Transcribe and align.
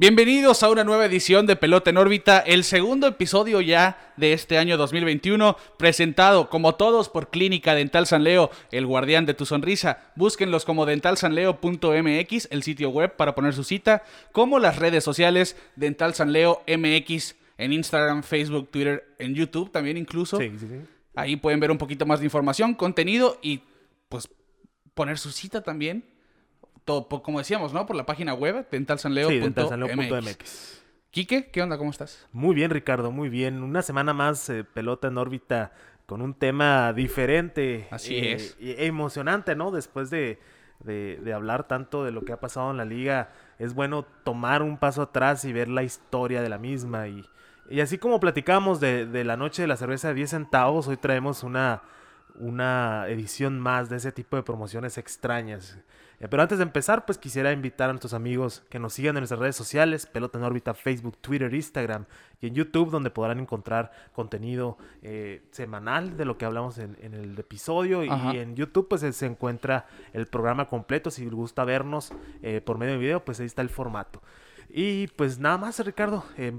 Bienvenidos 0.00 0.62
a 0.62 0.70
una 0.70 0.82
nueva 0.82 1.04
edición 1.04 1.44
de 1.44 1.56
Pelota 1.56 1.90
en 1.90 1.98
órbita, 1.98 2.38
el 2.38 2.64
segundo 2.64 3.06
episodio 3.06 3.60
ya 3.60 4.14
de 4.16 4.32
este 4.32 4.56
año 4.56 4.78
2021, 4.78 5.58
presentado 5.76 6.48
como 6.48 6.74
todos 6.74 7.10
por 7.10 7.28
Clínica 7.28 7.74
Dental 7.74 8.06
San 8.06 8.24
Leo, 8.24 8.50
el 8.72 8.86
guardián 8.86 9.26
de 9.26 9.34
tu 9.34 9.44
sonrisa. 9.44 10.10
Búsquenlos 10.16 10.64
como 10.64 10.86
dentalsanleo.mx, 10.86 12.48
el 12.50 12.62
sitio 12.62 12.88
web 12.88 13.14
para 13.14 13.34
poner 13.34 13.52
su 13.52 13.62
cita, 13.62 14.02
como 14.32 14.58
las 14.58 14.78
redes 14.78 15.04
sociales 15.04 15.54
Dental 15.76 16.14
San 16.14 16.32
Leo 16.32 16.62
MX 16.66 17.36
en 17.58 17.74
Instagram, 17.74 18.22
Facebook, 18.22 18.70
Twitter, 18.70 19.06
en 19.18 19.34
YouTube 19.34 19.70
también 19.70 19.98
incluso. 19.98 20.38
Sí, 20.38 20.50
sí, 20.58 20.66
sí. 20.66 20.80
Ahí 21.14 21.36
pueden 21.36 21.60
ver 21.60 21.70
un 21.70 21.76
poquito 21.76 22.06
más 22.06 22.20
de 22.20 22.24
información, 22.24 22.72
contenido 22.72 23.38
y 23.42 23.64
pues 24.08 24.30
poner 24.94 25.18
su 25.18 25.30
cita 25.30 25.62
también. 25.62 26.04
Todo, 26.84 27.08
po- 27.08 27.22
como 27.22 27.38
decíamos, 27.38 27.72
¿no? 27.72 27.86
Por 27.86 27.96
la 27.96 28.06
página 28.06 28.34
web 28.34 28.66
dentalsanleo.mx. 28.70 30.48
Sí. 30.48 30.76
Quique, 31.10 31.50
¿qué 31.50 31.62
onda? 31.62 31.76
¿Cómo 31.78 31.90
estás? 31.90 32.26
Muy 32.32 32.54
bien, 32.54 32.70
Ricardo, 32.70 33.10
muy 33.10 33.28
bien. 33.28 33.62
Una 33.62 33.82
semana 33.82 34.12
más, 34.14 34.48
eh, 34.48 34.64
pelota 34.64 35.08
en 35.08 35.18
órbita, 35.18 35.72
con 36.06 36.22
un 36.22 36.34
tema 36.34 36.92
diferente. 36.92 37.88
Así 37.90 38.14
eh, 38.16 38.32
es. 38.34 38.56
y- 38.60 38.70
e 38.70 38.86
emocionante, 38.86 39.56
¿no? 39.56 39.70
Después 39.72 40.10
de, 40.10 40.38
de- 40.80 41.18
de 41.22 41.32
hablar 41.32 41.66
tanto 41.66 42.04
de 42.04 42.12
lo 42.12 42.22
que 42.24 42.32
ha 42.32 42.40
pasado 42.40 42.70
en 42.70 42.76
la 42.76 42.84
liga, 42.84 43.32
es 43.58 43.74
bueno 43.74 44.04
tomar 44.24 44.62
un 44.62 44.78
paso 44.78 45.02
atrás 45.02 45.44
y 45.44 45.52
ver 45.52 45.68
la 45.68 45.82
historia 45.82 46.42
de 46.42 46.48
la 46.48 46.58
misma. 46.58 47.08
Y, 47.08 47.24
y 47.68 47.80
así 47.80 47.98
como 47.98 48.20
platicamos 48.20 48.78
de, 48.80 49.06
de 49.06 49.24
la 49.24 49.36
noche 49.36 49.62
de 49.62 49.68
la 49.68 49.76
cerveza 49.76 50.08
de 50.08 50.14
10 50.14 50.30
centavos, 50.30 50.86
hoy 50.88 50.96
traemos 50.96 51.42
una, 51.42 51.82
una 52.36 53.06
edición 53.08 53.58
más 53.58 53.88
de 53.90 53.96
ese 53.96 54.12
tipo 54.12 54.36
de 54.36 54.42
promociones 54.44 54.96
extrañas. 54.98 55.76
Eh, 56.20 56.28
Pero 56.28 56.42
antes 56.42 56.58
de 56.58 56.64
empezar, 56.64 57.06
pues 57.06 57.16
quisiera 57.18 57.50
invitar 57.52 57.88
a 57.88 57.92
nuestros 57.94 58.12
amigos 58.12 58.62
que 58.68 58.78
nos 58.78 58.92
sigan 58.92 59.16
en 59.16 59.22
nuestras 59.22 59.40
redes 59.40 59.56
sociales, 59.56 60.06
Pelota 60.06 60.38
en 60.38 60.44
órbita, 60.44 60.74
Facebook, 60.74 61.16
Twitter, 61.18 61.52
Instagram 61.52 62.04
y 62.40 62.48
en 62.48 62.54
YouTube, 62.54 62.90
donde 62.90 63.10
podrán 63.10 63.40
encontrar 63.40 63.90
contenido 64.12 64.76
eh, 65.02 65.42
semanal 65.50 66.16
de 66.16 66.24
lo 66.26 66.36
que 66.36 66.44
hablamos 66.44 66.78
en, 66.78 66.96
en 67.00 67.14
el 67.14 67.38
episodio. 67.38 68.04
Y 68.04 68.10
en 68.36 68.54
YouTube, 68.54 68.86
pues 68.88 69.00
se 69.16 69.26
encuentra 69.26 69.86
el 70.12 70.26
programa 70.26 70.66
completo. 70.66 71.10
Si 71.10 71.26
gusta 71.26 71.64
vernos 71.64 72.12
eh, 72.42 72.60
por 72.60 72.76
medio 72.78 72.92
de 72.92 72.98
video, 72.98 73.24
pues 73.24 73.40
ahí 73.40 73.46
está 73.46 73.62
el 73.62 73.70
formato. 73.70 74.22
Y 74.68 75.08
pues 75.08 75.38
nada 75.38 75.58
más, 75.58 75.84
Ricardo. 75.84 76.24
eh, 76.36 76.52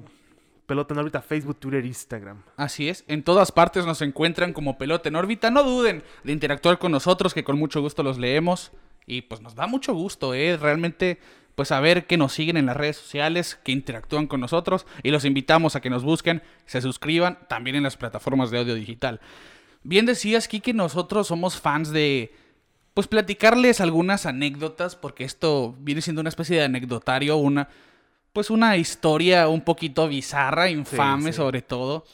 Pelota 0.65 0.93
en 0.93 0.99
órbita, 1.01 1.21
Facebook, 1.21 1.57
Twitter, 1.59 1.85
Instagram. 1.85 2.43
Así 2.55 2.87
es, 2.87 3.03
en 3.09 3.23
todas 3.23 3.51
partes 3.51 3.85
nos 3.85 4.01
encuentran 4.01 4.53
como 4.53 4.77
pelota 4.77 5.09
en 5.09 5.17
órbita. 5.17 5.51
No 5.51 5.63
duden 5.63 6.01
de 6.23 6.31
interactuar 6.31 6.79
con 6.79 6.93
nosotros, 6.93 7.33
que 7.33 7.43
con 7.43 7.59
mucho 7.59 7.81
gusto 7.81 8.03
los 8.03 8.17
leemos. 8.17 8.71
Y 9.11 9.23
pues 9.23 9.41
nos 9.41 9.55
da 9.55 9.67
mucho 9.67 9.93
gusto, 9.93 10.33
¿eh? 10.33 10.55
Realmente, 10.55 11.19
pues 11.55 11.67
saber 11.67 12.07
que 12.07 12.15
nos 12.15 12.31
siguen 12.31 12.55
en 12.55 12.67
las 12.67 12.77
redes 12.77 12.95
sociales, 12.95 13.59
que 13.61 13.73
interactúan 13.73 14.25
con 14.25 14.39
nosotros. 14.39 14.85
Y 15.03 15.11
los 15.11 15.25
invitamos 15.25 15.75
a 15.75 15.81
que 15.81 15.89
nos 15.89 16.03
busquen, 16.03 16.41
se 16.65 16.81
suscriban 16.81 17.37
también 17.49 17.75
en 17.75 17.83
las 17.83 17.97
plataformas 17.97 18.51
de 18.51 18.59
audio 18.59 18.73
digital. 18.73 19.19
Bien 19.83 20.05
decías, 20.05 20.47
Kike, 20.47 20.73
nosotros 20.73 21.27
somos 21.27 21.59
fans 21.59 21.91
de, 21.91 22.33
pues 22.93 23.07
platicarles 23.07 23.81
algunas 23.81 24.25
anécdotas, 24.25 24.95
porque 24.95 25.25
esto 25.25 25.75
viene 25.79 26.01
siendo 26.01 26.21
una 26.21 26.29
especie 26.29 26.55
de 26.55 26.63
anecdotario, 26.63 27.35
una, 27.35 27.67
pues 28.31 28.49
una 28.49 28.77
historia 28.77 29.49
un 29.49 29.59
poquito 29.59 30.07
bizarra, 30.07 30.69
infame 30.69 31.33
sí. 31.33 31.37
sobre 31.37 31.61
todo, 31.61 32.05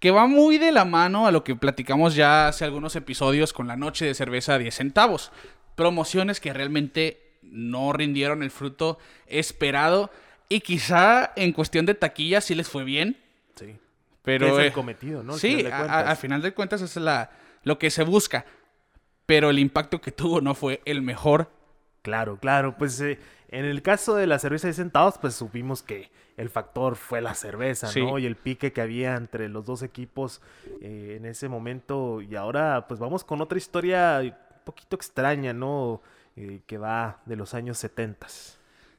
que 0.00 0.10
va 0.10 0.26
muy 0.26 0.58
de 0.58 0.70
la 0.70 0.84
mano 0.84 1.26
a 1.26 1.30
lo 1.30 1.44
que 1.44 1.56
platicamos 1.56 2.14
ya 2.14 2.48
hace 2.48 2.66
algunos 2.66 2.94
episodios 2.94 3.54
con 3.54 3.68
la 3.68 3.76
noche 3.76 4.04
de 4.04 4.12
cerveza 4.12 4.54
a 4.54 4.58
10 4.58 4.74
centavos. 4.74 5.32
Promociones 5.74 6.40
que 6.40 6.52
realmente 6.52 7.38
no 7.42 7.92
rindieron 7.92 8.42
el 8.42 8.50
fruto 8.50 8.98
esperado 9.26 10.10
y 10.48 10.60
quizá 10.60 11.32
en 11.36 11.52
cuestión 11.52 11.86
de 11.86 11.94
taquilla 11.94 12.40
sí 12.40 12.54
les 12.54 12.68
fue 12.68 12.84
bien, 12.84 13.16
Sí. 13.54 13.76
pero... 14.22 14.46
Es 14.48 14.58
el 14.58 14.66
eh, 14.66 14.72
cometido, 14.72 15.22
¿no? 15.22 15.34
Al 15.34 15.38
sí, 15.40 15.56
final 15.56 15.72
a- 15.90 16.10
al 16.10 16.16
final 16.16 16.42
de 16.42 16.52
cuentas 16.52 16.82
es 16.82 16.96
la, 16.96 17.30
lo 17.64 17.78
que 17.78 17.90
se 17.90 18.02
busca. 18.04 18.44
Pero 19.26 19.50
el 19.50 19.58
impacto 19.58 20.00
que 20.00 20.12
tuvo 20.12 20.40
no 20.40 20.54
fue 20.54 20.82
el 20.84 21.00
mejor. 21.00 21.48
Claro, 22.02 22.38
claro. 22.38 22.76
Pues 22.76 23.00
eh, 23.00 23.18
en 23.48 23.64
el 23.64 23.80
caso 23.82 24.14
de 24.16 24.26
la 24.26 24.38
cerveza 24.38 24.66
de 24.66 24.72
centavos, 24.74 25.16
pues 25.18 25.34
supimos 25.34 25.82
que 25.82 26.10
el 26.36 26.50
factor 26.50 26.96
fue 26.96 27.20
la 27.20 27.34
cerveza, 27.34 27.86
Sí. 27.86 28.00
¿no? 28.02 28.18
Y 28.18 28.26
el 28.26 28.36
pique 28.36 28.72
que 28.72 28.80
había 28.80 29.14
entre 29.16 29.48
los 29.48 29.64
dos 29.64 29.82
equipos 29.82 30.42
eh, 30.80 31.14
en 31.18 31.24
ese 31.26 31.48
momento. 31.48 32.20
Y 32.20 32.34
ahora, 32.36 32.86
pues 32.88 32.98
vamos 33.00 33.22
con 33.24 33.40
otra 33.40 33.56
historia 33.58 34.20
poquito 34.64 34.96
extraña, 34.96 35.52
¿no? 35.52 36.02
Eh, 36.36 36.60
que 36.66 36.78
va 36.78 37.20
de 37.26 37.36
los 37.36 37.54
años 37.54 37.78
70. 37.78 38.26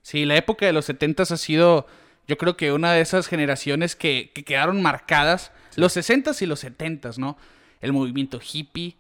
Sí, 0.02 0.26
la 0.26 0.36
época 0.36 0.66
de 0.66 0.74
los 0.74 0.86
70 0.86 1.24
ha 1.24 1.26
sido, 1.38 1.88
yo 2.28 2.38
creo 2.38 2.56
que 2.58 2.72
una 2.74 2.92
de 2.94 3.02
esas 3.02 3.28
generaciones 3.28 3.96
que, 3.96 4.32
que 4.34 4.44
quedaron 4.44 4.82
marcadas. 4.82 5.52
Los 5.76 5.96
60s 5.98 6.42
y 6.42 6.46
los 6.46 6.64
70s, 6.64 7.18
¿no? 7.18 7.38
El 7.82 7.94
movimiento 7.94 8.40
hippie, 8.40 8.96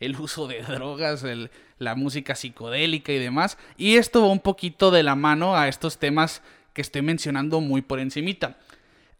el 0.00 0.16
uso 0.20 0.46
de 0.46 0.62
drogas, 0.62 1.24
el- 1.24 1.50
la 1.78 1.94
música 1.94 2.34
psicodélica 2.34 3.12
y 3.12 3.18
demás. 3.18 3.56
Y 3.76 3.96
esto 3.96 4.20
va 4.22 4.28
un 4.28 4.40
poquito 4.40 4.90
de 4.90 5.02
la 5.04 5.14
mano 5.14 5.56
a 5.56 5.68
estos 5.68 5.98
temas 5.98 6.42
que 6.74 6.82
estoy 6.82 7.02
mencionando 7.02 7.60
muy 7.60 7.82
por 7.82 8.00
encimita. 8.00 8.58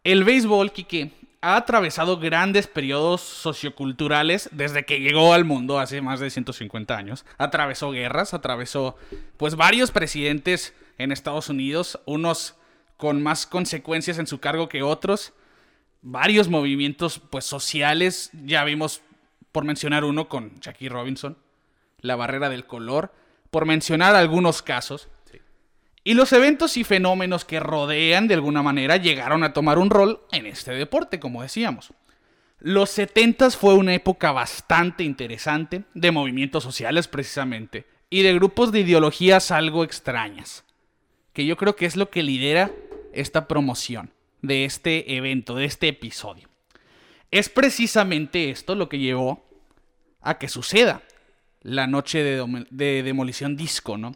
El 0.03 0.23
béisbol, 0.25 0.71
Kike, 0.71 1.11
ha 1.41 1.55
atravesado 1.55 2.19
grandes 2.19 2.67
periodos 2.67 3.21
socioculturales 3.21 4.49
desde 4.51 4.85
que 4.85 4.99
llegó 4.99 5.33
al 5.33 5.45
mundo 5.45 5.79
hace 5.79 6.01
más 6.01 6.19
de 6.19 6.29
150 6.29 6.97
años. 6.97 7.25
Atravesó 7.37 7.91
guerras, 7.91 8.33
atravesó 8.33 8.97
pues 9.37 9.55
varios 9.55 9.91
presidentes 9.91 10.73
en 10.97 11.11
Estados 11.11 11.49
Unidos, 11.49 11.99
unos 12.05 12.55
con 12.97 13.23
más 13.23 13.47
consecuencias 13.47 14.19
en 14.19 14.27
su 14.27 14.39
cargo 14.39 14.67
que 14.67 14.83
otros, 14.83 15.31
varios 16.01 16.49
movimientos 16.49 17.19
pues 17.29 17.45
sociales, 17.45 18.31
ya 18.33 18.65
vimos 18.65 19.01
por 19.53 19.63
mencionar 19.63 20.03
uno 20.03 20.27
con 20.27 20.59
Jackie 20.59 20.89
Robinson, 20.89 21.37
la 22.01 22.17
barrera 22.17 22.49
del 22.49 22.65
color, 22.65 23.13
por 23.49 23.65
mencionar 23.65 24.15
algunos 24.15 24.61
casos. 24.61 25.07
Y 26.09 26.15
los 26.15 26.33
eventos 26.33 26.75
y 26.75 26.83
fenómenos 26.83 27.45
que 27.45 27.59
rodean 27.59 28.27
de 28.27 28.33
alguna 28.33 28.63
manera 28.63 28.97
llegaron 28.97 29.43
a 29.43 29.53
tomar 29.53 29.77
un 29.77 29.91
rol 29.91 30.21
en 30.31 30.47
este 30.47 30.71
deporte, 30.71 31.19
como 31.19 31.43
decíamos. 31.43 31.93
Los 32.57 32.89
70 32.89 33.51
fue 33.51 33.75
una 33.75 33.93
época 33.93 34.31
bastante 34.31 35.03
interesante 35.03 35.83
de 35.93 36.11
movimientos 36.11 36.63
sociales 36.63 37.07
precisamente 37.07 37.85
y 38.09 38.23
de 38.23 38.33
grupos 38.33 38.71
de 38.71 38.79
ideologías 38.79 39.51
algo 39.51 39.83
extrañas, 39.83 40.63
que 41.31 41.45
yo 41.45 41.57
creo 41.57 41.75
que 41.75 41.85
es 41.85 41.95
lo 41.95 42.09
que 42.09 42.23
lidera 42.23 42.71
esta 43.13 43.47
promoción 43.47 44.11
de 44.41 44.65
este 44.65 45.15
evento, 45.15 45.53
de 45.53 45.65
este 45.65 45.89
episodio. 45.89 46.49
Es 47.29 47.49
precisamente 47.49 48.49
esto 48.49 48.73
lo 48.73 48.89
que 48.89 48.97
llevó 48.97 49.45
a 50.21 50.39
que 50.39 50.49
suceda 50.49 51.03
la 51.61 51.85
noche 51.85 52.23
de, 52.23 52.65
de 52.71 53.03
demolición 53.03 53.55
disco, 53.55 53.99
¿no? 53.99 54.15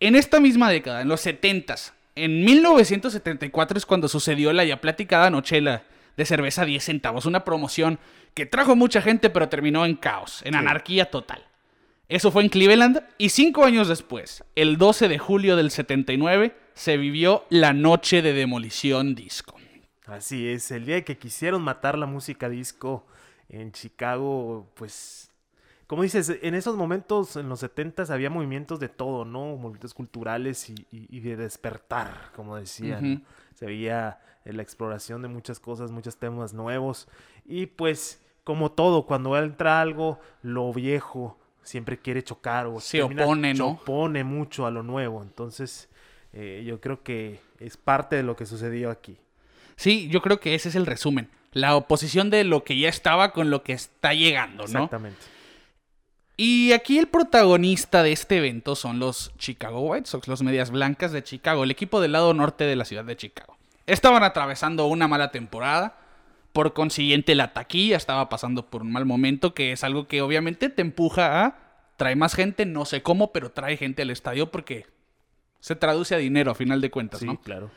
En 0.00 0.16
esta 0.16 0.40
misma 0.40 0.70
década, 0.70 1.02
en 1.02 1.08
los 1.08 1.24
70s, 1.26 1.92
en 2.14 2.44
1974 2.44 3.78
es 3.78 3.86
cuando 3.86 4.08
sucedió 4.08 4.52
la 4.52 4.64
ya 4.64 4.80
platicada 4.80 5.30
noche 5.30 5.60
de, 5.60 6.24
cerveza 6.24 6.64
10 6.64 6.82
centavos, 6.82 7.26
una 7.26 7.44
promoción 7.44 7.98
que 8.34 8.46
trajo 8.46 8.76
mucha 8.76 9.02
gente 9.02 9.30
pero 9.30 9.48
terminó 9.48 9.84
en 9.84 9.96
caos, 9.96 10.42
en 10.44 10.54
Sí. 10.54 10.58
anarquía 10.58 11.10
total. 11.10 11.44
Eso 12.08 12.32
fue 12.32 12.42
en 12.42 12.48
Cleveland 12.48 13.02
y 13.18 13.28
cinco 13.28 13.64
años 13.64 13.88
después, 13.88 14.42
el 14.56 14.78
12 14.78 15.08
de 15.08 15.18
julio 15.18 15.54
del 15.56 15.70
79, 15.70 16.56
se 16.74 16.96
vivió 16.96 17.44
la 17.50 17.72
noche 17.72 18.22
de 18.22 18.32
demolición 18.32 19.14
disco. 19.14 19.56
Así 20.06 20.48
es, 20.48 20.70
el 20.72 20.86
día 20.86 21.04
que 21.04 21.18
quisieron 21.18 21.62
matar 21.62 21.96
la 21.96 22.06
música 22.06 22.48
disco 22.48 23.06
en 23.48 23.70
Chicago, 23.70 24.68
pues, 24.74 25.29
como 25.90 26.04
dices, 26.04 26.38
en 26.42 26.54
esos 26.54 26.76
momentos, 26.76 27.34
en 27.34 27.48
los 27.48 27.58
70 27.58 28.04
había 28.14 28.30
movimientos 28.30 28.78
de 28.78 28.88
todo, 28.88 29.24
¿no? 29.24 29.56
Movimientos 29.56 29.92
culturales 29.92 30.70
y, 30.70 30.74
y- 30.92 31.08
y 31.16 31.18
de 31.18 31.34
despertar, 31.34 32.30
como 32.36 32.54
decían. 32.56 33.24
Se 33.56 33.66
veía 33.66 34.20
eh, 34.44 34.52
la 34.52 34.62
exploración 34.62 35.20
de 35.20 35.26
muchas 35.26 35.58
cosas, 35.58 35.90
muchos 35.90 36.16
temas 36.16 36.54
nuevos. 36.54 37.08
Y 37.44 37.66
pues, 37.66 38.22
como 38.44 38.70
todo, 38.70 39.04
cuando 39.04 39.36
entra 39.36 39.80
algo, 39.80 40.20
lo 40.42 40.72
viejo 40.72 41.36
siempre 41.64 41.98
quiere 41.98 42.22
chocar 42.22 42.66
o 42.68 42.78
Se 42.78 43.02
opone, 43.02 43.52
¿no? 43.54 43.70
opone 43.70 44.22
mucho 44.22 44.66
a 44.66 44.70
lo 44.70 44.84
nuevo. 44.84 45.22
Entonces, 45.24 45.88
eh, 46.32 46.62
yo 46.64 46.80
creo 46.80 47.02
que 47.02 47.40
es 47.58 47.76
parte 47.76 48.14
de 48.14 48.22
lo 48.22 48.36
que 48.36 48.46
sucedió 48.46 48.92
aquí. 48.92 49.18
Sí, 49.74 50.08
yo 50.08 50.22
creo 50.22 50.38
que 50.38 50.54
ese 50.54 50.68
es 50.68 50.76
el 50.76 50.86
resumen. 50.86 51.28
La 51.52 51.74
oposición 51.74 52.30
de 52.30 52.44
lo 52.44 52.62
que 52.62 52.78
ya 52.78 52.88
estaba 52.88 53.32
con 53.32 53.50
lo 53.50 53.64
que 53.64 53.72
está 53.72 54.14
llegando, 54.14 54.62
¿no? 54.68 54.84
Exactamente. 54.84 55.18
Y 56.42 56.72
aquí 56.72 56.98
el 56.98 57.06
protagonista 57.06 58.02
de 58.02 58.12
este 58.12 58.38
evento 58.38 58.74
son 58.74 58.98
los 58.98 59.30
Chicago 59.36 59.80
White 59.80 60.08
Sox, 60.08 60.26
los 60.26 60.42
Medias 60.42 60.70
Blancas 60.70 61.12
de 61.12 61.22
Chicago, 61.22 61.64
el 61.64 61.70
equipo 61.70 62.00
del 62.00 62.12
lado 62.12 62.32
norte 62.32 62.64
de 62.64 62.76
la 62.76 62.86
ciudad 62.86 63.04
de 63.04 63.14
Chicago. 63.14 63.58
Estaban 63.84 64.22
atravesando 64.22 64.86
una 64.86 65.06
mala 65.06 65.32
temporada. 65.32 65.98
Por 66.54 66.72
consiguiente, 66.72 67.34
la 67.34 67.52
taquilla 67.52 67.98
estaba 67.98 68.30
pasando 68.30 68.70
por 68.70 68.80
un 68.80 68.90
mal 68.90 69.04
momento, 69.04 69.52
que 69.52 69.72
es 69.72 69.84
algo 69.84 70.08
que 70.08 70.22
obviamente 70.22 70.70
te 70.70 70.80
empuja 70.80 71.44
a 71.44 71.58
traer 71.98 72.16
más 72.16 72.34
gente, 72.34 72.64
no 72.64 72.86
sé 72.86 73.02
cómo, 73.02 73.32
pero 73.32 73.50
trae 73.52 73.76
gente 73.76 74.00
al 74.00 74.08
estadio 74.08 74.50
porque 74.50 74.86
se 75.60 75.76
traduce 75.76 76.14
a 76.14 76.18
dinero 76.18 76.52
a 76.52 76.54
final 76.54 76.80
de 76.80 76.90
cuentas, 76.90 77.20
Sí, 77.20 77.26
¿no? 77.26 77.38
claro. 77.38 77.70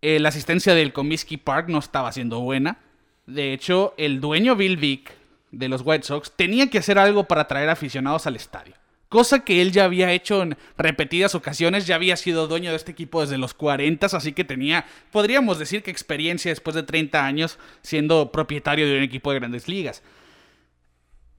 Eh, 0.00 0.20
la 0.20 0.30
asistencia 0.30 0.74
del 0.74 0.94
Comiskey 0.94 1.36
Park 1.36 1.68
no 1.68 1.80
estaba 1.80 2.12
siendo 2.12 2.40
buena. 2.40 2.78
De 3.26 3.52
hecho, 3.52 3.92
el 3.98 4.22
dueño 4.22 4.56
Bill 4.56 4.78
Vick 4.78 5.17
de 5.50 5.68
los 5.68 5.82
White 5.84 6.06
Sox 6.06 6.32
tenía 6.34 6.68
que 6.68 6.78
hacer 6.78 6.98
algo 6.98 7.24
para 7.24 7.48
traer 7.48 7.68
aficionados 7.70 8.26
al 8.26 8.36
estadio. 8.36 8.74
Cosa 9.08 9.40
que 9.40 9.62
él 9.62 9.72
ya 9.72 9.84
había 9.84 10.12
hecho 10.12 10.42
en 10.42 10.58
repetidas 10.76 11.34
ocasiones, 11.34 11.86
ya 11.86 11.94
había 11.94 12.16
sido 12.16 12.46
dueño 12.46 12.70
de 12.70 12.76
este 12.76 12.92
equipo 12.92 13.22
desde 13.22 13.38
los 13.38 13.54
40, 13.54 14.04
así 14.06 14.32
que 14.32 14.44
tenía, 14.44 14.84
podríamos 15.10 15.58
decir 15.58 15.82
que 15.82 15.90
experiencia 15.90 16.50
después 16.50 16.76
de 16.76 16.82
30 16.82 17.24
años 17.24 17.58
siendo 17.80 18.30
propietario 18.30 18.86
de 18.86 18.98
un 18.98 19.02
equipo 19.02 19.32
de 19.32 19.38
grandes 19.38 19.66
ligas. 19.66 20.02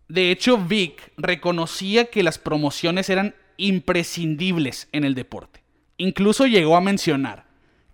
De 0.07 0.31
hecho, 0.31 0.57
Vic 0.57 1.11
reconocía 1.17 2.05
que 2.05 2.23
las 2.23 2.39
promociones 2.39 3.09
eran 3.11 3.35
imprescindibles 3.57 4.87
en 4.91 5.03
el 5.03 5.13
deporte. 5.13 5.61
Incluso 5.97 6.47
llegó 6.47 6.75
a 6.75 6.81
mencionar 6.81 7.45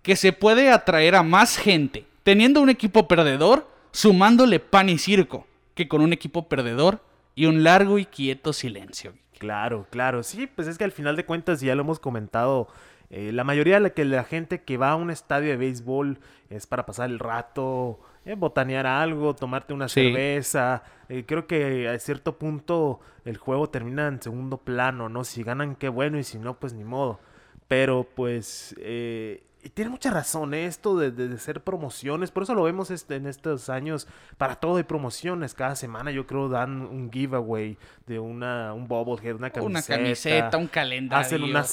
que 0.02 0.16
se 0.16 0.32
puede 0.32 0.70
atraer 0.70 1.16
a 1.16 1.22
más 1.22 1.58
gente 1.58 2.06
teniendo 2.22 2.62
un 2.62 2.70
equipo 2.70 3.06
perdedor, 3.06 3.70
sumándole 3.92 4.58
pan 4.58 4.88
y 4.88 4.98
circo, 4.98 5.46
que 5.76 5.86
con 5.86 6.00
un 6.00 6.12
equipo 6.12 6.48
perdedor 6.48 7.00
y 7.36 7.46
un 7.46 7.62
largo 7.62 7.98
y 8.00 8.06
quieto 8.06 8.52
silencio. 8.52 9.12
Claro, 9.38 9.86
claro. 9.90 10.22
Sí, 10.24 10.46
pues 10.48 10.66
es 10.66 10.78
que 10.78 10.84
al 10.84 10.90
final 10.92 11.14
de 11.14 11.24
cuentas, 11.26 11.60
ya 11.60 11.74
lo 11.76 11.82
hemos 11.82 12.00
comentado, 12.00 12.66
eh, 13.10 13.30
la 13.32 13.44
mayoría 13.44 13.74
de 13.74 13.80
la, 13.80 13.90
que 13.90 14.04
la 14.04 14.24
gente 14.24 14.62
que 14.62 14.78
va 14.78 14.90
a 14.92 14.96
un 14.96 15.10
estadio 15.10 15.50
de 15.50 15.56
béisbol 15.58 16.18
es 16.50 16.66
para 16.66 16.86
pasar 16.86 17.10
el 17.10 17.18
rato, 17.18 18.00
eh, 18.24 18.34
botanear 18.34 18.86
algo, 18.86 19.34
tomarte 19.36 19.74
una 19.74 19.88
Sí. 19.88 20.02
cerveza. 20.02 20.82
Eh, 21.10 21.24
creo 21.26 21.46
que 21.46 21.88
a 21.88 21.98
cierto 21.98 22.38
punto 22.38 22.98
el 23.26 23.36
juego 23.36 23.68
termina 23.68 24.08
en 24.08 24.20
segundo 24.22 24.56
plano, 24.56 25.08
¿no? 25.10 25.22
Si 25.24 25.42
ganan, 25.44 25.76
qué 25.76 25.88
bueno, 25.90 26.18
y 26.18 26.24
si 26.24 26.38
no, 26.38 26.58
pues 26.58 26.72
ni 26.72 26.84
modo. 26.84 27.20
Pero 27.68 28.06
pues... 28.16 28.74
eh, 28.78 29.42
y 29.66 29.70
tiene 29.70 29.90
mucha 29.90 30.10
razón 30.12 30.54
¿eh? 30.54 30.66
esto 30.66 30.96
de, 30.96 31.10
de- 31.10 31.26
de 31.28 31.38
ser 31.38 31.60
promociones, 31.60 32.30
por 32.30 32.44
eso 32.44 32.54
lo 32.54 32.62
vemos 32.62 32.92
este, 32.92 33.16
en 33.16 33.26
estos 33.26 33.68
años, 33.68 34.06
para 34.38 34.54
todo 34.54 34.76
hay 34.76 34.84
promociones, 34.84 35.54
cada 35.54 35.74
semana 35.74 36.12
yo 36.12 36.24
creo 36.26 36.48
dan 36.48 36.82
un 36.82 37.10
giveaway 37.10 37.76
de 38.06 38.20
una, 38.20 38.72
un 38.74 38.86
bobblehead, 38.86 39.34
una 39.34 39.50
camiseta, 39.50 39.94
Una 39.94 40.02
camiseta, 40.04 40.56
un 40.56 40.68
calendario. 40.68 41.20
hacen 41.20 41.42
una 41.42 41.64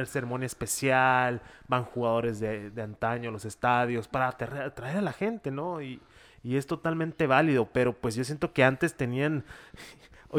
eh, 0.00 0.06
ceremonia 0.06 0.46
especial, 0.46 1.42
van 1.68 1.84
jugadores 1.84 2.40
de, 2.40 2.70
de 2.70 2.82
antaño 2.82 3.28
a 3.28 3.32
los 3.32 3.44
estadios 3.44 4.08
para 4.08 4.28
atraer, 4.28 4.62
atraer 4.62 4.96
a 4.96 5.02
la 5.02 5.12
gente, 5.12 5.50
¿no? 5.50 5.82
Y, 5.82 6.00
y 6.42 6.56
es 6.56 6.66
totalmente 6.66 7.26
válido, 7.26 7.68
pero 7.72 7.92
pues 7.92 8.14
yo 8.14 8.24
siento 8.24 8.52
que 8.54 8.64
antes 8.64 8.94
tenían 8.94 9.44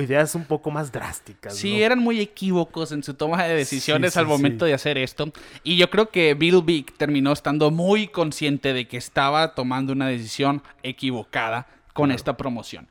ideas 0.02 0.36
un 0.36 0.46
poco 0.46 0.72
más 0.72 0.92
drásticas. 0.92 1.56
Sí, 1.56 1.78
¿no? 1.78 1.86
eran 1.86 2.00
muy 2.00 2.20
equívocos 2.20 2.92
en 2.92 3.04
su 3.04 3.14
toma 3.14 3.44
de 3.44 3.56
decisiones 3.56 4.14
Sí, 4.14 4.20
al 4.20 4.28
momento 4.28 4.66
sí. 4.66 4.70
de 4.70 4.76
hacer 4.76 4.98
esto. 4.98 5.32
Y 5.64 5.78
yo 5.78 5.90
creo 5.90 6.10
que 6.10 6.34
Bill 6.34 6.62
Vick 6.64 6.96
terminó 6.98 7.32
estando 7.32 7.72
muy 7.72 8.08
consciente 8.08 8.74
de 8.74 8.88
que 8.88 8.98
estaba 8.98 9.56
tomando 9.56 9.94
una 9.94 10.08
decisión 10.08 10.62
equivocada 10.84 11.68
con 11.94 12.12
esta 12.12 12.38
promoción. 12.38 12.88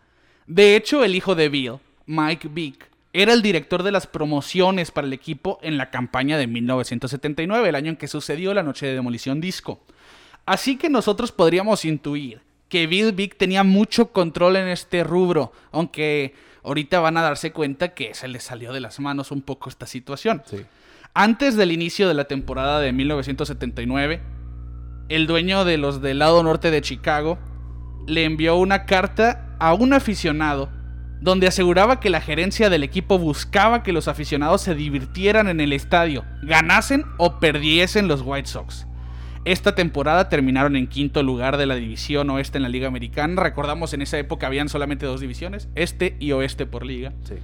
De 0.46 0.76
hecho, 0.76 1.04
el 1.04 1.14
hijo 1.14 1.34
de 1.34 1.48
Bill, 1.48 1.78
Mike 2.06 2.48
Vick, 2.48 2.90
era 3.12 3.32
el 3.32 3.40
director 3.40 3.82
de 3.82 3.92
las 3.92 4.06
promociones 4.06 4.90
para 4.90 5.06
el 5.06 5.12
equipo 5.12 5.58
en 5.62 5.78
la 5.78 5.90
campaña 5.90 6.36
de 6.36 6.46
1979, 6.46 7.68
el 7.68 7.74
año 7.74 7.90
en 7.90 7.96
que 7.96 8.08
sucedió 8.08 8.52
la 8.52 8.62
noche 8.62 8.86
de 8.86 8.94
demolición 8.94 9.40
disco. 9.40 9.80
Así 10.44 10.76
que 10.76 10.90
nosotros 10.90 11.32
podríamos 11.32 11.84
intuir 11.84 12.40
que 12.68 12.86
Bill 12.86 13.12
Vick 13.12 13.36
tenía 13.36 13.64
mucho 13.64 14.12
control 14.12 14.56
en 14.56 14.68
este 14.68 15.02
rubro, 15.02 15.52
aunque 15.72 16.34
ahorita 16.66 17.00
van 17.00 17.16
a 17.16 17.22
darse 17.22 17.52
cuenta 17.52 17.94
que 17.94 18.12
se 18.14 18.28
le 18.28 18.40
salió 18.40 18.72
de 18.72 18.80
las 18.80 18.98
manos 18.98 19.30
un 19.30 19.40
poco 19.40 19.68
esta 19.68 19.86
situación. 19.86 20.42
Sí. 20.46 20.66
Antes 21.14 21.56
del 21.56 21.72
inicio 21.72 22.08
de 22.08 22.14
la 22.14 22.24
temporada 22.24 22.80
de 22.80 22.92
1979, 22.92 24.20
el 25.08 25.26
dueño 25.26 25.64
de 25.64 25.78
los 25.78 26.02
del 26.02 26.18
lado 26.18 26.42
norte 26.42 26.70
de 26.72 26.82
Chicago 26.82 27.38
le 28.08 28.24
envió 28.24 28.56
una 28.56 28.84
carta 28.84 29.56
a 29.60 29.74
un 29.74 29.92
aficionado 29.92 30.68
donde 31.20 31.46
aseguraba 31.46 32.00
que 32.00 32.10
la 32.10 32.20
gerencia 32.20 32.68
del 32.68 32.82
equipo 32.82 33.18
buscaba 33.18 33.82
que 33.82 33.92
los 33.92 34.08
aficionados 34.08 34.60
se 34.60 34.74
divirtieran 34.74 35.48
en 35.48 35.60
el 35.60 35.72
estadio, 35.72 36.24
ganasen 36.42 37.04
o 37.16 37.38
perdiesen 37.38 38.08
los 38.08 38.22
White 38.22 38.48
Sox. 38.48 38.86
Esta 39.46 39.76
temporada 39.76 40.28
terminaron 40.28 40.74
en 40.74 40.88
quinto 40.88 41.22
lugar 41.22 41.56
de 41.56 41.66
la 41.66 41.76
división 41.76 42.28
oeste 42.30 42.58
en 42.58 42.64
la 42.64 42.68
Liga 42.68 42.88
Americana. 42.88 43.40
Recordamos 43.40 43.94
en 43.94 44.02
esa 44.02 44.18
época 44.18 44.48
habían 44.48 44.68
solamente 44.68 45.06
dos 45.06 45.20
divisiones, 45.20 45.68
este 45.76 46.16
y 46.18 46.32
oeste 46.32 46.66
por 46.66 46.84
liga. 46.84 47.12
Sí. 47.22 47.34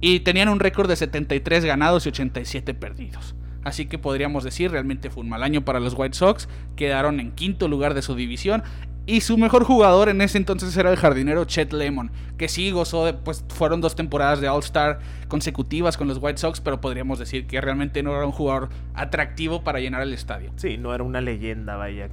Y 0.00 0.20
tenían 0.20 0.48
un 0.48 0.58
récord 0.58 0.88
de 0.88 0.96
73 0.96 1.64
ganados 1.64 2.04
y 2.04 2.08
87 2.08 2.74
perdidos. 2.74 3.36
Así 3.62 3.86
que 3.86 3.98
podríamos 3.98 4.42
decir, 4.42 4.72
realmente 4.72 5.10
fue 5.10 5.22
un 5.22 5.28
mal 5.28 5.44
año 5.44 5.64
para 5.64 5.78
los 5.78 5.94
White 5.96 6.16
Sox. 6.16 6.48
Quedaron 6.74 7.20
en 7.20 7.30
quinto 7.30 7.68
lugar 7.68 7.94
de 7.94 8.02
su 8.02 8.16
división. 8.16 8.64
Y 9.08 9.22
su 9.22 9.38
mejor 9.38 9.64
jugador 9.64 10.10
en 10.10 10.20
ese 10.20 10.36
entonces 10.36 10.76
era 10.76 10.90
el 10.90 10.98
jardinero 10.98 11.46
Chet 11.46 11.72
Lemon, 11.72 12.10
que 12.36 12.46
sí 12.46 12.70
gozó 12.70 13.06
de, 13.06 13.14
pues 13.14 13.42
fueron 13.48 13.80
dos 13.80 13.96
temporadas 13.96 14.42
de 14.42 14.50
All-Star 14.50 14.98
consecutivas 15.28 15.96
con 15.96 16.08
los 16.08 16.18
White 16.20 16.36
Sox, 16.36 16.60
pero 16.60 16.82
podríamos 16.82 17.18
decir 17.18 17.46
que 17.46 17.58
realmente 17.62 18.02
no 18.02 18.14
era 18.14 18.26
un 18.26 18.32
jugador 18.32 18.68
atractivo 18.92 19.64
para 19.64 19.80
llenar 19.80 20.02
el 20.02 20.12
estadio. 20.12 20.52
Sí, 20.56 20.76
no 20.76 20.94
era 20.94 21.04
una 21.04 21.22
leyenda, 21.22 21.76
vaya. 21.76 22.10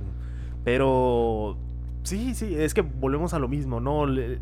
Pero 0.63 1.57
sí, 2.03 2.33
sí, 2.33 2.55
es 2.55 2.73
que 2.73 2.79
volvemos 2.79 3.33
a 3.33 3.39
lo 3.39 3.49
mismo, 3.49 3.81
¿no? 3.81 4.05
Le- 4.05 4.39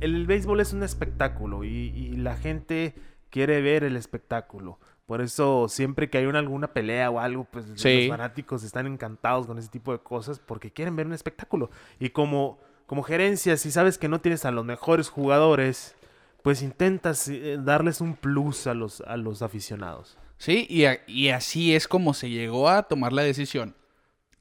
El, 0.00 0.26
béisbol 0.26 0.58
es 0.60 0.72
un 0.72 0.82
espectáculo 0.82 1.62
y 1.62 2.16
la 2.16 2.34
gente 2.36 2.94
quiere 3.30 3.62
ver 3.62 3.84
el 3.84 3.96
espectáculo. 3.96 4.80
Por 5.06 5.20
eso 5.20 5.66
siempre 5.68 6.08
que 6.08 6.18
hay 6.18 6.26
una, 6.26 6.38
alguna 6.38 6.68
pelea 6.72 7.10
o 7.10 7.18
algo, 7.20 7.44
pues 7.44 7.66
Sí. 7.76 8.06
los 8.06 8.16
fanáticos 8.16 8.62
están 8.62 8.86
encantados 8.86 9.46
con 9.46 9.58
ese 9.58 9.68
tipo 9.68 9.92
de 9.92 9.98
cosas 9.98 10.38
porque 10.38 10.70
quieren 10.70 10.96
ver 10.96 11.06
un 11.06 11.12
espectáculo. 11.12 11.70
Y 11.98 12.10
como, 12.10 12.58
como 12.86 13.02
gerencia, 13.02 13.56
si 13.56 13.70
sabes 13.70 13.98
que 13.98 14.08
no 14.08 14.20
tienes 14.20 14.44
a 14.44 14.50
los 14.50 14.64
mejores 14.64 15.08
jugadores, 15.08 15.94
pues 16.42 16.62
intentas 16.62 17.28
eh, 17.28 17.58
darles 17.60 18.00
un 18.00 18.14
plus 18.16 18.66
a 18.66 18.74
los, 18.74 19.00
a 19.02 19.16
los 19.16 19.42
aficionados. 19.42 20.16
Sí, 20.38 20.66
y, 20.68 20.84
a- 20.86 21.00
y 21.06 21.28
así 21.28 21.74
es 21.74 21.86
como 21.88 22.14
se 22.14 22.30
llegó 22.30 22.68
a 22.68 22.82
tomar 22.84 23.12
la 23.12 23.22
decisión 23.22 23.74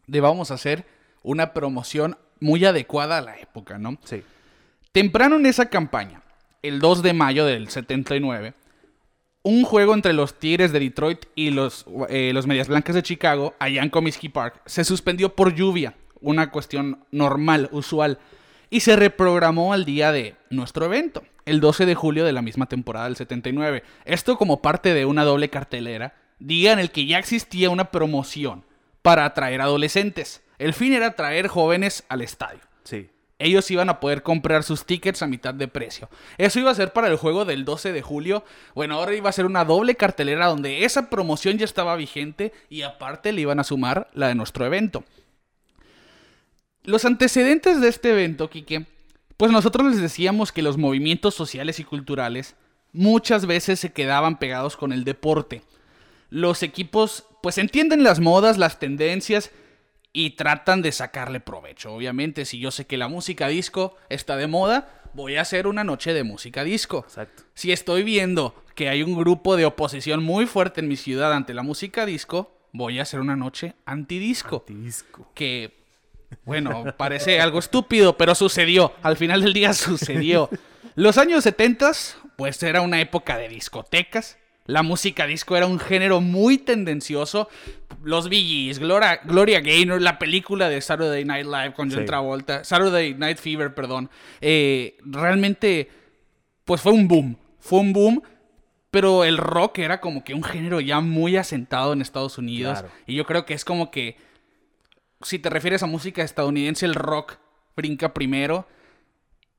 de 0.07 0.21
vamos 0.21 0.51
a 0.51 0.55
hacer 0.55 0.85
una 1.23 1.53
promoción 1.53 2.17
muy 2.39 2.65
adecuada 2.65 3.19
a 3.19 3.21
la 3.21 3.37
época, 3.39 3.77
¿no? 3.77 3.97
Sí. 4.03 4.23
Temprano 4.91 5.35
en 5.35 5.45
esa 5.45 5.69
campaña, 5.69 6.21
el 6.63 6.79
2 6.79 7.03
de 7.03 7.13
mayo 7.13 7.45
del 7.45 7.69
79, 7.69 8.53
un 9.43 9.63
juego 9.63 9.93
entre 9.93 10.13
los 10.13 10.37
Tigres 10.39 10.71
de 10.71 10.79
Detroit 10.79 11.25
y 11.35 11.49
los, 11.49 11.85
eh, 12.09 12.31
los 12.33 12.47
Medias 12.47 12.67
Blancas 12.67 12.95
de 12.95 13.03
Chicago, 13.03 13.55
allá 13.59 13.81
en 13.81 13.89
Comiskey 13.89 14.29
Park, 14.29 14.61
se 14.65 14.83
suspendió 14.83 15.35
por 15.35 15.55
lluvia, 15.55 15.95
una 16.21 16.51
cuestión 16.51 17.03
normal, 17.11 17.69
usual, 17.71 18.19
y 18.69 18.81
se 18.81 18.95
reprogramó 18.95 19.73
al 19.73 19.85
día 19.85 20.11
de 20.11 20.35
nuestro 20.49 20.85
evento, 20.85 21.23
el 21.45 21.59
12 21.59 21.85
de 21.85 21.95
julio 21.95 22.23
de 22.23 22.33
la 22.33 22.41
misma 22.41 22.67
temporada 22.67 23.05
del 23.05 23.15
79. 23.15 23.83
Esto 24.05 24.37
como 24.37 24.61
parte 24.61 24.93
de 24.93 25.05
una 25.05 25.23
doble 25.23 25.49
cartelera, 25.49 26.13
día 26.39 26.71
en 26.71 26.79
el 26.79 26.91
que 26.91 27.05
ya 27.05 27.17
existía 27.17 27.69
una 27.69 27.91
promoción 27.91 28.63
para 29.01 29.25
atraer 29.25 29.61
adolescentes. 29.61 30.43
El 30.59 30.73
fin 30.73 30.93
era 30.93 31.07
atraer 31.07 31.47
jóvenes 31.47 32.03
al 32.07 32.21
estadio 32.21 32.61
Sí. 32.83 33.09
Ellos 33.41 33.69
iban 33.71 33.89
a 33.89 33.99
poder 33.99 34.23
comprar 34.23 34.63
sus 34.63 34.85
tickets 34.85 35.21
a 35.21 35.27
mitad 35.27 35.53
de 35.53 35.67
precio. 35.67 36.09
Eso 36.37 36.59
iba 36.59 36.71
a 36.71 36.75
ser 36.75 36.93
para 36.93 37.07
el 37.07 37.17
juego 37.17 37.45
del 37.45 37.65
12 37.65 37.91
de 37.91 38.01
julio. 38.01 38.45
Bueno, 38.75 38.95
ahora 38.95 39.15
iba 39.15 39.29
a 39.29 39.33
ser 39.33 39.45
una 39.45 39.65
doble 39.65 39.95
cartelera 39.95 40.47
donde 40.47 40.85
esa 40.85 41.09
promoción 41.09 41.57
ya 41.57 41.65
estaba 41.65 41.95
vigente 41.95 42.53
y 42.69 42.83
aparte 42.83 43.31
le 43.31 43.41
iban 43.41 43.59
a 43.59 43.63
sumar 43.63 44.09
la 44.13 44.27
de 44.27 44.35
nuestro 44.35 44.65
evento. 44.65 45.03
Los 46.83 47.05
antecedentes 47.05 47.79
de 47.81 47.89
este 47.89 48.11
evento, 48.11 48.49
Quique, 48.49 48.85
pues 49.37 49.51
nosotros 49.51 49.87
les 49.87 50.01
decíamos 50.01 50.51
que 50.51 50.61
los 50.61 50.77
movimientos 50.77 51.35
sociales 51.35 51.79
y 51.79 51.83
culturales 51.83 52.55
muchas 52.93 53.45
veces 53.45 53.79
se 53.79 53.91
quedaban 53.91 54.37
pegados 54.37 54.77
con 54.77 54.91
el 54.91 55.03
deporte. 55.03 55.63
Los 56.29 56.63
equipos 56.63 57.25
pues 57.41 57.57
entienden 57.57 58.03
las 58.03 58.19
modas, 58.19 58.57
las 58.57 58.79
tendencias 58.79 59.51
y 60.13 60.31
tratan 60.31 60.81
de 60.81 60.91
sacarle 60.91 61.39
provecho. 61.39 61.93
Obviamente, 61.93 62.45
si 62.45 62.59
yo 62.59 62.71
sé 62.71 62.85
que 62.85 62.97
la 62.97 63.07
música 63.07 63.47
disco 63.47 63.95
está 64.09 64.35
de 64.35 64.47
moda, 64.47 65.01
voy 65.13 65.37
a 65.37 65.41
hacer 65.41 65.67
una 65.67 65.83
noche 65.83 66.13
de 66.13 66.23
música 66.23 66.63
disco. 66.63 67.05
Exacto. 67.07 67.43
Si 67.53 67.71
estoy 67.71 68.03
viendo 68.03 68.55
que 68.75 68.89
hay 68.89 69.03
un 69.03 69.15
grupo 69.15 69.55
de 69.55 69.65
oposición 69.65 70.23
muy 70.23 70.45
fuerte 70.45 70.81
en 70.81 70.87
mi 70.87 70.95
ciudad 70.95 71.33
ante 71.33 71.53
la 71.53 71.63
música 71.63 72.05
disco, 72.05 72.57
voy 72.71 72.99
a 72.99 73.03
hacer 73.03 73.19
una 73.19 73.35
noche 73.35 73.75
antidisco. 73.85 74.65
Disco. 74.67 75.29
Que, 75.33 75.73
bueno, 76.45 76.85
parece 76.97 77.39
algo 77.39 77.59
estúpido, 77.59 78.17
pero 78.17 78.35
sucedió. 78.35 78.93
Al 79.03 79.17
final 79.17 79.41
del 79.41 79.53
día 79.53 79.73
sucedió. 79.73 80.49
Los 80.95 81.17
años 81.17 81.43
70, 81.43 81.91
pues 82.35 82.61
era 82.63 82.81
una 82.81 82.99
época 82.99 83.37
de 83.37 83.47
discotecas, 83.47 84.37
La 84.65 84.83
música 84.83 85.25
disco 85.25 85.57
era 85.57 85.65
un 85.65 85.79
género 85.79 86.21
muy 86.21 86.57
tendencioso. 86.57 87.49
Los 88.03 88.29
Bee 88.29 88.71
Gloria, 88.79 89.19
Gloria 89.23 89.59
Gaynor, 89.59 90.01
la 90.01 90.17
película 90.19 90.69
de 90.69 90.81
Saturday 90.81 91.25
Night 91.25 91.45
Live 91.45 91.73
con 91.73 91.89
John 91.89 92.01
Sí. 92.01 92.05
Travolta, 92.05 92.63
Saturday 92.63 93.13
Night 93.15 93.37
Fever, 93.37 93.73
perdón. 93.73 94.09
eh, 94.39 94.97
realmente, 95.03 95.89
pues 96.65 96.81
fue 96.81 96.91
un 96.93 97.07
boom. 97.07 97.37
Fue 97.59 97.79
un 97.79 97.93
boom, 97.93 98.23
pero 98.91 99.23
el 99.23 99.37
rock 99.37 99.79
era 99.79 99.99
como 100.01 100.23
que 100.23 100.33
un 100.33 100.43
género 100.43 100.79
ya 100.79 100.99
muy 100.99 101.37
asentado 101.37 101.93
en 101.93 102.01
Estados 102.01 102.37
Unidos. 102.37 102.79
Claro. 102.79 102.93
Y 103.07 103.15
yo 103.15 103.25
creo 103.25 103.45
que 103.45 103.53
es 103.53 103.65
como 103.65 103.91
que, 103.91 104.15
si 105.21 105.37
te 105.37 105.49
refieres 105.49 105.83
a 105.83 105.87
música 105.87 106.23
estadounidense, 106.23 106.85
el 106.85 106.95
rock 106.95 107.37
brinca 107.75 108.13
primero. 108.13 108.67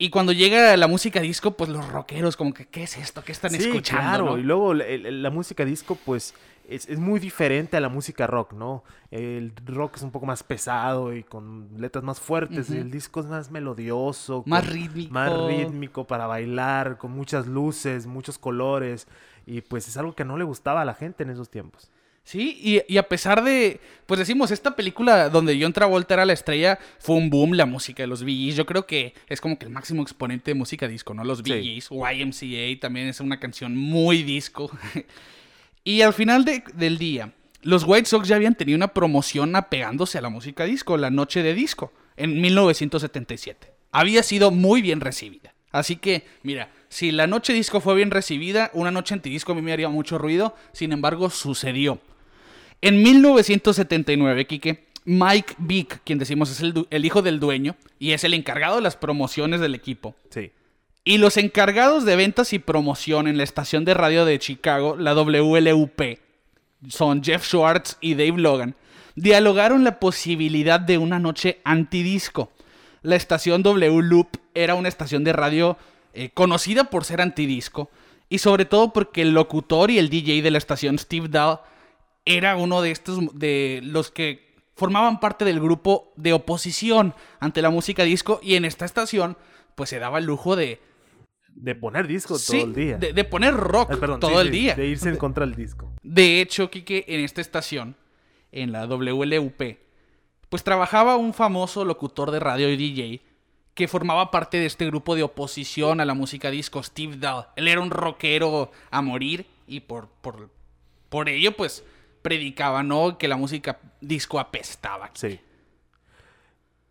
Y 0.02 0.10
cuando 0.10 0.32
llega 0.32 0.76
la 0.76 0.88
música 0.88 1.20
disco, 1.20 1.52
pues 1.52 1.70
los 1.70 1.88
rockeros, 1.88 2.36
como 2.36 2.52
que, 2.52 2.66
¿qué 2.66 2.82
es 2.82 2.96
esto? 2.98 3.22
¿Qué 3.22 3.30
están 3.30 3.52
Sí, 3.52 3.58
escuchando? 3.68 4.02
claro. 4.02 4.24
no? 4.32 4.38
Y 4.38 4.42
luego 4.42 4.74
la, 4.74 5.30
música 5.30 5.64
disco, 5.64 5.96
pues, 6.04 6.34
es, 6.68 6.88
es 6.88 6.98
muy 6.98 7.20
diferente 7.20 7.76
a 7.76 7.80
la 7.80 7.88
música 7.88 8.26
rock, 8.26 8.52
¿no? 8.52 8.82
El 9.12 9.52
rock 9.64 9.98
es 9.98 10.02
un 10.02 10.10
poco 10.10 10.26
más 10.26 10.42
pesado 10.42 11.14
y 11.14 11.22
con 11.22 11.68
letras 11.78 12.02
más 12.02 12.18
fuertes. 12.18 12.68
el 12.70 12.90
disco 12.90 13.20
es 13.20 13.26
más 13.26 13.52
melodioso. 13.52 14.42
Más 14.44 14.64
con- 14.64 14.72
rítmico. 14.72 15.12
Más 15.14 15.32
rítmico 15.46 16.04
para 16.04 16.26
bailar, 16.26 16.98
con 16.98 17.12
muchas 17.12 17.46
luces, 17.46 18.06
muchos 18.08 18.38
colores. 18.38 19.06
Y 19.46 19.60
pues 19.60 19.86
es 19.86 19.96
algo 19.96 20.16
que 20.16 20.24
no 20.24 20.36
le 20.36 20.42
gustaba 20.42 20.80
a 20.82 20.84
la 20.84 20.94
gente 20.94 21.22
en 21.22 21.30
esos 21.30 21.48
tiempos. 21.48 21.91
Sí, 22.24 22.56
y, 22.62 22.92
y 22.94 22.98
a 22.98 23.02
pesar 23.08 23.42
de, 23.42 23.80
pues 24.06 24.18
decimos, 24.18 24.50
esta 24.52 24.76
película 24.76 25.28
donde 25.28 25.58
John 25.60 25.72
Travolta 25.72 26.14
era 26.14 26.24
la 26.24 26.32
estrella, 26.32 26.78
fue 27.00 27.16
un 27.16 27.28
boom 27.30 27.52
la 27.54 27.66
música 27.66 28.02
de 28.04 28.06
los 28.06 28.24
Gees. 28.24 28.54
Yo 28.54 28.64
creo 28.64 28.86
que 28.86 29.12
es 29.28 29.40
como 29.40 29.58
que 29.58 29.66
el 29.66 29.72
máximo 29.72 30.02
exponente 30.02 30.52
de 30.52 30.54
música 30.54 30.86
disco, 30.86 31.14
¿no? 31.14 31.24
Los 31.24 31.42
Bee 31.42 31.80
Sí. 31.80 31.88
YMCA 31.90 32.80
también 32.80 33.08
es 33.08 33.18
una 33.20 33.40
canción 33.40 33.76
muy 33.76 34.22
disco. 34.22 34.70
y 35.84 36.02
al 36.02 36.12
final 36.12 36.44
de- 36.44 36.62
del 36.74 36.96
día, 36.96 37.32
los 37.62 37.82
White 37.84 38.06
Sox 38.06 38.28
ya 38.28 38.36
habían 38.36 38.54
tenido 38.54 38.76
una 38.76 38.88
promoción 38.94 39.54
apegándose 39.56 40.18
a 40.18 40.20
la 40.22 40.28
música 40.28 40.64
disco, 40.64 40.96
la 40.96 41.10
noche 41.10 41.42
de 41.42 41.54
disco, 41.54 41.92
en 42.16 42.40
1977. 42.40 43.72
Había 43.90 44.22
sido 44.22 44.50
muy 44.52 44.80
bien 44.80 45.00
recibida. 45.00 45.54
Así 45.70 45.96
que, 45.96 46.24
mira, 46.42 46.70
si 46.88 47.10
la 47.12 47.26
noche 47.26 47.52
disco 47.52 47.80
fue 47.80 47.94
bien 47.94 48.10
recibida, 48.10 48.70
una 48.74 48.90
noche 48.90 49.14
antidisco 49.14 49.52
a 49.52 49.54
mí 49.54 49.62
me 49.62 49.72
haría 49.72 49.88
mucho 49.88 50.18
ruido, 50.18 50.54
sin 50.72 50.92
embargo, 50.92 51.30
sucedió. 51.30 51.98
En 52.82 53.00
1979, 53.00 54.46
Quique, 54.46 54.84
Mike 55.04 55.54
Vick, 55.58 56.00
quien 56.04 56.18
decimos 56.18 56.50
es 56.50 56.60
el, 56.60 57.04
hijo 57.04 57.22
del 57.22 57.38
dueño 57.38 57.76
y 58.00 58.10
es 58.10 58.24
el 58.24 58.34
encargado 58.34 58.76
de 58.76 58.82
las 58.82 58.96
promociones 58.96 59.60
del 59.60 59.76
equipo, 59.76 60.16
Sí. 60.30 60.50
y 61.04 61.18
los 61.18 61.36
encargados 61.36 62.04
de 62.04 62.16
ventas 62.16 62.52
y 62.52 62.58
promoción 62.58 63.28
en 63.28 63.36
la 63.36 63.44
estación 63.44 63.84
de 63.84 63.94
radio 63.94 64.24
de 64.24 64.38
Chicago, 64.40 64.96
la 64.96 65.14
WLUP, 65.14 66.18
son 66.88 67.22
Jeff 67.22 67.44
Schwartz 67.46 67.98
y 68.00 68.14
Dave 68.14 68.38
Logan, 68.40 68.74
dialogaron 69.14 69.84
la 69.84 70.00
posibilidad 70.00 70.80
de 70.80 70.98
una 70.98 71.20
noche 71.20 71.60
antidisco. 71.62 72.50
La 73.02 73.14
estación 73.14 73.62
W 73.62 74.02
Loop 74.02 74.38
era 74.54 74.74
una 74.74 74.88
estación 74.88 75.22
de 75.22 75.32
radio 75.32 75.76
eh, 76.14 76.30
conocida 76.34 76.84
por 76.84 77.04
ser 77.04 77.20
antidisco 77.20 77.90
y 78.28 78.38
sobre 78.38 78.64
todo 78.64 78.92
porque 78.92 79.22
el 79.22 79.34
locutor 79.34 79.90
y 79.90 79.98
el 79.98 80.08
DJ 80.08 80.42
de 80.42 80.50
la 80.50 80.58
estación 80.58 80.98
Steve 80.98 81.28
Dahl 81.28 81.60
era 82.24 82.56
uno 82.56 82.82
de 82.82 82.90
estos 82.90 83.18
de 83.38 83.80
los 83.82 84.10
que 84.10 84.52
formaban 84.74 85.20
parte 85.20 85.44
del 85.44 85.60
grupo 85.60 86.12
de 86.16 86.32
oposición 86.32 87.14
ante 87.40 87.62
la 87.62 87.70
música 87.70 88.04
disco 88.04 88.40
y 88.42 88.54
en 88.54 88.64
esta 88.64 88.84
estación 88.84 89.36
pues 89.74 89.90
se 89.90 89.98
daba 89.98 90.18
el 90.18 90.24
lujo 90.24 90.56
de 90.56 90.80
De 91.48 91.74
poner 91.74 92.06
disco 92.06 92.38
sí, 92.38 92.52
todo 92.58 92.66
el 92.66 92.74
día. 92.74 92.96
de, 92.98 93.12
de 93.12 93.24
poner 93.24 93.54
rock 93.54 93.98
perdón, 93.98 94.20
todo 94.20 94.40
sí, 94.40 94.46
el 94.46 94.50
día. 94.50 94.74
De 94.74 94.86
irse 94.86 95.08
en 95.08 95.16
contra 95.16 95.44
del 95.46 95.54
disco. 95.54 95.92
De 96.02 96.40
hecho, 96.40 96.70
Quique, 96.70 97.04
en 97.08 97.20
esta 97.20 97.40
estación, 97.40 97.96
en 98.50 98.72
la 98.72 98.86
WLUP, 98.86 99.62
pues 100.48 100.64
trabajaba 100.64 101.16
un 101.16 101.32
famoso 101.34 101.84
locutor 101.84 102.30
de 102.30 102.40
radio 102.40 102.70
y 102.70 102.76
DJ 102.76 103.22
que 103.74 103.88
formaba 103.88 104.30
parte 104.30 104.58
de 104.58 104.66
este 104.66 104.84
grupo 104.86 105.14
de 105.14 105.22
oposición 105.22 106.00
a 106.00 106.04
la 106.04 106.12
música 106.14 106.50
disco, 106.50 106.82
Steve 106.82 107.16
Dahl. 107.16 107.46
Él 107.56 107.68
era 107.68 107.80
un 107.80 107.90
rockero 107.90 108.70
a 108.90 109.00
morir 109.00 109.46
y 109.66 109.80
por, 109.80 110.08
por, 110.20 110.50
por 111.08 111.30
ello, 111.30 111.52
pues, 111.56 111.82
predicaba, 112.22 112.82
¿no? 112.82 113.18
Que 113.18 113.28
la 113.28 113.36
música 113.36 113.78
disco 114.00 114.38
apestaba. 114.40 115.10
Sí. 115.14 115.40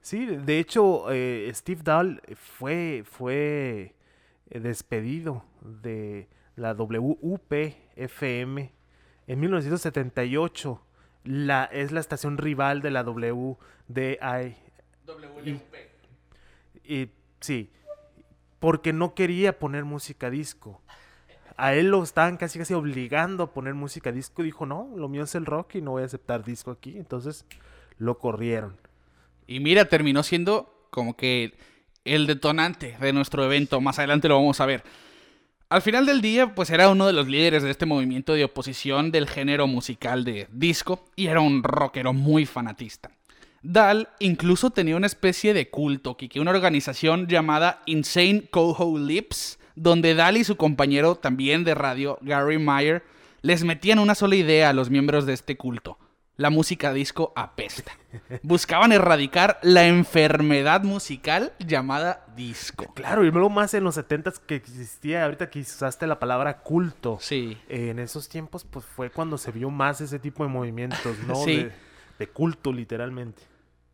Sí, 0.02 0.26
de 0.26 0.60
hecho, 0.60 1.12
eh, 1.12 1.50
Steve 1.54 1.82
Dahl 1.84 2.22
fue, 2.36 3.04
fue 3.06 3.96
eh, 4.50 4.60
despedido 4.60 5.46
de 5.62 6.28
la 6.56 6.74
WUP-FM 6.74 8.72
en 9.28 9.40
1978. 9.40 10.82
La, 11.24 11.66
es 11.66 11.92
la 11.92 12.00
estación 12.00 12.40
rival 12.40 12.82
de 12.82 12.90
la 12.90 13.04
WDI. 13.04 14.56
WLUP. 15.06 15.76
Y 16.84 17.12
sí, 17.40 17.72
porque 18.60 18.92
no 18.92 19.14
quería 19.14 19.60
poner 19.60 19.86
música 19.86 20.32
disco. 20.32 20.82
A 21.62 21.76
él 21.76 21.92
lo 21.92 22.02
estaban 22.02 22.38
casi 22.38 22.58
casi 22.58 22.74
obligando 22.74 23.44
a 23.44 23.54
poner 23.54 23.76
música 23.76 24.12
disco. 24.12 24.42
Dijo, 24.42 24.66
no, 24.66 24.90
lo 24.96 25.08
mío 25.08 25.26
es 25.26 25.36
el 25.36 25.46
rock 25.46 25.76
y 25.76 25.82
no 25.82 25.92
voy 25.92 26.02
a 26.02 26.06
aceptar 26.06 26.44
disco 26.44 26.72
aquí. 26.72 26.98
Entonces 26.98 27.46
lo 28.00 28.18
corrieron. 28.18 28.78
Y 29.46 29.60
mira, 29.60 29.86
terminó 29.86 30.24
siendo 30.24 30.88
como 30.90 31.16
que 31.16 31.54
el 32.04 32.26
detonante 32.26 32.98
de 33.00 33.14
nuestro 33.14 33.46
evento. 33.46 33.80
Más 33.80 34.00
adelante 34.00 34.28
lo 34.28 34.38
vamos 34.38 34.60
a 34.60 34.66
ver. 34.66 34.84
Al 35.70 35.84
final 35.84 36.08
del 36.08 36.22
día, 36.22 36.56
pues 36.56 36.72
era 36.72 36.90
uno 36.90 37.06
de 37.06 37.14
los 37.14 37.28
líderes 37.28 37.62
de 37.62 37.70
este 37.70 37.86
movimiento 37.86 38.34
de 38.34 38.44
oposición 38.44 39.12
del 39.12 39.30
género 39.30 39.68
musical 39.68 40.24
de 40.24 40.48
disco 40.52 41.06
y 41.16 41.28
era 41.28 41.42
un 41.42 41.62
rockero 41.62 42.12
muy 42.12 42.48
fanatista. 42.48 43.12
Dahl 43.62 44.10
incluso 44.18 44.72
tenía 44.72 44.96
una 44.96 45.06
especie 45.06 45.54
de 45.54 45.70
culto, 45.70 46.18
que 46.18 46.40
una 46.40 46.50
organización 46.50 47.28
llamada 47.28 47.84
Insane 47.86 48.48
Coho 48.50 48.98
Lips, 48.98 49.60
donde 49.82 50.14
Dahl 50.14 50.38
y 50.38 50.44
su 50.44 50.58
compañero 50.58 51.16
también 51.16 51.64
de 51.64 51.74
radio, 51.74 52.20
Gary 52.22 52.60
Meyer, 52.60 53.04
les 53.42 53.64
metían 53.64 53.98
una 53.98 54.14
sola 54.14 54.36
idea 54.36 54.70
a 54.70 54.74
los 54.74 54.92
miembros 54.92 55.26
de 55.26 55.34
este 55.34 55.58
culto. 55.58 55.98
La 56.38 56.52
música 56.52 56.94
disco 56.94 57.34
apesta. 57.36 57.92
Buscaban 58.44 58.92
erradicar 58.92 59.60
la 59.64 59.88
enfermedad 59.88 60.84
musical 60.84 61.54
llamada 61.60 62.26
disco. 62.36 62.94
Claro, 62.94 63.26
y 63.26 63.32
luego 63.32 63.50
más 63.50 63.74
en 63.74 63.84
los 63.84 63.98
70s 63.98 64.40
que 64.46 64.56
existía, 64.56 65.26
ahorita 65.26 65.50
que 65.50 65.60
usaste 65.60 66.06
la 66.06 66.20
palabra 66.20 66.60
culto. 66.60 67.18
Sí. 67.20 67.58
eh, 67.68 67.90
en 67.90 68.00
esos 68.00 68.30
tiempos, 68.30 68.64
pues 68.64 68.86
fue 68.86 69.10
cuando 69.10 69.38
se 69.40 69.52
vio 69.52 69.72
más 69.72 70.00
ese 70.00 70.20
tipo 70.20 70.44
de 70.44 70.50
movimientos, 70.50 71.18
¿no? 71.28 71.36
Sí. 71.36 71.58
De, 71.58 71.72
de 72.20 72.28
culto, 72.28 72.72
literalmente. 72.72 73.42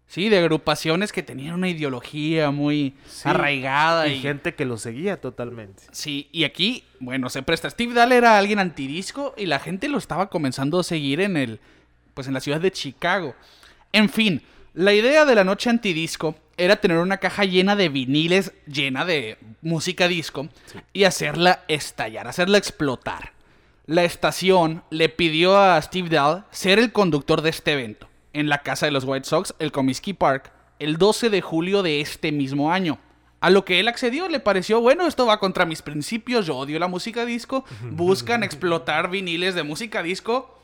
Sí, 0.08 0.30
de 0.30 0.40
agrupaciones 0.40 1.12
que 1.12 1.22
tenían 1.22 1.56
una 1.56 1.68
ideología 1.70 2.50
muy 2.52 2.96
Sí, 3.08 3.28
arraigada. 3.28 4.08
Y 4.08 4.14
Y, 4.14 4.22
gente 4.22 4.56
que 4.56 4.66
lo 4.66 4.78
seguía 4.78 5.20
totalmente. 5.20 5.84
Sí, 5.92 6.30
y 6.32 6.46
aquí, 6.46 6.86
bueno, 7.00 7.30
se 7.30 7.44
presta. 7.44 7.70
Steve 7.70 7.94
Dahl 7.94 8.14
era 8.14 8.38
alguien 8.38 8.60
antidisco 8.60 9.34
y 9.38 9.48
la 9.48 9.60
gente 9.60 9.90
lo 9.90 9.98
estaba 9.98 10.30
comenzando 10.30 10.80
a 10.80 10.84
seguir 10.84 11.20
en 11.20 11.36
el, 11.36 11.60
pues 12.14 12.28
en 12.28 12.34
la 12.34 12.40
ciudad 12.40 12.62
de 12.62 12.72
Chicago. 12.72 13.36
En 13.92 14.10
fin, 14.10 14.42
la 14.74 14.94
idea 14.94 15.26
de 15.26 15.36
la 15.36 15.44
noche 15.44 15.70
antidisco 15.70 16.36
era 16.56 16.78
tener 16.78 16.98
una 16.98 17.18
caja 17.18 17.44
llena 17.46 17.76
de 17.76 17.90
viniles, 17.90 18.54
llena 18.66 19.06
de 19.06 19.38
música 19.62 20.08
disco, 20.08 20.48
y 20.94 21.04
hacerla 21.04 21.64
estallar, 21.68 22.28
hacerla 22.28 22.58
explotar. 22.58 23.34
La 23.86 24.04
estación 24.04 24.84
le 24.90 25.10
pidió 25.10 25.58
a 25.58 25.82
Steve 25.82 26.10
Dahl 26.10 26.46
ser 26.52 26.80
el 26.80 26.92
conductor 26.92 27.42
de 27.42 27.50
este 27.52 27.74
evento, 27.74 28.10
en 28.38 28.50
la 28.50 28.60
casa 28.60 28.86
de 28.86 28.92
los 28.92 29.04
White 29.04 29.28
Sox, 29.28 29.56
el 29.58 29.72
Comiskey 29.72 30.14
Park, 30.14 30.52
el 30.78 30.98
12 30.98 31.32
de 31.32 31.42
julio 31.42 31.82
de 31.82 32.02
este 32.02 32.32
mismo 32.32 32.72
año. 32.72 33.00
A 33.40 33.50
lo 33.50 33.66
que 33.66 33.80
él 33.80 33.88
accedió, 33.88 34.30
le 34.30 34.40
pareció, 34.40 34.80
bueno, 34.80 35.08
esto 35.08 35.26
va 35.26 35.40
contra 35.40 35.66
mis 35.66 35.82
principios, 35.82 36.46
yo 36.46 36.56
odio 36.56 36.78
la 36.78 36.88
música 36.88 37.26
disco, 37.26 37.66
buscan 37.92 38.44
explotar 38.44 39.10
viniles 39.10 39.56
de 39.56 39.64
música 39.64 40.04
disco, 40.04 40.56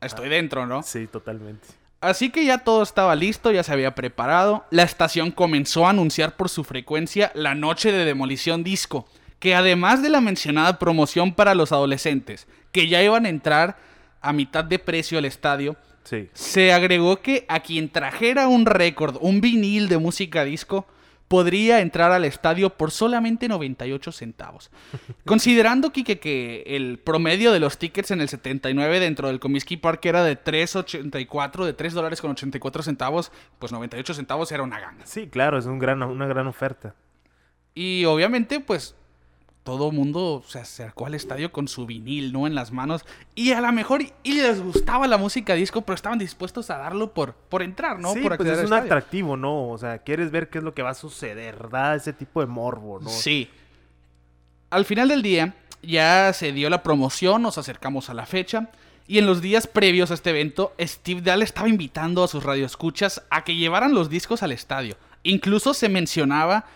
estoy 0.00 0.28
dentro, 0.28 0.66
¿no? 0.66 0.84
Sí, 0.84 1.08
totalmente. 1.08 1.66
Así 2.00 2.30
que 2.30 2.44
ya 2.44 2.58
todo 2.58 2.82
estaba 2.82 3.14
listo, 3.16 3.50
ya 3.50 3.64
se 3.64 3.72
había 3.72 3.94
preparado. 3.94 4.64
La 4.70 4.84
estación 4.84 5.32
comenzó 5.32 5.86
a 5.86 5.90
anunciar 5.90 6.36
por 6.36 6.48
su 6.48 6.62
frecuencia 6.62 7.32
la 7.34 7.56
noche 7.56 7.90
de 7.92 8.04
demolición 8.04 8.62
disco, 8.62 9.06
que 9.40 9.56
además 9.56 10.00
de 10.02 10.10
la 10.10 10.20
mencionada 10.20 10.78
promoción 10.78 11.34
para 11.34 11.54
los 11.56 11.72
adolescentes, 11.72 12.46
que 12.72 12.88
ya 12.88 13.02
iban 13.02 13.26
a 13.26 13.30
entrar 13.30 13.76
a 14.20 14.32
mitad 14.32 14.64
de 14.64 14.78
precio 14.78 15.18
al 15.18 15.24
estadio, 15.24 15.76
Sí. 16.10 16.28
se 16.34 16.72
agregó 16.72 17.20
que 17.20 17.44
a 17.48 17.60
quien 17.60 17.88
trajera 17.88 18.48
un 18.48 18.66
récord, 18.66 19.16
un 19.20 19.40
vinil 19.40 19.88
de 19.88 19.98
música 19.98 20.44
disco, 20.44 20.86
podría 21.28 21.80
entrar 21.80 22.10
al 22.10 22.24
estadio 22.24 22.70
por 22.70 22.90
solamente 22.90 23.46
98 23.46 24.10
centavos. 24.10 24.72
Considerando, 25.24 25.92
Kike, 25.92 26.18
que 26.18 26.64
el 26.66 26.98
promedio 26.98 27.52
de 27.52 27.60
los 27.60 27.78
tickets 27.78 28.10
en 28.10 28.20
el 28.20 28.28
79 28.28 28.98
dentro 28.98 29.28
del 29.28 29.38
Comiskey 29.38 29.76
Park 29.76 30.04
era 30.06 30.24
de 30.24 30.36
3.84, 30.36 31.64
de 31.64 31.72
3 31.72 31.92
dólares 31.92 32.20
con 32.20 32.32
84 32.32 32.82
centavos, 32.82 33.30
pues 33.60 33.70
98 33.70 34.14
centavos 34.14 34.50
era 34.50 34.64
una 34.64 34.80
ganga. 34.80 35.06
Sí, 35.06 35.28
claro, 35.28 35.56
es 35.58 35.66
un 35.66 35.78
gran, 35.78 36.02
una 36.02 36.26
gran 36.26 36.48
oferta. 36.48 36.96
Y 37.72 38.04
obviamente, 38.06 38.58
pues, 38.58 38.96
todo 39.62 39.92
mundo 39.92 40.42
se 40.46 40.58
acercó 40.58 41.06
al 41.06 41.14
estadio 41.14 41.52
con 41.52 41.68
su 41.68 41.86
vinil, 41.86 42.32
¿no? 42.32 42.46
En 42.46 42.54
las 42.54 42.72
manos. 42.72 43.04
Y 43.34 43.52
a 43.52 43.60
lo 43.60 43.70
mejor 43.72 44.02
y 44.22 44.32
les 44.32 44.60
gustaba 44.62 45.06
la 45.06 45.18
música 45.18 45.54
disco, 45.54 45.82
pero 45.82 45.94
estaban 45.94 46.18
dispuestos 46.18 46.70
a 46.70 46.78
darlo 46.78 47.12
por, 47.12 47.34
por 47.34 47.62
entrar, 47.62 47.98
¿no? 47.98 48.14
Sí, 48.14 48.20
por 48.20 48.36
pues 48.36 48.48
es 48.48 48.58
un 48.58 48.64
estadio. 48.64 48.84
atractivo, 48.84 49.36
¿no? 49.36 49.68
O 49.68 49.78
sea, 49.78 49.98
quieres 49.98 50.30
ver 50.30 50.48
qué 50.48 50.58
es 50.58 50.64
lo 50.64 50.74
que 50.74 50.82
va 50.82 50.90
a 50.90 50.94
suceder, 50.94 51.68
da 51.68 51.94
ese 51.94 52.12
tipo 52.12 52.40
de 52.40 52.46
morbo, 52.46 53.00
¿no? 53.00 53.10
Sí. 53.10 53.48
Al 54.70 54.84
final 54.84 55.08
del 55.08 55.22
día, 55.22 55.54
ya 55.82 56.32
se 56.32 56.52
dio 56.52 56.70
la 56.70 56.82
promoción, 56.82 57.42
nos 57.42 57.58
acercamos 57.58 58.08
a 58.08 58.14
la 58.14 58.26
fecha. 58.26 58.70
Y 59.06 59.18
en 59.18 59.26
los 59.26 59.42
días 59.42 59.66
previos 59.66 60.10
a 60.10 60.14
este 60.14 60.30
evento, 60.30 60.72
Steve 60.80 61.20
Dahl 61.20 61.42
estaba 61.42 61.68
invitando 61.68 62.22
a 62.22 62.28
sus 62.28 62.44
radioescuchas 62.44 63.24
a 63.28 63.42
que 63.42 63.56
llevaran 63.56 63.92
los 63.92 64.08
discos 64.08 64.42
al 64.42 64.52
estadio. 64.52 64.96
Incluso 65.24 65.74
se 65.74 65.88
mencionaba 65.88 66.66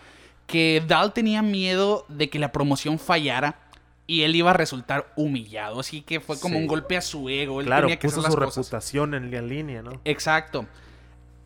que 0.47 0.83
Dahl 0.87 1.13
tenía 1.13 1.41
miedo 1.41 2.05
de 2.09 2.29
que 2.29 2.39
la 2.39 2.51
promoción 2.51 2.99
fallara 2.99 3.59
y 4.07 4.21
él 4.21 4.35
iba 4.35 4.51
a 4.51 4.53
resultar 4.53 5.11
humillado. 5.15 5.79
Así 5.79 6.01
que 6.01 6.19
fue 6.19 6.39
como 6.39 6.55
Sí. 6.55 6.61
un 6.61 6.67
golpe 6.67 6.95
a 6.97 7.01
su 7.01 7.27
ego. 7.29 7.59
Él 7.59 7.65
Claro, 7.65 7.87
tenía 7.87 7.99
que 7.99 8.07
puso 8.07 8.19
hacer 8.19 8.31
su 8.31 8.37
las 8.37 8.45
cosas. 8.45 8.65
reputación 8.65 9.13
en 9.15 9.31
la 9.31 9.41
línea, 9.41 9.81
¿no? 9.81 9.99
Exacto. 10.05 10.65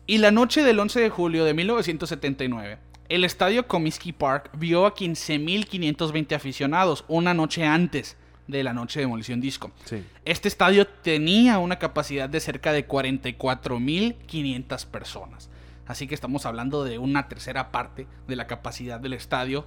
Y 0.06 0.18
la 0.18 0.30
noche 0.30 0.62
del 0.62 0.78
11 0.78 1.00
de 1.00 1.08
julio 1.08 1.44
de 1.44 1.54
1979, 1.54 2.78
el 3.08 3.24
estadio 3.24 3.66
Comiskey 3.66 4.12
Park 4.12 4.50
vio 4.58 4.84
a 4.86 4.94
15.520 4.94 6.34
aficionados 6.34 7.04
una 7.08 7.32
noche 7.32 7.64
antes 7.64 8.16
de 8.46 8.64
la 8.64 8.72
noche 8.72 8.98
de 9.00 9.06
Demolición 9.06 9.40
Disco. 9.40 9.70
Sí. 9.84 10.02
Este 10.24 10.48
estadio 10.48 10.86
tenía 10.86 11.58
una 11.58 11.78
capacidad 11.78 12.28
de 12.28 12.40
cerca 12.40 12.72
de 12.72 12.86
44.500 12.86 14.84
personas. 14.86 15.49
Así 15.90 16.06
que 16.06 16.14
estamos 16.14 16.46
hablando 16.46 16.84
de 16.84 16.98
una 16.98 17.26
tercera 17.26 17.72
parte 17.72 18.06
de 18.28 18.36
la 18.36 18.46
capacidad 18.46 19.00
del 19.00 19.12
estadio. 19.12 19.66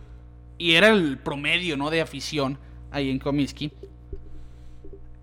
Y 0.57 0.75
era 0.75 0.87
el 0.87 1.17
promedio, 1.17 1.75
¿no? 1.75 1.89
De 1.89 1.99
afición 1.99 2.59
ahí 2.91 3.09
en 3.09 3.19
Comiskey. 3.19 3.73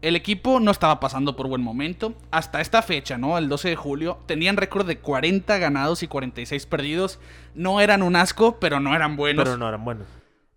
El 0.03 0.15
equipo 0.15 0.61
no 0.61 0.71
estaba 0.71 1.01
pasando 1.01 1.37
por 1.37 1.49
buen 1.49 1.63
momento. 1.63 2.13
Hasta 2.31 2.61
esta 2.61 2.83
fecha, 2.83 3.17
¿no? 3.17 3.39
El 3.39 3.49
12 3.49 3.71
de 3.71 3.77
julio, 3.77 4.19
tenían 4.27 4.59
récord 4.59 4.87
de 4.87 4.99
40 4.99 5.57
ganados 5.57 6.03
y 6.03 6.07
46 6.07 6.67
perdidos. 6.67 7.19
No 7.55 7.81
eran 7.81 8.03
un 8.03 8.15
asco, 8.15 8.61
pero 8.61 8.79
no 8.79 8.95
eran 8.95 9.17
buenos. 9.17 9.45
Pero 9.45 9.57
no 9.57 9.69
eran 9.69 9.83
buenos. 9.83 10.07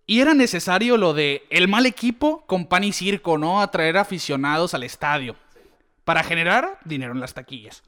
Y 0.06 0.20
era 0.20 0.34
necesario 0.34 0.98
lo 0.98 1.14
de 1.14 1.44
el 1.52 1.70
mal 1.70 1.86
equipo 1.86 2.46
con 2.48 2.66
pan 2.66 2.84
y 2.84 2.92
circo, 2.92 3.38
¿no? 3.38 3.62
Atraer 3.62 3.96
aficionados 3.96 4.74
al 4.74 4.84
estadio. 4.84 5.38
Para 6.04 6.22
generar 6.22 6.80
dinero 6.84 7.14
en 7.14 7.22
las 7.22 7.34
taquillas. 7.34 7.82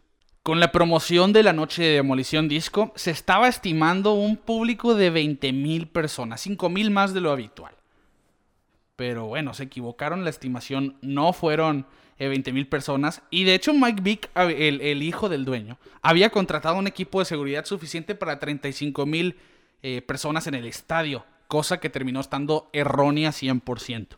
Con 0.46 0.60
la 0.60 0.72
promoción 0.72 1.34
de 1.34 1.42
la 1.42 1.54
noche 1.54 1.82
de 1.82 1.96
demolición 1.96 2.48
disco, 2.48 2.94
se 2.96 3.10
estaba 3.10 3.48
estimando 3.48 4.14
un 4.14 4.38
público 4.38 4.94
de 4.94 5.12
20.000 5.12 5.88
personas, 5.88 6.46
5.000 6.46 6.92
más 6.92 7.16
de 7.16 7.22
lo 7.22 7.32
habitual. 7.32 7.74
Pero 8.96 9.26
bueno, 9.26 9.56
se 9.56 9.64
equivocaron, 9.64 10.24
la 10.24 10.30
estimación 10.30 10.98
no 11.02 11.34
fueron 11.34 11.88
eh, 12.20 12.30
20.000 12.30 12.70
personas. 12.70 13.24
Y 13.32 13.44
de 13.46 13.56
hecho 13.56 13.74
Mike 13.74 14.04
Vick, 14.04 14.30
el, 14.36 15.02
hijo 15.02 15.30
del 15.30 15.46
dueño, 15.46 15.80
había 16.04 16.30
contratado 16.30 16.78
un 16.78 16.86
equipo 16.86 17.18
de 17.18 17.26
seguridad 17.26 17.66
suficiente 17.66 18.14
para 18.14 18.40
35.000 18.40 19.34
eh, 19.82 20.04
personas 20.04 20.46
en 20.46 20.54
el 20.54 20.68
estadio, 20.68 21.26
cosa 21.48 21.80
que 21.80 21.90
terminó 21.90 22.20
estando 22.20 22.70
errónea 22.72 23.32
100%. 23.32 24.10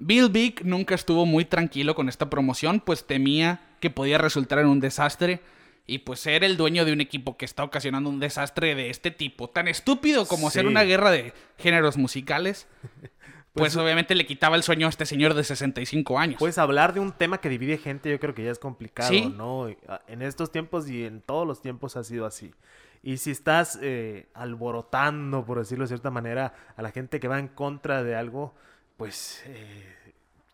Bill 0.00 0.28
Vick 0.28 0.62
nunca 0.62 0.96
estuvo 0.96 1.24
muy 1.24 1.44
tranquilo 1.44 1.94
con 1.94 2.08
esta 2.08 2.28
promoción, 2.28 2.80
pues 2.80 3.06
temía 3.06 3.60
que 3.80 3.90
podía 3.90 4.18
resultar 4.18 4.58
en 4.60 4.66
un 4.66 4.80
desastre. 4.80 5.40
Y 5.86 5.98
pues 5.98 6.20
ser 6.20 6.44
el 6.44 6.56
dueño 6.56 6.86
de 6.86 6.92
un 6.94 7.02
equipo 7.02 7.36
que 7.36 7.44
está 7.44 7.62
ocasionando 7.62 8.08
un 8.08 8.18
desastre 8.18 8.74
de 8.74 8.88
este 8.88 9.10
tipo, 9.10 9.50
tan 9.50 9.68
estúpido 9.68 10.26
como 10.26 10.48
Sí. 10.50 10.60
una 10.60 10.82
guerra 10.82 11.10
de 11.10 11.34
géneros 11.58 11.98
musicales, 11.98 12.66
pues, 13.52 13.76
obviamente 13.76 14.14
le 14.14 14.24
quitaba 14.24 14.56
el 14.56 14.62
sueño 14.62 14.86
a 14.86 14.90
este 14.90 15.04
señor 15.04 15.34
de 15.34 15.44
65 15.44 16.18
años. 16.18 16.38
Puedes 16.38 16.56
hablar 16.56 16.94
de 16.94 17.00
un 17.00 17.12
tema 17.12 17.38
que 17.38 17.50
divide 17.50 17.76
gente, 17.76 18.10
yo 18.10 18.18
creo 18.18 18.34
que 18.34 18.42
ya 18.44 18.50
es 18.50 18.58
complicado, 18.58 19.10
Sí. 19.10 19.26
¿no? 19.36 19.68
En 20.08 20.22
estos 20.22 20.50
tiempos 20.50 20.88
y 20.88 21.04
en 21.04 21.20
todos 21.20 21.46
los 21.46 21.60
tiempos 21.60 21.98
ha 21.98 22.02
sido 22.04 22.24
así. 22.24 22.54
Y 23.02 23.18
si 23.18 23.30
estás 23.30 23.78
eh, 23.82 24.28
alborotando, 24.32 25.44
por 25.44 25.58
decirlo 25.58 25.84
de 25.84 25.88
cierta 25.88 26.10
manera, 26.10 26.54
a 26.76 26.80
la 26.80 26.90
gente 26.92 27.20
que 27.20 27.28
va 27.28 27.38
en 27.38 27.48
contra 27.48 28.02
de 28.02 28.16
algo, 28.16 28.54
pues 28.96 29.42
eh, 29.46 29.94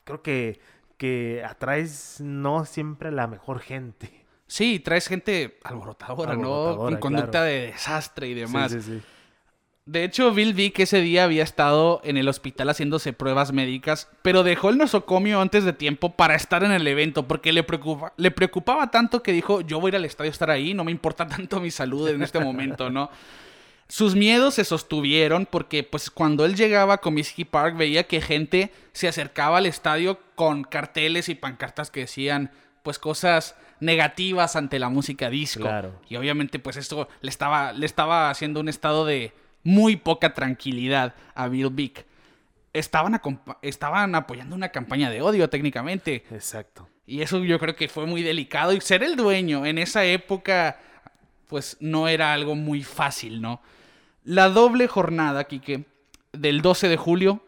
creo 0.02 0.22
que, 0.22 0.58
que 1.00 1.42
atraes 1.48 2.16
no 2.20 2.66
siempre 2.66 3.10
la 3.10 3.26
mejor 3.26 3.60
gente. 3.60 4.26
sí, 4.46 4.80
traes 4.80 5.08
gente 5.08 5.58
alborotadora, 5.64 6.34
¿no? 6.34 6.76
Con 6.76 6.94
conducta 7.00 7.42
de 7.42 7.60
desastre 7.72 8.28
y 8.28 8.34
demás. 8.34 8.70
Sí, 8.70 8.82
sí, 8.82 8.98
sí. 8.98 9.02
De 9.86 10.04
hecho, 10.04 10.30
Bill 10.32 10.52
Vick 10.52 10.78
ese 10.80 11.00
día 11.00 11.24
había 11.24 11.42
estado 11.42 12.02
en 12.04 12.18
el 12.18 12.28
hospital 12.28 12.68
haciéndose 12.68 13.14
pruebas 13.14 13.52
médicas, 13.52 14.08
pero 14.22 14.42
dejó 14.42 14.68
el 14.68 14.76
nosocomio 14.76 15.40
antes 15.40 15.64
de 15.64 15.72
tiempo 15.72 16.14
para 16.16 16.34
estar 16.34 16.62
en 16.62 16.70
el 16.70 16.86
evento 16.86 17.26
porque 17.26 17.52
le, 17.54 17.64
preocupa- 17.66 18.12
le 18.18 18.30
preocupaba 18.30 18.90
tanto 18.90 19.22
que 19.22 19.32
dijo, 19.32 19.62
yo 19.62 19.80
voy 19.80 19.88
a 19.88 19.92
ir 19.92 19.96
al 19.96 20.04
estadio 20.04 20.30
a 20.30 20.32
estar 20.32 20.50
ahí, 20.50 20.74
no 20.74 20.84
me 20.84 20.92
importa 20.92 21.26
tanto 21.28 21.60
mi 21.60 21.70
salud 21.70 22.06
en 22.08 22.22
este 22.22 22.38
momento, 22.40 22.90
¿no? 22.90 23.10
Sus 23.90 24.14
miedos 24.14 24.54
se 24.54 24.64
sostuvieron 24.64 25.46
porque 25.46 25.82
pues 25.82 26.10
cuando 26.10 26.44
él 26.44 26.54
llegaba 26.54 26.94
a 26.94 26.98
Comiskey 26.98 27.44
Park 27.44 27.76
veía 27.76 28.06
que 28.06 28.20
gente 28.20 28.72
se 28.92 29.08
acercaba 29.08 29.58
al 29.58 29.66
estadio 29.66 30.20
con 30.36 30.62
carteles 30.62 31.28
y 31.28 31.34
pancartas 31.34 31.90
que 31.90 32.00
decían 32.00 32.52
pues 32.84 33.00
cosas 33.00 33.56
negativas 33.80 34.54
ante 34.54 34.78
la 34.78 34.90
música 34.90 35.28
disco. 35.28 35.62
Claro. 35.62 36.00
Y 36.08 36.14
obviamente 36.14 36.60
pues 36.60 36.76
esto 36.76 37.08
le 37.20 37.30
estaba, 37.30 37.72
le 37.72 37.84
estaba 37.84 38.30
haciendo 38.30 38.60
un 38.60 38.68
estado 38.68 39.04
de 39.04 39.32
muy 39.64 39.96
poca 39.96 40.34
tranquilidad 40.34 41.16
a 41.34 41.48
Bill 41.48 41.70
Vick. 41.70 42.06
Estaban, 42.72 43.20
estaban 43.60 44.14
apoyando 44.14 44.54
una 44.54 44.68
campaña 44.68 45.10
de 45.10 45.20
odio 45.20 45.50
técnicamente. 45.50 46.24
Exacto. 46.30 46.88
Y 47.06 47.22
eso 47.22 47.42
yo 47.42 47.58
creo 47.58 47.74
que 47.74 47.88
fue 47.88 48.06
muy 48.06 48.22
delicado. 48.22 48.72
Y 48.72 48.80
ser 48.80 49.02
el 49.02 49.16
dueño 49.16 49.66
en 49.66 49.78
esa 49.78 50.04
época, 50.04 50.78
pues 51.48 51.76
no 51.80 52.06
era 52.06 52.32
algo 52.32 52.54
muy 52.54 52.84
fácil, 52.84 53.42
¿no? 53.42 53.60
La 54.24 54.50
doble 54.50 54.86
jornada, 54.86 55.44
Quique, 55.44 55.86
del 56.32 56.62
12 56.62 56.88
de 56.88 56.96
julio, 56.96 57.42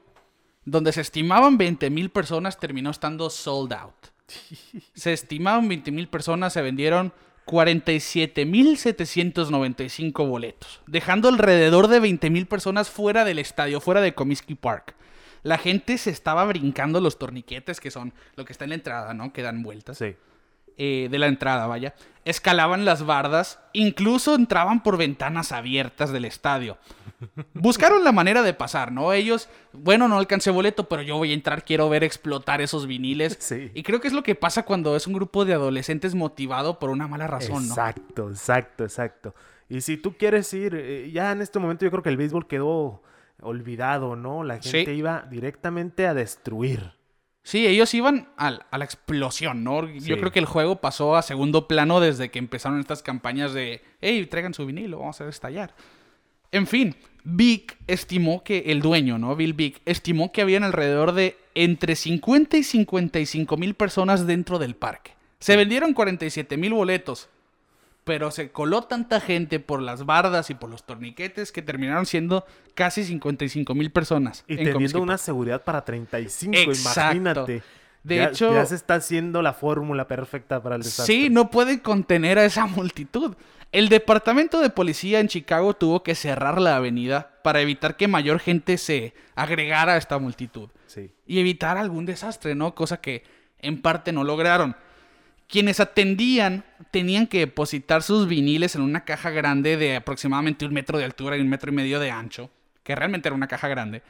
donde 0.64 0.92
se 0.92 1.00
estimaban 1.00 1.58
20.000 1.58 2.10
personas, 2.10 2.58
terminó 2.58 2.90
estando 2.90 3.30
sold 3.30 3.72
out. 3.72 3.94
Se 4.94 5.12
estimaban 5.12 5.68
20.000 5.68 6.08
personas, 6.08 6.54
se 6.54 6.62
vendieron 6.62 7.12
47.795 7.46 10.28
boletos, 10.28 10.80
dejando 10.86 11.28
alrededor 11.28 11.88
de 11.88 12.00
20.000 12.00 12.46
personas 12.46 12.88
fuera 12.88 13.24
del 13.24 13.40
estadio, 13.40 13.80
fuera 13.80 14.00
de 14.00 14.14
Comiskey 14.14 14.54
Park. 14.54 14.94
La 15.42 15.58
gente 15.58 15.98
se 15.98 16.10
estaba 16.10 16.44
brincando 16.44 17.00
los 17.00 17.18
torniquetes, 17.18 17.80
que 17.80 17.90
son 17.90 18.14
lo 18.36 18.44
que 18.44 18.52
está 18.52 18.62
en 18.64 18.70
la 18.70 18.76
entrada, 18.76 19.12
¿no? 19.12 19.32
Que 19.32 19.42
dan 19.42 19.64
vueltas. 19.64 19.98
Sí. 19.98 20.14
Eh, 20.78 21.08
de 21.10 21.18
la 21.18 21.26
entrada, 21.26 21.66
vaya. 21.66 21.94
Escalaban 22.24 22.84
las 22.84 23.04
bardas, 23.04 23.58
incluso 23.72 24.34
entraban 24.36 24.82
por 24.82 24.96
ventanas 24.96 25.50
abiertas 25.50 26.12
del 26.12 26.24
estadio. 26.24 26.78
Buscaron 27.54 28.04
la 28.04 28.12
manera 28.12 28.42
de 28.42 28.54
pasar, 28.54 28.92
¿no? 28.92 29.12
Ellos, 29.12 29.48
bueno, 29.72 30.06
no 30.08 30.18
alcancé 30.18 30.50
boleto, 30.50 30.88
pero 30.88 31.02
yo 31.02 31.16
voy 31.16 31.30
a 31.32 31.34
entrar, 31.34 31.64
quiero 31.64 31.88
ver 31.88 32.04
explotar 32.04 32.60
esos 32.60 32.86
viniles. 32.86 33.36
Sí. 33.40 33.70
Y 33.74 33.82
creo 33.82 34.00
que 34.00 34.08
es 34.08 34.14
lo 34.14 34.22
que 34.22 34.34
pasa 34.34 34.64
cuando 34.64 34.94
es 34.96 35.06
un 35.06 35.12
grupo 35.14 35.44
de 35.44 35.54
adolescentes 35.54 36.14
motivado 36.14 36.78
por 36.78 36.90
una 36.90 37.08
mala 37.08 37.26
razón, 37.26 37.66
¿no? 37.68 37.74
Exacto, 37.74 38.28
exacto, 38.30 38.84
exacto. 38.84 39.34
Y 39.68 39.80
si 39.80 39.96
tú 39.96 40.16
quieres 40.16 40.52
ir, 40.54 40.74
eh, 40.76 41.10
ya 41.12 41.32
en 41.32 41.40
este 41.42 41.58
momento 41.58 41.84
yo 41.84 41.90
creo 41.90 42.02
que 42.02 42.10
el 42.10 42.16
béisbol 42.16 42.46
quedó 42.46 43.02
olvidado, 43.40 44.14
¿no? 44.16 44.44
La 44.44 44.60
Sí. 44.62 44.70
gente 44.70 44.94
iba 44.94 45.26
directamente 45.30 46.06
a 46.06 46.14
destruir. 46.14 46.92
Sí, 47.44 47.66
ellos 47.66 47.92
iban 47.94 48.28
al- 48.36 48.64
a, 48.70 48.78
la 48.78 48.84
explosión, 48.84 49.64
¿no? 49.64 49.88
Yo 49.88 50.16
creo 50.18 50.30
que 50.30 50.38
el 50.38 50.44
juego 50.46 50.76
pasó 50.80 51.16
a 51.16 51.22
segundo 51.22 51.66
plano 51.66 51.98
desde 52.00 52.30
que 52.30 52.38
empezaron 52.38 52.78
estas 52.78 53.02
campañas 53.02 53.52
de, 53.52 53.82
hey, 54.00 54.26
traigan 54.26 54.54
su 54.54 54.64
vinilo, 54.64 54.98
vamos 55.00 55.16
a 55.20 55.24
hacer 55.24 55.28
estallar. 55.28 55.74
En 56.52 56.66
fin, 56.66 56.94
Vic 57.24 57.76
estimó 57.86 58.44
que 58.44 58.64
el 58.66 58.80
dueño, 58.80 59.18
¿no? 59.18 59.34
Bill 59.34 59.54
Vic, 59.54 59.80
estimó 59.86 60.30
que 60.32 60.42
habían 60.42 60.62
alrededor 60.64 61.12
de 61.12 61.36
entre 61.54 61.96
50 61.96 62.58
y 62.58 62.62
55 62.64 63.56
mil 63.56 63.74
personas 63.74 64.26
dentro 64.26 64.58
del 64.58 64.76
parque. 64.76 65.12
Se 65.40 65.56
vendieron 65.56 65.94
47 65.94 66.56
mil 66.56 66.74
boletos, 66.74 67.28
pero 68.04 68.30
se 68.30 68.50
coló 68.50 68.82
tanta 68.82 69.20
gente 69.20 69.60
por 69.60 69.80
las 69.80 70.04
bardas 70.06 70.50
y 70.50 70.54
por 70.54 70.68
los 70.70 70.84
torniquetes 70.84 71.52
que 71.52 71.62
terminaron 71.62 72.06
siendo 72.06 72.44
casi 72.74 73.04
55 73.04 73.74
mil 73.74 73.90
personas. 73.90 74.44
Y 74.48 74.58
en 74.58 74.64
teniendo 74.72 75.00
una 75.00 75.18
seguridad 75.18 75.62
para 75.62 75.84
35, 75.84 76.56
Exacto. 76.56 77.00
imagínate. 77.00 77.62
De 78.02 78.16
Ya- 78.16 78.24
hecho- 78.30 78.52
Ya 78.52 78.66
se 78.66 78.74
está 78.74 78.94
haciendo 78.96 79.42
la 79.42 79.52
fórmula 79.52 80.08
perfecta 80.08 80.60
para 80.60 80.74
el 80.74 80.82
desastre. 80.82 81.14
Sí, 81.14 81.30
no 81.30 81.50
pueden 81.50 81.78
contener 81.78 82.38
a 82.38 82.44
esa 82.44 82.66
multitud. 82.66 83.36
El 83.70 83.88
departamento 83.88 84.60
de 84.60 84.68
policía 84.70 85.20
en 85.20 85.28
Chicago 85.28 85.74
tuvo 85.74 86.02
que 86.02 86.14
cerrar 86.16 86.60
la 86.60 86.76
avenida 86.76 87.38
para 87.44 87.60
evitar 87.60 87.96
que 87.96 88.08
mayor 88.08 88.40
gente 88.40 88.76
se 88.76 89.14
agregara 89.36 89.94
a 89.94 89.96
esta 89.96 90.18
multitud 90.18 90.68
Sí. 90.88 91.12
y 91.26 91.38
evitar 91.38 91.78
algún 91.78 92.04
desastre, 92.04 92.54
¿no? 92.56 92.74
Cosa 92.74 93.00
que 93.00 93.22
en 93.60 93.80
parte 93.80 94.12
no 94.12 94.24
lograron. 94.24 94.74
Quienes 95.52 95.80
atendían 95.80 96.64
tenían 96.90 97.26
que 97.26 97.40
depositar 97.40 98.02
sus 98.02 98.26
viniles 98.26 98.74
en 98.74 98.80
una 98.80 99.04
caja 99.04 99.28
grande 99.28 99.76
de 99.76 99.96
aproximadamente 99.96 100.64
un 100.64 100.72
metro 100.72 100.96
de 100.96 101.04
altura 101.04 101.36
y 101.36 101.42
un 101.42 101.50
metro 101.50 101.70
y 101.70 101.74
medio 101.74 102.00
de 102.00 102.10
ancho, 102.10 102.48
que 102.82 102.94
realmente 102.94 103.28
era 103.28 103.36
una 103.36 103.48
caja 103.48 103.68
grande, 103.68 104.02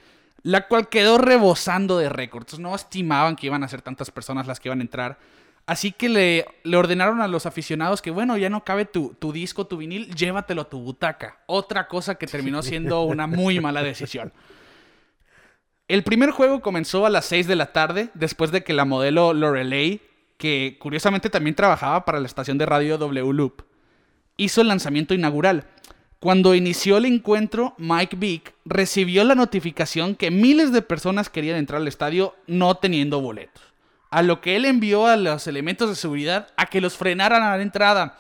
la 0.45 0.69
cual 0.69 0.89
quedó 0.89 1.19
rebosando 1.19 1.99
de 1.99 2.09
récords. 2.09 2.61
No 2.61 2.77
estimaban 2.77 3.35
que 3.35 3.49
iban 3.49 3.65
a 3.65 3.69
ser 3.69 3.83
tantas 3.83 4.13
personas 4.13 4.47
las 4.47 4.61
que 4.61 4.69
iban 4.69 4.79
a 4.79 4.83
entrar. 4.83 5.19
Así 5.67 5.91
que 5.91 6.09
le, 6.09 6.47
le 6.63 6.77
ordenaron 6.77 7.21
a 7.21 7.27
los 7.27 7.45
aficionados 7.45 8.03
que, 8.03 8.13
bueno, 8.13 8.37
ya 8.37 8.49
no 8.49 8.63
cabe 8.63 8.85
tu, 8.85 9.17
tu 9.19 9.33
disco, 9.33 9.67
tu 9.67 9.79
vinil, 9.79 10.15
llévatelo 10.15 10.63
a 10.63 10.71
tu 10.71 10.79
butaca. 10.79 11.39
Otra 11.47 11.89
cosa 11.89 12.15
que 12.15 12.29
terminó 12.29 12.63
siendo 12.63 13.03
una 13.03 13.27
muy 13.27 13.59
mala 13.59 13.83
decisión. 13.83 14.33
El 15.89 16.05
primer 16.05 16.31
juego 16.31 16.61
comenzó 16.61 17.05
a 17.05 17.11
las 17.11 17.25
6 17.25 17.49
de 17.49 17.57
la 17.57 17.73
tarde, 17.73 18.11
después 18.15 18.53
de 18.53 18.63
que 18.63 18.75
la 18.75 18.85
modelo 18.85 19.35
Lorelei, 19.35 20.03
que 20.43 20.77
curiosamente 20.81 21.31
también 21.31 21.55
trabajaba 21.55 22.05
para 22.05 22.19
la 22.19 22.27
estación 22.27 22.59
de 22.59 22.67
radio 22.67 22.99
W 22.99 23.33
Loop, 23.33 23.63
hizo 24.37 24.61
el 24.61 24.67
lanzamiento 24.67 25.15
inaugural. 25.15 25.69
Cuando 26.19 26.57
inició 26.57 26.97
el 26.97 27.05
encuentro, 27.05 27.77
Mike 27.79 28.17
Vick 28.17 28.53
recibió 28.65 29.23
la 29.23 29.37
notificación 29.37 30.17
que 30.17 30.33
miles 30.33 30.73
de 30.73 30.83
personas 30.83 31.31
querían 31.31 31.59
entrar 31.59 31.81
al 31.81 31.87
estadio 31.87 32.35
no 32.49 32.75
teniendo 32.75 33.21
boletos. 33.21 33.63
A 34.11 34.23
lo 34.23 34.41
que 34.41 34.57
él 34.57 34.65
envió 34.65 35.07
a 35.07 35.17
los 35.17 35.47
elementos 35.47 35.89
de 35.89 35.95
seguridad 35.95 36.49
a 36.57 36.67
que 36.67 36.81
los 36.81 36.97
frenaran 36.97 37.45
a 37.45 37.57
la 37.57 37.63
entrada. 37.63 38.19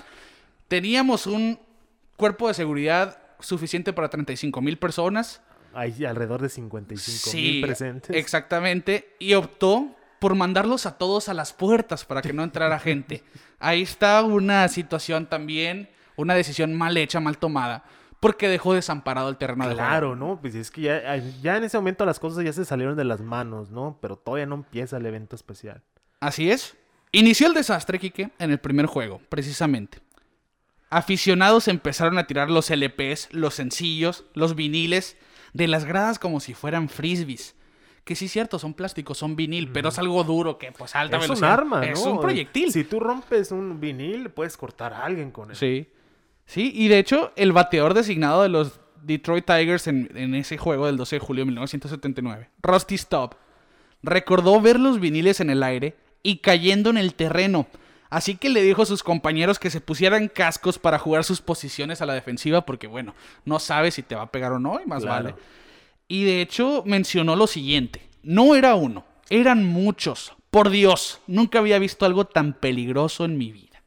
Teníamos 0.68 1.26
un 1.26 1.58
cuerpo 2.16 2.46
de 2.46 2.54
seguridad 2.54 3.18
suficiente 3.40 3.92
para 3.92 4.08
35 4.08 4.60
mil 4.60 4.78
personas. 4.78 5.42
Hay 5.74 6.04
alrededor 6.04 6.40
de 6.40 6.50
55 6.50 7.30
Sí, 7.30 7.42
mil 7.42 7.62
presentes. 7.62 8.14
Exactamente. 8.14 9.16
Y 9.18 9.34
optó 9.34 9.96
por 10.22 10.36
mandarlos 10.36 10.86
a 10.86 10.98
todos 10.98 11.28
a 11.28 11.34
las 11.34 11.52
puertas 11.52 12.04
para 12.04 12.22
que 12.22 12.32
no 12.32 12.44
entrara 12.44 12.78
gente. 12.78 13.24
Ahí 13.58 13.82
está 13.82 14.22
una 14.22 14.68
situación 14.68 15.26
también, 15.26 15.90
una 16.14 16.34
decisión 16.34 16.74
mal 16.74 16.96
hecha, 16.96 17.18
mal 17.18 17.38
tomada, 17.38 17.82
porque 18.20 18.48
dejó 18.48 18.72
desamparado 18.72 19.28
el 19.30 19.36
terreno 19.36 19.66
de 19.66 19.74
juego. 19.74 19.88
Claro, 19.88 20.14
¿no? 20.14 20.38
Pues 20.40 20.54
es 20.54 20.70
que 20.70 20.82
ya, 20.82 21.16
ya 21.16 21.56
en 21.56 21.64
ese 21.64 21.76
momento 21.76 22.06
las 22.06 22.20
cosas 22.20 22.44
ya 22.44 22.52
se 22.52 22.64
salieron 22.64 22.96
de 22.96 23.02
las 23.02 23.20
manos, 23.20 23.72
¿no? 23.72 23.98
Pero 24.00 24.14
todavía 24.14 24.46
no 24.46 24.54
empieza 24.54 24.96
el 24.96 25.06
evento 25.06 25.34
especial. 25.34 25.82
Así 26.20 26.52
es. 26.52 26.76
Inició 27.10 27.48
el 27.48 27.54
desastre, 27.54 27.98
Quique, 27.98 28.30
en 28.38 28.52
el 28.52 28.60
primer 28.60 28.86
juego, 28.86 29.20
precisamente. 29.28 29.98
Aficionados 30.88 31.66
empezaron 31.66 32.16
a 32.18 32.28
tirar 32.28 32.48
los 32.48 32.70
LPs, 32.70 33.30
los 33.32 33.54
sencillos, 33.54 34.24
los 34.34 34.54
viniles 34.54 35.16
de 35.52 35.66
las 35.66 35.84
gradas 35.84 36.20
como 36.20 36.38
si 36.38 36.54
fueran 36.54 36.88
frisbees. 36.88 37.56
Que 38.04 38.16
sí, 38.16 38.26
cierto, 38.26 38.58
son 38.58 38.74
plásticos, 38.74 39.16
son 39.18 39.36
vinil, 39.36 39.70
pero 39.70 39.90
es 39.90 39.98
algo 39.98 40.24
duro 40.24 40.58
que, 40.58 40.72
pues, 40.72 40.96
alta 40.96 41.18
es 41.18 41.22
un 41.22 41.28
velocidad. 41.28 41.52
arma, 41.52 41.76
¿no? 41.80 41.92
Es 41.92 42.00
un 42.00 42.20
proyectil. 42.20 42.72
Si 42.72 42.82
tú 42.84 42.98
rompes 42.98 43.52
un 43.52 43.78
vinil, 43.80 44.30
puedes 44.30 44.56
cortar 44.56 44.92
a 44.92 45.04
alguien 45.04 45.30
con 45.30 45.50
él. 45.50 45.56
Sí. 45.56 45.88
Sí, 46.44 46.72
y 46.74 46.88
de 46.88 46.98
hecho, 46.98 47.32
el 47.36 47.52
bateador 47.52 47.94
designado 47.94 48.42
de 48.42 48.48
los 48.48 48.80
Detroit 49.02 49.44
Tigers 49.46 49.86
en, 49.86 50.10
en 50.16 50.34
ese 50.34 50.58
juego 50.58 50.86
del 50.86 50.96
12 50.96 51.16
de 51.16 51.20
julio 51.20 51.42
de 51.42 51.46
1979, 51.46 52.48
Rusty 52.60 52.98
Staub, 52.98 53.36
recordó 54.02 54.60
ver 54.60 54.80
los 54.80 54.98
viniles 55.00 55.40
en 55.40 55.50
el 55.50 55.62
aire 55.62 55.96
y 56.24 56.38
cayendo 56.38 56.90
en 56.90 56.98
el 56.98 57.14
terreno. 57.14 57.66
Así 58.10 58.36
que 58.36 58.50
le 58.50 58.62
dijo 58.62 58.82
a 58.82 58.86
sus 58.86 59.02
compañeros 59.02 59.58
que 59.58 59.70
se 59.70 59.80
pusieran 59.80 60.28
cascos 60.28 60.78
para 60.78 60.98
jugar 60.98 61.24
sus 61.24 61.40
posiciones 61.40 62.02
a 62.02 62.06
la 62.06 62.12
defensiva, 62.14 62.66
porque 62.66 62.86
bueno, 62.86 63.14
no 63.44 63.58
sabes 63.58 63.94
si 63.94 64.02
te 64.02 64.14
va 64.14 64.22
a 64.22 64.30
pegar 64.30 64.52
o 64.52 64.58
no, 64.58 64.80
y 64.84 64.86
más 64.88 65.02
Claro. 65.04 65.24
vale. 65.30 65.36
Y 66.12 66.24
de 66.24 66.42
hecho 66.42 66.82
mencionó 66.84 67.36
lo 67.36 67.46
siguiente: 67.46 68.02
no 68.22 68.54
era 68.54 68.74
uno, 68.74 69.06
eran 69.30 69.64
muchos. 69.64 70.34
Por 70.50 70.68
Dios, 70.68 71.22
nunca 71.26 71.60
había 71.60 71.78
visto 71.78 72.04
algo 72.04 72.26
tan 72.26 72.52
peligroso 72.52 73.24
en 73.24 73.38
mi 73.38 73.50
vida. 73.50 73.82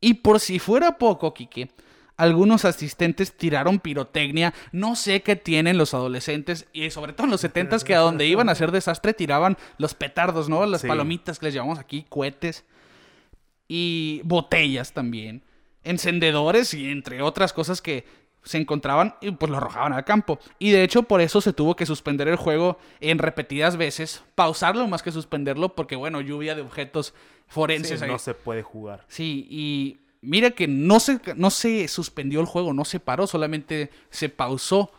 Y 0.00 0.14
por 0.14 0.40
si 0.40 0.58
fuera 0.58 0.96
poco, 0.96 1.34
Quique, 1.34 1.68
algunos 2.16 2.64
asistentes 2.64 3.36
tiraron 3.36 3.80
pirotecnia. 3.80 4.54
No 4.72 4.96
sé 4.96 5.20
qué 5.20 5.36
tienen 5.36 5.76
los 5.76 5.92
adolescentes, 5.92 6.68
y 6.72 6.88
sobre 6.90 7.12
todo 7.12 7.26
en 7.26 7.32
los 7.32 7.44
70s, 7.44 7.84
que 7.84 7.94
a 7.94 7.98
donde 7.98 8.26
iban 8.26 8.48
a 8.48 8.52
hacer 8.52 8.72
desastre 8.72 9.12
tiraban 9.12 9.58
los 9.76 9.92
petardos, 9.92 10.48
¿no? 10.48 10.64
Las 10.64 10.80
Sí. 10.80 10.88
palomitas 10.88 11.38
que 11.38 11.46
les 11.46 11.54
llamamos 11.54 11.78
aquí, 11.78 12.06
cohetes. 12.08 12.64
Y 13.68 14.22
botellas 14.24 14.94
también. 14.94 15.42
Encendedores 15.84 16.72
y 16.72 16.88
entre 16.88 17.20
otras 17.20 17.52
cosas 17.52 17.82
que 17.82 18.06
se 18.46 18.56
encontraban 18.56 19.14
y 19.20 19.32
pues 19.32 19.50
lo 19.50 19.58
arrojaban 19.58 19.92
al 19.92 20.04
campo. 20.04 20.38
Y 20.58 20.70
de 20.70 20.82
hecho 20.82 21.02
por 21.02 21.20
eso 21.20 21.42
se 21.42 21.52
tuvo 21.52 21.76
que 21.76 21.84
suspender 21.84 22.28
el 22.28 22.36
juego 22.36 22.78
en 23.00 23.18
repetidas 23.18 23.76
veces. 23.76 24.22
Pausarlo 24.34 24.86
más 24.88 25.02
que 25.02 25.12
suspenderlo 25.12 25.74
porque 25.74 25.96
bueno, 25.96 26.22
lluvia 26.22 26.54
de 26.54 26.62
objetos 26.62 27.12
forenses 27.48 27.98
Sí, 28.00 28.04
ahí. 28.06 28.10
no 28.10 28.18
se 28.18 28.32
puede 28.32 28.62
jugar. 28.62 29.04
Sí, 29.08 29.46
y 29.50 29.98
mira 30.22 30.52
que 30.52 30.66
no 30.66 30.98
se, 31.00 31.20
no 31.36 31.50
se 31.50 31.86
suspendió 31.88 32.40
el 32.40 32.46
juego, 32.46 32.72
no 32.72 32.84
se 32.86 33.00
paró, 33.00 33.26
solamente 33.26 33.90
se 34.10 34.28
pausó. 34.30 34.90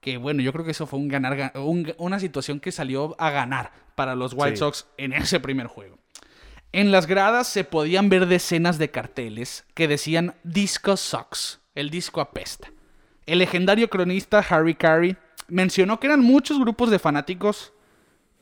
Que 0.00 0.16
bueno, 0.16 0.42
yo 0.42 0.52
creo 0.52 0.64
que 0.64 0.70
eso 0.72 0.86
fue 0.86 0.98
un 0.98 1.08
ganar, 1.08 1.36
ga- 1.36 1.60
un- 1.62 1.94
una 1.98 2.18
situación 2.18 2.58
que 2.58 2.72
salió 2.72 3.14
a 3.18 3.30
ganar 3.30 3.72
para 3.94 4.14
los 4.14 4.32
White 4.34 4.56
Sí. 4.56 4.60
Sox 4.60 4.86
en 4.96 5.12
ese 5.12 5.40
primer 5.40 5.66
juego. 5.66 5.98
En 6.72 6.90
las 6.90 7.06
gradas 7.06 7.48
se 7.48 7.64
podían 7.64 8.08
ver 8.08 8.26
decenas 8.26 8.78
de 8.78 8.90
carteles 8.90 9.64
que 9.74 9.88
decían 9.88 10.34
Disco 10.44 10.96
Sucks, 10.96 11.59
el 11.74 11.90
disco 11.90 12.20
apesta. 12.20 12.70
El 13.26 13.38
legendario 13.38 13.88
cronista 13.88 14.38
Harry 14.38 14.74
Carey 14.74 15.16
mencionó 15.48 16.00
que 16.00 16.06
eran 16.06 16.20
muchos 16.20 16.58
grupos 16.58 16.90
de 16.90 16.98
fanáticos 16.98 17.72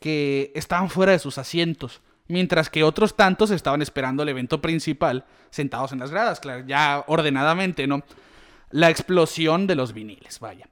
que 0.01 0.53
estaban 0.55 0.91
fuera 0.91 1.13
de 1.13 1.19
sus 1.19 1.39
asientos, 1.39 2.01
mientras 2.29 2.71
que 2.71 2.85
otros 2.85 3.17
tantos 3.17 3.51
estaban 3.51 3.83
esperando 3.83 4.23
el 4.23 4.29
evento 4.29 4.61
principal, 4.61 5.25
sentados 5.51 5.93
en 5.93 5.99
las 5.99 6.11
gradas, 6.11 6.41
claro, 6.41 6.65
ya 6.67 7.05
ordenadamente, 7.07 7.87
¿no? 7.87 8.03
La 8.71 8.91
explosión 8.91 9.67
de 9.67 9.75
los 9.75 9.93
viniles, 9.93 10.39
vaya. 10.41 10.69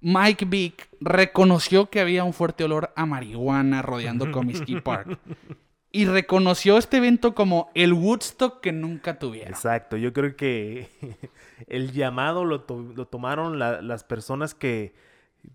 Mike 0.00 0.44
Vick 0.44 0.88
reconoció 1.00 1.90
que 1.90 2.00
había 2.00 2.22
un 2.24 2.32
fuerte 2.32 2.64
olor 2.64 2.92
a 2.94 3.04
marihuana 3.04 3.82
rodeando 3.82 4.30
Comiskey 4.30 4.80
Park. 4.80 5.18
Y 5.90 6.04
reconoció 6.04 6.76
este 6.76 6.98
evento 6.98 7.34
como 7.34 7.70
el 7.74 7.94
Woodstock 7.94 8.60
que 8.60 8.72
nunca 8.72 9.18
tuvieron. 9.18 9.52
Exacto, 9.54 9.96
yo 9.96 10.12
creo 10.12 10.36
que 10.36 10.88
el 11.66 11.92
llamado 11.92 12.44
lo, 12.44 12.60
to- 12.62 12.92
lo 12.94 13.06
tomaron 13.06 13.58
la- 13.58 13.80
las 13.80 14.04
personas 14.04 14.54
que, 14.54 14.94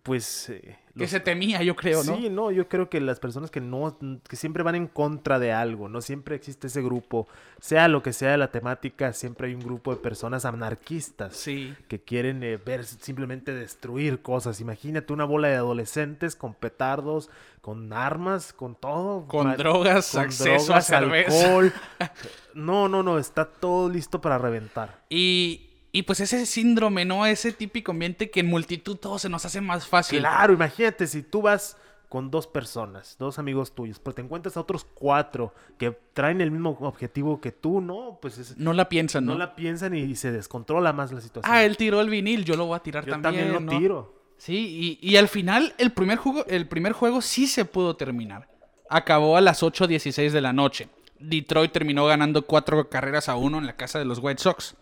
pues... 0.01 0.49
eh, 0.49 0.77
Que 0.97 1.07
se 1.07 1.19
temía, 1.19 1.61
yo 1.63 1.75
creo, 1.75 2.03
¿no? 2.03 2.15
Sí, 2.17 2.29
no, 2.29 2.51
yo 2.51 2.67
creo 2.67 2.89
que 2.89 2.99
las 3.01 3.19
personas 3.19 3.51
que 3.51 3.61
no, 3.61 3.97
que 4.27 4.35
siempre 4.35 4.63
van 4.63 4.75
en 4.75 4.87
contra 4.87 5.39
de 5.39 5.51
algo, 5.51 5.89
no 5.89 6.01
siempre 6.01 6.35
existe 6.35 6.67
ese 6.67 6.81
grupo, 6.81 7.27
sea 7.59 7.87
lo 7.87 8.01
que 8.03 8.13
sea 8.13 8.35
la 8.37 8.51
temática, 8.51 9.11
siempre 9.13 9.47
hay 9.47 9.55
un 9.55 9.61
grupo 9.61 9.91
de 9.93 10.01
personas 10.01 10.45
anarquistas 10.45 11.35
Sí. 11.35 11.75
que 11.87 11.99
quieren 12.01 12.43
eh, 12.43 12.57
ver 12.57 12.83
simplemente 12.85 13.53
destruir 13.53 14.21
cosas. 14.21 14.59
Imagínate 14.61 15.13
una 15.13 15.25
bola 15.25 15.47
de 15.49 15.55
adolescentes 15.55 16.35
con 16.35 16.53
petardos, 16.53 17.29
con 17.61 17.91
armas, 17.93 18.53
con 18.53 18.75
todo, 18.75 19.25
Con 19.27 19.55
drogas, 19.57 20.15
acceso 20.15 20.73
a 20.73 20.81
cerveza. 20.81 21.45
alcohol. 21.45 21.73
No, 22.53 22.87
no, 22.87 23.01
no, 23.01 23.17
está 23.17 23.45
todo 23.45 23.89
listo 23.89 24.21
para 24.21 24.37
reventar. 24.37 25.01
Y, 25.09 25.71
y 25.93 26.03
pues 26.03 26.19
ese 26.19 26.45
síndrome, 26.45 27.05
¿no? 27.05 27.25
Ese 27.25 27.53
típico 27.53 27.91
ambiente 27.93 28.29
que 28.29 28.41
en 28.41 28.47
multitud 28.47 28.97
todo 28.97 29.17
se 29.17 29.29
nos 29.29 29.45
hace 29.45 29.61
más 29.61 29.87
fácil. 29.87 30.19
Claro, 30.19 30.51
imagínate 30.53 31.07
si 31.07 31.23
tú 31.23 31.41
vas 31.43 31.77
con 32.09 32.29
dos 32.29 32.45
personas, 32.47 33.15
dos 33.17 33.39
amigos 33.39 33.73
tuyos, 33.73 33.99
pero 33.99 34.13
te 34.13 34.21
encuentras 34.21 34.55
a 34.57 34.59
otros 34.61 34.85
cuatro 34.93 35.53
que 35.79 35.97
traen 36.13 36.41
el 36.41 36.51
mismo 36.51 36.77
objetivo 36.81 37.39
que 37.39 37.51
tú, 37.51 37.79
¿no? 37.81 38.19
Pues 38.21 38.37
es- 38.37 38.57
No 38.57 38.73
la 38.73 38.89
piensan, 38.89 39.25
¿no? 39.25 39.31
no 39.33 39.37
la 39.39 39.55
piensan 39.55 39.95
y 39.95 40.15
se 40.15 40.31
descontrola 40.31 40.93
más 40.93 41.11
la 41.11 41.21
situación. 41.21 41.51
Ah, 41.55 41.63
él 41.63 41.77
tiró 41.77 42.01
el 42.01 42.09
vinil, 42.09 42.43
yo 42.45 42.55
lo 42.55 42.65
voy 42.65 42.75
a 42.75 42.79
tirar 42.79 43.05
Yo 43.05 43.11
también. 43.13 43.47
también, 43.47 43.53
lo 43.53 43.59
¿no? 43.71 43.79
tiro. 43.79 44.23
Sí, 44.37 44.99
y, 45.01 45.09
y 45.09 45.15
al 45.17 45.27
final 45.27 45.73
el 45.77 45.91
primer, 45.91 46.17
juego, 46.17 46.45
el 46.47 46.67
primer 46.67 46.93
juego 46.93 47.21
sí 47.21 47.47
se 47.47 47.65
pudo 47.65 47.95
terminar. 47.95 48.47
Acabó 48.89 49.37
a 49.37 49.41
las 49.41 49.63
8.16 49.63 50.31
de 50.31 50.41
la 50.41 50.53
noche. 50.53 50.89
Detroit 51.19 51.71
terminó 51.71 52.05
ganando 52.05 52.41
cuatro 52.41 52.89
carreras 52.89 53.29
a 53.29 53.35
uno 53.37 53.57
en 53.57 53.65
la 53.65 53.75
casa 53.77 53.97
de 53.99 54.05
los 54.05 54.19
White 54.19 54.41
Sox. 54.43 54.75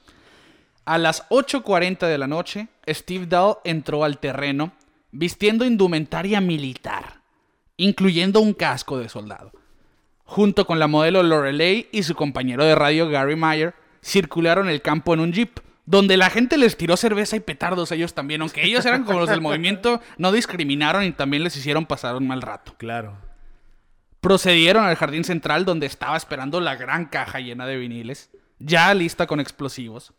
A 0.85 0.97
las 0.97 1.27
8.40 1.29 2.07
de 2.07 2.17
la 2.17 2.27
noche, 2.27 2.67
Steve 2.87 3.27
Dahl 3.27 3.57
entró 3.63 4.03
al 4.03 4.17
terreno 4.17 4.73
vistiendo 5.11 5.65
indumentaria 5.65 6.41
militar, 6.41 7.21
incluyendo 7.77 8.39
un 8.39 8.53
casco 8.53 8.97
de 8.97 9.09
soldado. 9.09 9.51
Junto 10.23 10.65
con 10.65 10.79
la 10.79 10.87
modelo 10.87 11.23
Lorelei 11.23 11.89
y 11.91 12.03
su 12.03 12.15
compañero 12.15 12.63
de 12.63 12.75
radio 12.75 13.09
Gary 13.09 13.35
Meyer, 13.35 13.75
circularon 14.01 14.69
el 14.69 14.81
campo 14.81 15.13
en 15.13 15.19
un 15.19 15.33
jeep, 15.33 15.59
donde 15.85 16.15
la 16.17 16.29
gente 16.29 16.57
les 16.57 16.77
tiró 16.77 16.95
cerveza 16.95 17.35
y 17.35 17.41
petardos 17.41 17.91
a 17.91 17.95
ellos 17.95 18.13
también, 18.13 18.41
aunque 18.41 18.63
ellos 18.63 18.85
eran 18.85 19.03
como 19.03 19.19
los 19.19 19.29
del 19.29 19.41
movimiento, 19.41 20.01
no 20.17 20.31
discriminaron 20.31 21.03
y 21.03 21.11
también 21.11 21.43
les 21.43 21.55
hicieron 21.57 21.85
pasar 21.85 22.15
un 22.15 22.27
mal 22.27 22.41
rato. 22.41 22.75
Claro. 22.77 23.17
Procedieron 24.21 24.85
al 24.85 24.95
jardín 24.95 25.25
central 25.25 25.65
donde 25.65 25.87
estaba 25.87 26.15
esperando 26.15 26.61
la 26.61 26.75
gran 26.75 27.05
caja 27.05 27.39
llena 27.39 27.65
de 27.65 27.77
viniles, 27.77 28.29
ya 28.59 28.93
lista 28.93 29.27
con 29.27 29.39
explosivos. 29.39 30.13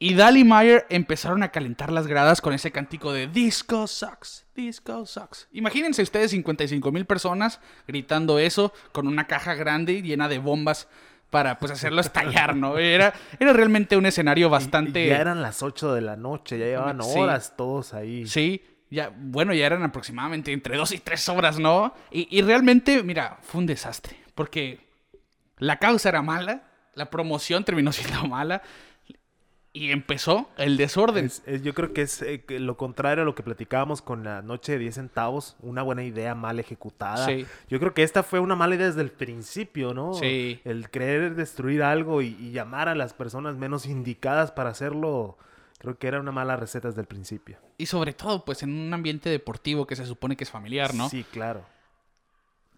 Y 0.00 0.14
Dahl 0.14 0.36
y 0.36 0.44
Meyer 0.44 0.86
empezaron 0.90 1.42
a 1.42 1.50
calentar 1.50 1.90
las 1.90 2.06
gradas 2.06 2.40
con 2.40 2.52
ese 2.52 2.70
cántico 2.70 3.12
de 3.12 3.26
Disco 3.26 3.86
Sucks, 3.88 4.46
Disco 4.54 5.04
Sucks. 5.06 5.48
Imagínense 5.52 6.02
ustedes 6.02 6.30
55 6.30 6.92
mil 6.92 7.04
personas 7.04 7.60
gritando 7.88 8.38
eso 8.38 8.72
con 8.92 9.08
una 9.08 9.26
caja 9.26 9.54
grande 9.54 10.00
llena 10.02 10.28
de 10.28 10.38
bombas 10.38 10.86
para 11.30 11.58
pues 11.58 11.72
hacerlo 11.72 12.00
estallar, 12.00 12.54
¿no? 12.54 12.78
Era, 12.78 13.12
era 13.40 13.52
realmente 13.52 13.96
un 13.96 14.06
escenario 14.06 14.46
Y- 14.46 14.50
bastante... 14.50 15.04
y 15.04 15.08
ya 15.08 15.18
eran 15.20 15.42
las 15.42 15.62
8 15.64 15.92
de 15.92 16.00
la 16.00 16.16
noche, 16.16 16.58
ya 16.58 16.66
llevaban 16.66 17.02
Sí. 17.02 17.18
horas 17.18 17.54
todos 17.56 17.92
ahí. 17.92 18.26
Sí, 18.26 18.62
Ya, 18.90 19.12
bueno, 19.14 19.52
ya 19.52 19.66
eran 19.66 19.82
aproximadamente 19.82 20.50
entre 20.52 20.76
dos 20.78 20.92
y 20.92 20.98
tres 20.98 21.28
horas, 21.28 21.58
¿no? 21.58 21.92
Y, 22.10 22.26
y 22.34 22.40
realmente, 22.40 23.02
mira, 23.02 23.36
fue 23.42 23.58
un 23.60 23.66
desastre. 23.66 24.16
Porque 24.34 24.80
la 25.58 25.78
causa 25.78 26.08
era 26.08 26.22
mala, 26.22 26.62
la 26.94 27.10
promoción 27.10 27.64
terminó 27.64 27.92
siendo 27.92 28.24
mala. 28.26 28.62
Y 29.72 29.90
empezó 29.92 30.48
el 30.56 30.76
desorden. 30.76 31.26
Es- 31.26 31.42
es- 31.46 31.62
yo 31.62 31.74
creo 31.74 31.92
que 31.92 32.02
es 32.02 32.22
eh, 32.22 32.42
que 32.44 32.58
lo 32.58 32.76
contrario 32.76 33.22
a 33.22 33.24
lo 33.24 33.34
que 33.34 33.42
platicábamos 33.42 34.02
con 34.02 34.24
la 34.24 34.42
noche 34.42 34.72
de 34.72 34.78
10 34.78 34.94
centavos, 34.94 35.56
una 35.60 35.82
buena 35.82 36.02
idea 36.04 36.34
mal 36.34 36.58
ejecutada. 36.58 37.26
Sí. 37.26 37.46
Yo 37.68 37.78
creo 37.78 37.94
que 37.94 38.02
esta 38.02 38.22
fue 38.22 38.40
una 38.40 38.56
mala 38.56 38.74
idea 38.76 38.86
desde 38.86 39.02
el 39.02 39.12
principio, 39.12 39.92
¿no? 39.94 40.14
Sí. 40.14 40.60
El 40.64 40.88
querer 40.90 41.34
destruir 41.34 41.82
algo 41.82 42.22
y, 42.22 42.28
y 42.40 42.50
llamar 42.50 42.88
a 42.88 42.94
las 42.94 43.12
personas 43.12 43.56
menos 43.56 43.86
indicadas 43.86 44.50
para 44.52 44.70
hacerlo, 44.70 45.36
creo 45.78 45.98
que 45.98 46.08
era 46.08 46.18
una 46.18 46.32
mala 46.32 46.56
receta 46.56 46.88
desde 46.88 47.02
el 47.02 47.06
principio. 47.06 47.58
Y 47.76 47.86
sobre 47.86 48.14
todo, 48.14 48.44
pues 48.44 48.62
en 48.62 48.70
un 48.70 48.92
ambiente 48.94 49.28
deportivo 49.28 49.86
que 49.86 49.94
se 49.96 50.06
supone 50.06 50.36
que 50.36 50.44
es 50.44 50.50
familiar, 50.50 50.94
¿no? 50.94 51.08
Sí, 51.10 51.24
claro. 51.30 51.62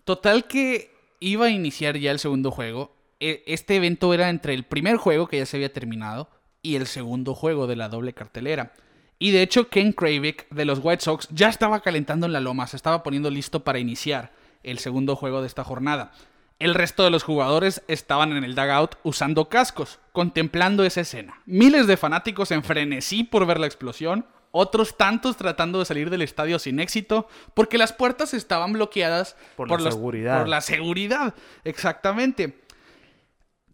Total 0.05 0.47
que 0.47 0.91
iba 1.21 1.47
a 1.47 1.51
iniciar 1.51 1.97
ya 1.97 2.11
el 2.11 2.19
segundo 2.19 2.51
juego. 2.51 2.93
E- 3.21 3.43
Este 3.47 3.77
evento 3.77 4.13
era 4.13 4.29
entre 4.29 4.55
el 4.55 4.65
primer 4.65 4.97
juego 4.97 5.29
que 5.29 5.39
ya 5.39 5.47
se 5.47 5.57
había 5.57 5.73
terminado 5.73 6.29
y 6.63 6.77
el 6.77 6.87
segundo 6.87 7.35
juego 7.35 7.67
de 7.67 7.77
la 7.77 7.89
doble 7.89 8.13
cartelera. 8.13 8.73
Y 9.19 9.33
de 9.33 9.43
hecho 9.43 9.69
Ken 9.69 9.93
Kravick 9.93 10.49
de 10.51 10.65
los 10.65 10.81
White 10.83 11.03
Sox 11.05 11.29
ya 11.31 11.49
estaba 11.49 11.81
calentando 11.81 12.27
en 12.27 12.33
la 12.33 12.41
loma, 12.41 12.67
se 12.67 12.77
estaba 12.77 13.03
poniendo 13.03 13.31
listo 13.31 13.65
para 13.65 13.79
iniciar 13.79 14.33
el 14.63 14.79
segundo 14.79 15.17
juego 15.17 15.41
de 15.41 15.47
esta 15.47 15.65
jornada. 15.65 16.13
El 16.59 16.75
resto 16.75 17.05
de 17.05 17.11
los 17.11 17.23
jugadores 17.23 17.83
estaban 17.89 18.37
en 18.37 18.45
el 18.45 18.55
dugout 18.55 18.97
usando 19.03 19.49
cascos, 19.49 19.99
contemplando 20.13 20.85
esa 20.85 21.01
escena. 21.03 21.41
Miles 21.47 21.87
de 21.87 21.97
fanáticos 21.97 22.51
en 22.51 22.63
frenesí 22.63 23.25
por 23.25 23.47
ver 23.47 23.59
la 23.59 23.67
explosión, 23.67 24.27
otros 24.53 24.97
tantos 24.99 25.37
tratando 25.39 25.79
de 25.79 25.85
salir 25.87 26.11
del 26.11 26.21
estadio 26.23 26.59
sin 26.59 26.81
éxito, 26.81 27.29
porque 27.55 27.79
las 27.79 27.93
puertas 27.95 28.35
estaban 28.35 28.73
bloqueadas 28.75 29.37
Por 29.57 29.71
la 29.71 29.79
los- 29.79 29.95
seguridad. 29.95 30.39
por 30.41 30.49
la 30.49 30.61
seguridad, 30.61 31.35
exactamente. 31.65 32.60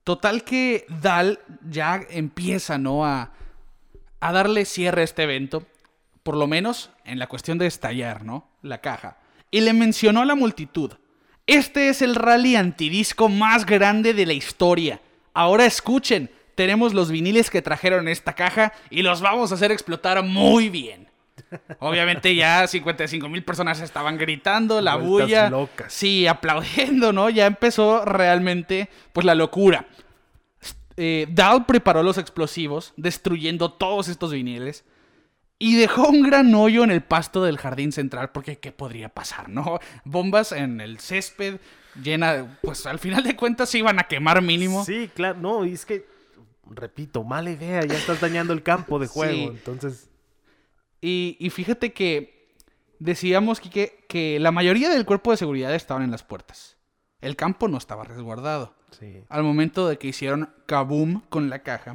Total 0.07 0.45
que 0.45 0.87
Dal 1.03 1.41
ya 1.69 2.01
empieza, 2.11 2.79
¿no? 2.79 3.05
A, 3.05 3.33
a 4.21 4.33
darle 4.33 4.65
cierre 4.65 5.01
a 5.01 5.05
este 5.05 5.25
evento, 5.25 5.67
por 6.23 6.37
lo 6.37 6.47
menos 6.47 6.91
en 7.05 7.19
la 7.19 7.27
cuestión 7.27 7.59
de 7.59 7.67
estallar, 7.67 8.25
¿no? 8.25 8.49
La 8.63 8.81
caja. 8.81 9.17
Y 9.51 9.63
le 9.63 9.73
mencionó 9.73 10.21
a 10.23 10.25
la 10.25 10.37
multitud, 10.37 10.93
este 11.49 11.89
es 11.89 12.03
el 12.03 12.15
rally 12.15 12.55
antidisco 12.55 13.29
más 13.29 13.67
grande 13.67 14.15
de 14.15 14.27
la 14.27 14.35
historia. 14.35 15.01
Ahora 15.35 15.67
escuchen, 15.67 16.31
tenemos 16.55 16.95
los 16.95 17.11
viniles 17.11 17.51
que 17.51 17.61
trajeron 17.61 18.07
esta 18.07 18.35
caja 18.35 18.73
y 18.91 19.03
los 19.03 19.21
vamos 19.21 19.51
a 19.51 19.57
hacer 19.57 19.73
explotar 19.73 20.23
muy 20.23 20.69
bien. 20.69 21.11
Obviamente 21.79 22.35
ya 22.35 22.67
55 22.67 23.29
mil 23.29 23.45
personas 23.45 23.81
estaban 23.81 24.19
gritando, 24.19 24.81
la 24.81 24.97
Vueltas 24.97 25.27
bulla. 25.29 25.51
locas. 25.51 25.93
Sí, 25.93 26.27
aplaudiendo, 26.27 27.13
¿no? 27.13 27.31
Ya 27.31 27.47
empezó 27.47 28.05
realmente, 28.05 28.89
pues, 29.13 29.25
la 29.25 29.35
locura. 29.35 29.87
Eh, 30.97 31.27
Dahl 31.31 31.67
preparó 31.67 32.03
los 32.03 32.19
explosivos, 32.19 32.93
destruyendo 32.97 33.73
todos 33.73 34.09
estos 34.09 34.33
viniles. 34.33 34.85
Y 35.59 35.77
dejó 35.77 36.09
un 36.09 36.23
gran 36.23 36.55
hoyo 36.55 36.85
en 36.85 36.91
el 36.91 37.03
pasto 37.03 37.43
del 37.43 37.57
jardín 37.57 37.91
central, 37.91 38.31
porque 38.31 38.59
¿qué 38.59 38.73
podría 38.73 39.09
pasar, 39.09 39.49
no? 39.49 39.79
Bombas 40.05 40.53
en 40.53 40.83
el 40.83 40.99
césped, 41.01 41.61
llena, 42.03 42.59
pues 42.63 42.85
al 42.85 42.99
final 42.99 43.23
de 43.25 43.37
cuentas 43.37 43.71
se 43.71 43.79
iban 43.79 43.99
a 43.99 44.05
quemar 44.05 44.43
mínimo. 44.43 44.85
Sí, 44.85 45.11
claro. 45.15 45.39
No, 45.41 45.65
y 45.65 45.73
es 45.73 45.87
que, 45.87 46.07
repito, 46.69 47.25
mala 47.25 47.51
idea. 47.51 47.83
Ya 47.87 47.97
estás 47.97 48.21
dañando 48.21 48.53
el 48.53 48.63
campo 48.63 48.99
de 48.99 49.07
juego. 49.07 49.33
Sí. 49.33 49.45
Entonces, 49.45 50.11
Y, 51.01 51.37
y 51.41 51.51
fíjate 51.51 51.93
que 51.93 52.55
decíamos 52.99 53.61
que, 53.61 54.05
que 54.09 54.39
la 54.41 54.51
mayoría 54.53 54.89
del 54.89 55.05
cuerpo 55.05 55.31
de 55.31 55.37
seguridad 55.37 55.75
estaban 55.75 56.03
en 56.03 56.11
las 56.11 56.23
puertas. 56.23 56.77
El 57.21 57.37
campo 57.37 57.69
no 57.69 57.79
estaba 57.79 58.05
resguardado. 58.05 58.75
sí. 58.99 59.23
Al 59.29 59.43
momento 59.43 59.89
de 59.89 59.99
que 59.99 60.09
hicieron 60.09 60.51
kaboom 60.67 61.23
con 61.29 61.51
la 61.51 61.61
caja, 61.61 61.95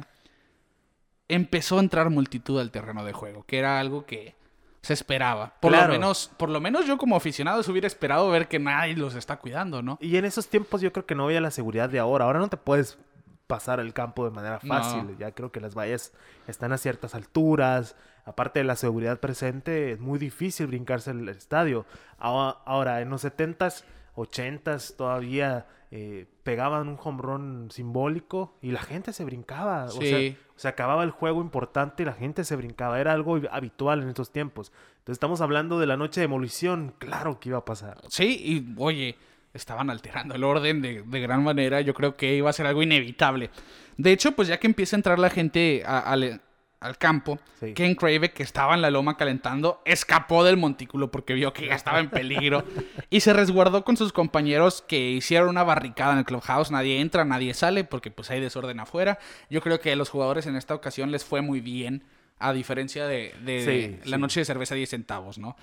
empezó 1.28 1.78
a 1.78 1.80
entrar 1.80 2.10
multitud 2.10 2.60
al 2.60 2.70
terreno 2.70 3.04
de 3.04 3.12
juego, 3.12 3.44
que 3.44 3.58
era 3.58 3.80
algo 3.80 4.04
que 4.04 4.34
se 4.82 4.92
esperaba. 4.92 5.54
Por 5.60 5.70
Claro. 5.72 5.88
lo 5.88 5.92
menos, 5.94 6.30
por 6.36 6.48
lo 6.50 6.60
menos 6.60 6.86
yo 6.86 6.98
como 6.98 7.16
aficionado 7.16 7.62
hubiera 7.70 7.86
esperado 7.86 8.28
ver 8.30 8.48
que 8.48 8.58
nadie 8.58 8.96
los 8.96 9.14
está 9.14 9.36
cuidando, 9.38 9.80
¿no? 9.82 9.96
Y 10.00 10.16
en 10.16 10.24
esos 10.24 10.48
tiempos 10.48 10.80
yo 10.80 10.92
creo 10.92 11.06
que 11.06 11.14
no 11.14 11.24
había 11.24 11.40
la 11.40 11.50
seguridad 11.52 11.88
de 11.88 12.00
ahora. 12.00 12.24
Ahora 12.24 12.40
no 12.40 12.48
te 12.48 12.56
puedes 12.56 12.98
pasar 13.46 13.80
el 13.80 13.92
campo 13.92 14.24
de 14.24 14.32
manera 14.32 14.58
No. 14.62 14.68
fácil. 14.68 15.16
Ya 15.18 15.30
creo 15.32 15.52
que 15.52 15.60
las 15.60 15.74
vallas 15.76 16.12
están 16.48 16.72
a 16.72 16.78
ciertas 16.78 17.14
alturas. 17.14 17.94
Aparte 18.24 18.60
de 18.60 18.64
la 18.64 18.76
seguridad 18.76 19.18
presente, 19.20 19.92
es 19.92 20.00
muy 20.00 20.18
difícil 20.18 20.66
brincarse 20.68 21.10
el 21.10 21.28
estadio. 21.28 21.84
Ahora, 22.18 23.00
en 23.00 23.10
los 23.10 23.24
70s, 23.24 23.84
80s 24.16 24.96
todavía 24.96 25.66
eh, 25.90 26.26
pegaban 26.42 26.88
un 26.88 26.98
home 27.02 27.20
run 27.20 27.68
simbólico 27.70 28.56
y 28.62 28.70
la 28.70 28.80
gente 28.80 29.12
se 29.12 29.24
brincaba. 29.24 29.84
O, 29.86 29.90
Sí. 29.90 30.06
sea, 30.08 30.36
se 30.56 30.68
acababa 30.68 31.02
el 31.04 31.10
juego 31.10 31.40
importante 31.42 32.02
y 32.02 32.06
la 32.06 32.12
gente 32.12 32.44
se 32.44 32.56
brincaba. 32.56 33.00
Era 33.00 33.12
algo 33.12 33.40
habitual 33.50 34.02
en 34.02 34.08
estos 34.08 34.30
tiempos. 34.30 34.72
Entonces 34.98 35.14
estamos 35.14 35.40
hablando 35.40 35.78
de 35.80 35.86
la 35.86 35.96
noche 35.96 36.20
de 36.20 36.26
demolición. 36.28 36.94
Claro 36.98 37.40
que 37.40 37.48
iba 37.50 37.58
a 37.58 37.64
pasar. 37.64 37.98
Sí, 38.08 38.40
y 38.42 38.74
oye, 38.80 39.16
estaban 39.52 39.90
alterando 39.90 40.34
el 40.34 40.44
orden 40.44 40.80
de, 40.80 41.02
de 41.02 41.20
gran 41.20 41.42
manera. 41.42 41.80
Yo 41.80 41.92
creo 41.92 42.14
que 42.16 42.36
iba 42.36 42.48
a 42.48 42.52
ser 42.54 42.66
algo 42.66 42.82
inevitable. 42.82 43.50
De 43.96 44.12
hecho, 44.12 44.32
pues 44.32 44.48
ya 44.48 44.58
que 44.60 44.68
empieza 44.68 44.96
a 44.96 44.98
entrar 44.98 45.18
la 45.18 45.28
gente 45.30 45.82
a- 45.84 45.98
al, 45.98 46.40
al 46.82 46.98
campo, 46.98 47.38
Sí. 47.60 47.74
Ken 47.74 47.94
Crave, 47.94 48.32
que 48.32 48.42
estaba 48.42 48.74
en 48.74 48.82
la 48.82 48.90
loma 48.90 49.16
calentando, 49.16 49.80
escapó 49.84 50.42
del 50.44 50.56
montículo 50.56 51.10
porque 51.10 51.32
vio 51.34 51.52
que 51.52 51.66
ya 51.66 51.74
estaba 51.74 52.00
en 52.00 52.10
peligro 52.10 52.64
y 53.08 53.20
se 53.20 53.32
resguardó 53.32 53.84
con 53.84 53.96
sus 53.96 54.12
compañeros 54.12 54.82
que 54.86 55.10
hicieron 55.10 55.48
una 55.48 55.62
barricada 55.62 56.12
en 56.12 56.18
el 56.18 56.24
clubhouse. 56.24 56.70
Nadie 56.70 57.00
entra, 57.00 57.24
nadie 57.24 57.54
sale 57.54 57.84
porque 57.84 58.10
pues 58.10 58.30
hay 58.30 58.40
desorden 58.40 58.80
afuera. 58.80 59.18
Yo 59.48 59.60
creo 59.60 59.78
que 59.80 59.92
a 59.92 59.96
los 59.96 60.10
jugadores 60.10 60.46
en 60.46 60.56
esta 60.56 60.74
ocasión 60.74 61.10
les 61.12 61.24
fue 61.24 61.40
muy 61.40 61.60
bien, 61.60 62.04
a 62.38 62.52
diferencia 62.52 63.06
de, 63.06 63.32
de 63.44 64.00
Sí, 64.02 64.10
la 64.10 64.16
sí. 64.16 64.20
noche 64.20 64.40
de 64.40 64.44
cerveza 64.44 64.74
10 64.74 64.90
centavos, 64.90 65.38
¿no? 65.38 65.56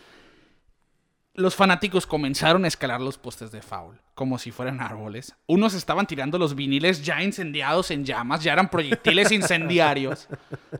Los 1.35 1.55
fanáticos 1.55 2.05
comenzaron 2.05 2.65
a 2.65 2.67
escalar 2.67 2.99
los 2.99 3.17
postes 3.17 3.51
de 3.51 3.61
foul, 3.61 4.01
como 4.13 4.37
si 4.39 4.51
fueran 4.51 4.81
árboles. 4.81 5.35
Unos 5.47 5.73
estaban 5.73 6.05
tirando 6.05 6.37
los 6.37 6.53
viniles 6.55 7.03
ya 7.05 7.23
incendiados 7.23 7.91
en 7.91 8.03
llamas, 8.03 8.43
ya 8.43 8.51
eran 8.53 8.69
proyectiles 8.69 9.31
incendiarios. 9.31 10.27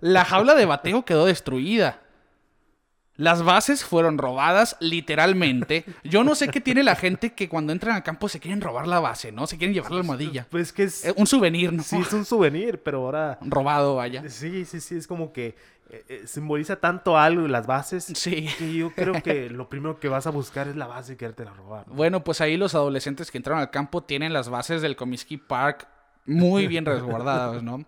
La 0.02 0.26
jaula 0.26 0.56
de 0.56 0.66
bateo 0.66 1.04
quedó 1.06 1.26
destruida. 1.26 2.00
Las 3.16 3.44
bases 3.44 3.84
fueron 3.84 4.18
robadas 4.18 4.78
literalmente. 4.80 5.84
Yo 6.06 6.24
no 6.24 6.36
sé 6.36 6.48
qué 6.48 6.62
tiene 6.62 6.84
la 6.84 6.96
gente 6.96 7.34
que 7.34 7.50
cuando 7.50 7.74
entran 7.74 7.98
al 7.98 8.04
campo 8.04 8.30
se 8.30 8.40
quieren 8.40 8.62
robar 8.62 8.88
la 8.88 9.02
base, 9.02 9.34
¿no? 9.34 9.46
Se 9.46 9.58
quieren 9.58 9.74
llevar 9.74 9.92
la 9.92 9.98
almohadilla. 10.00 10.48
Pues 10.50 10.72
que 10.72 10.84
es... 10.84 11.04
Eh, 11.04 11.14
Un 11.18 11.28
souvenir, 11.28 11.74
¿no? 11.74 11.84
Sí, 11.84 11.98
es 11.98 12.14
un 12.14 12.24
souvenir, 12.24 12.82
pero 12.82 13.00
ahora... 13.00 13.38
Robado, 13.42 13.96
vaya. 13.96 14.24
Sí, 14.30 14.64
sí, 14.64 14.80
sí, 14.80 14.96
es 14.96 15.06
como 15.06 15.34
que 15.34 15.58
eh, 15.90 16.06
eh, 16.08 16.22
simboliza 16.28 16.78
tanto 16.78 17.18
algo 17.18 17.46
las 17.50 17.68
bases 17.68 18.06
Sí. 18.06 18.48
que 18.58 18.74
yo 18.74 18.92
creo 18.94 19.22
que 19.22 19.50
lo 19.50 19.68
primero 19.68 20.00
que 20.00 20.08
vas 20.08 20.26
a 20.26 20.30
buscar 20.30 20.70
es 20.70 20.78
la 20.78 20.88
base 20.88 21.14
y 21.14 21.16
quererte 21.18 21.44
la 21.44 21.52
robar. 21.54 21.90
¿no? 21.90 21.96
Bueno, 21.96 22.24
pues 22.24 22.40
ahí 22.40 22.56
los 22.56 22.74
adolescentes 22.74 23.32
que 23.32 23.38
entraron 23.38 23.60
al 23.60 23.70
campo 23.70 24.02
tienen 24.02 24.32
las 24.32 24.48
bases 24.48 24.82
del 24.82 24.96
Comiskey 24.96 25.36
Park 25.36 25.90
muy 26.26 26.68
bien 26.68 26.86
resguardadas, 26.86 27.64
¿no? 27.64 27.84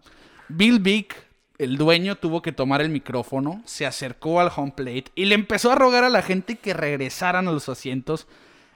Bill 0.50 0.80
Vick, 0.80 1.16
el 1.64 1.78
dueño, 1.78 2.16
tuvo 2.16 2.42
que 2.42 2.52
tomar 2.52 2.82
el 2.82 2.90
micrófono, 2.90 3.62
se 3.66 3.86
acercó 3.86 4.40
al 4.40 4.52
home 4.56 4.74
plate 4.76 5.06
y 5.16 5.26
le 5.26 5.36
empezó 5.36 5.72
a 5.72 5.76
rogar 5.76 6.04
a 6.04 6.10
la 6.10 6.22
gente 6.22 6.56
que 6.56 6.74
regresaran 6.74 7.48
a 7.48 7.52
los 7.52 7.70
asientos. 7.70 8.28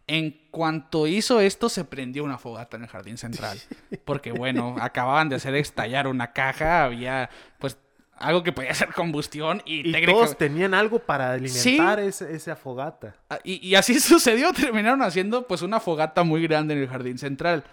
En 0.08 0.38
cuanto 0.52 1.08
hizo 1.08 1.40
esto, 1.40 1.68
se 1.68 1.84
prendió 1.84 2.24
una 2.24 2.38
fogata 2.38 2.78
en 2.78 2.84
el 2.84 2.90
jardín 2.90 3.18
central. 3.18 3.60
Porque, 4.06 4.32
bueno, 4.32 4.76
acababan 4.80 5.30
de 5.30 5.38
hacer 5.38 5.56
estallar 5.56 6.08
una 6.08 6.32
caja, 6.32 6.84
había, 6.84 7.30
pues, 7.58 7.78
algo 8.18 8.44
que 8.44 8.52
podía 8.54 8.74
ser 8.76 8.94
combustión 8.94 9.64
y, 9.66 9.90
Y 9.90 9.92
técnica- 9.92 10.12
todos 10.12 10.38
tenían 10.38 10.74
algo 10.76 11.00
para 11.00 11.32
alimentar 11.34 12.00
ese- 12.00 12.34
esa 12.36 12.56
fogata. 12.56 13.16
Ah, 13.32 13.40
Y, 13.44 13.68
y 13.68 13.74
así 13.76 14.00
sucedió, 14.00 14.54
terminaron 14.54 15.02
haciendo 15.02 15.48
pues 15.48 15.64
una 15.64 15.80
fogata 15.80 16.24
muy 16.24 16.44
grande 16.48 16.76
en 16.76 16.82
el 16.82 16.88
jardín 16.88 17.18
central. 17.18 17.64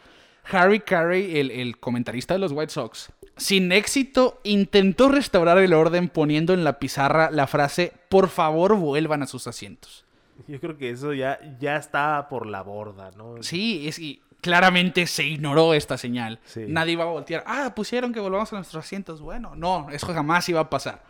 Harry 0.51 0.81
Carey, 0.81 1.39
el, 1.39 1.51
el 1.53 1.79
comentarista 1.79 2.35
de 2.35 2.41
los 2.41 2.51
White 2.51 2.73
Sox, 2.73 3.11
sin 3.37 3.73
éxito 3.73 4.41
intentó 4.45 5.09
restaurar 5.09 5.59
el 5.59 5.73
orden 5.73 6.09
poniendo 6.09 6.53
en 6.53 6.65
la 6.65 6.79
pizarra 6.79 7.31
la 7.31 7.47
frase 7.47 7.93
por 8.09 8.29
favor 8.29 8.77
vuelvan 8.77 9.23
a 9.23 9.27
sus 9.27 9.47
asientos. 9.47 10.05
Yo 10.49 10.61
creo 10.61 10.77
que 10.77 10.91
eso 10.91 11.13
ya, 11.13 11.39
ya 11.61 11.77
está 11.77 12.29
por 12.29 12.47
la 12.47 12.63
borda, 12.63 13.11
¿no? 13.17 13.43
Sí, 13.43 13.87
es 13.87 13.99
y 13.99 14.23
claramente 14.41 15.07
se 15.07 15.25
ignoró 15.25 15.73
esta 15.73 15.97
señal. 15.97 16.41
Sí. 16.45 16.65
Nadie 16.69 16.93
iba 16.93 17.05
a 17.05 17.09
voltear. 17.09 17.45
Ah, 17.47 17.73
pusieron 17.75 18.13
que 18.13 18.21
volvamos 18.21 18.53
a 18.53 18.57
nuestros 18.57 18.85
asientos. 18.85 19.21
Bueno, 19.21 19.55
no, 19.55 19.89
eso 19.91 20.13
jamás 20.13 20.49
iba 20.49 20.61
a 20.61 20.69
pasar. 20.69 21.03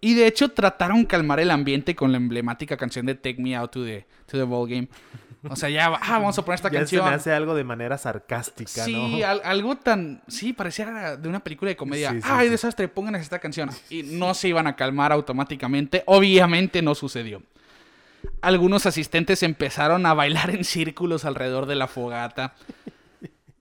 Y 0.00 0.14
de 0.14 0.26
hecho 0.26 0.50
trataron 0.50 1.04
calmar 1.04 1.40
el 1.40 1.50
ambiente 1.50 1.94
con 1.94 2.10
la 2.10 2.18
emblemática 2.18 2.76
canción 2.76 3.06
de 3.06 3.14
Take 3.14 3.40
Me 3.40 3.56
Out 3.56 3.70
to 3.70 3.84
the, 3.84 4.06
to 4.26 4.36
the 4.36 4.42
Ball 4.42 4.68
Game. 4.68 4.88
O 5.50 5.56
sea, 5.56 5.68
ya, 5.68 5.86
ah, 5.86 6.18
vamos 6.18 6.38
a 6.38 6.42
poner 6.44 6.54
esta 6.56 6.70
ya 6.70 6.78
canción. 6.80 7.04
se 7.04 7.10
me 7.10 7.16
hace 7.16 7.32
algo 7.32 7.54
de 7.54 7.64
manera 7.64 7.98
sarcástica, 7.98 8.84
Sí, 8.84 9.18
¿no? 9.20 9.26
al- 9.26 9.42
algo 9.44 9.76
tan. 9.76 10.22
Sí, 10.26 10.52
parecía 10.52 11.16
de 11.16 11.28
una 11.28 11.40
película 11.40 11.68
de 11.68 11.76
comedia. 11.76 12.12
Sí, 12.12 12.22
sí, 12.22 12.28
¡Ay, 12.30 12.48
desastre! 12.48 12.88
Pongan 12.88 13.14
esta 13.16 13.38
canción. 13.38 13.70
Y 13.90 14.02
no 14.04 14.32
se 14.34 14.48
iban 14.48 14.66
a 14.66 14.74
calmar 14.76 15.12
automáticamente. 15.12 16.02
Obviamente 16.06 16.80
no 16.82 16.94
sucedió. 16.94 17.42
Algunos 18.40 18.86
asistentes 18.86 19.42
empezaron 19.42 20.06
a 20.06 20.14
bailar 20.14 20.50
en 20.50 20.64
círculos 20.64 21.24
alrededor 21.26 21.66
de 21.66 21.74
la 21.74 21.88
fogata. 21.88 22.54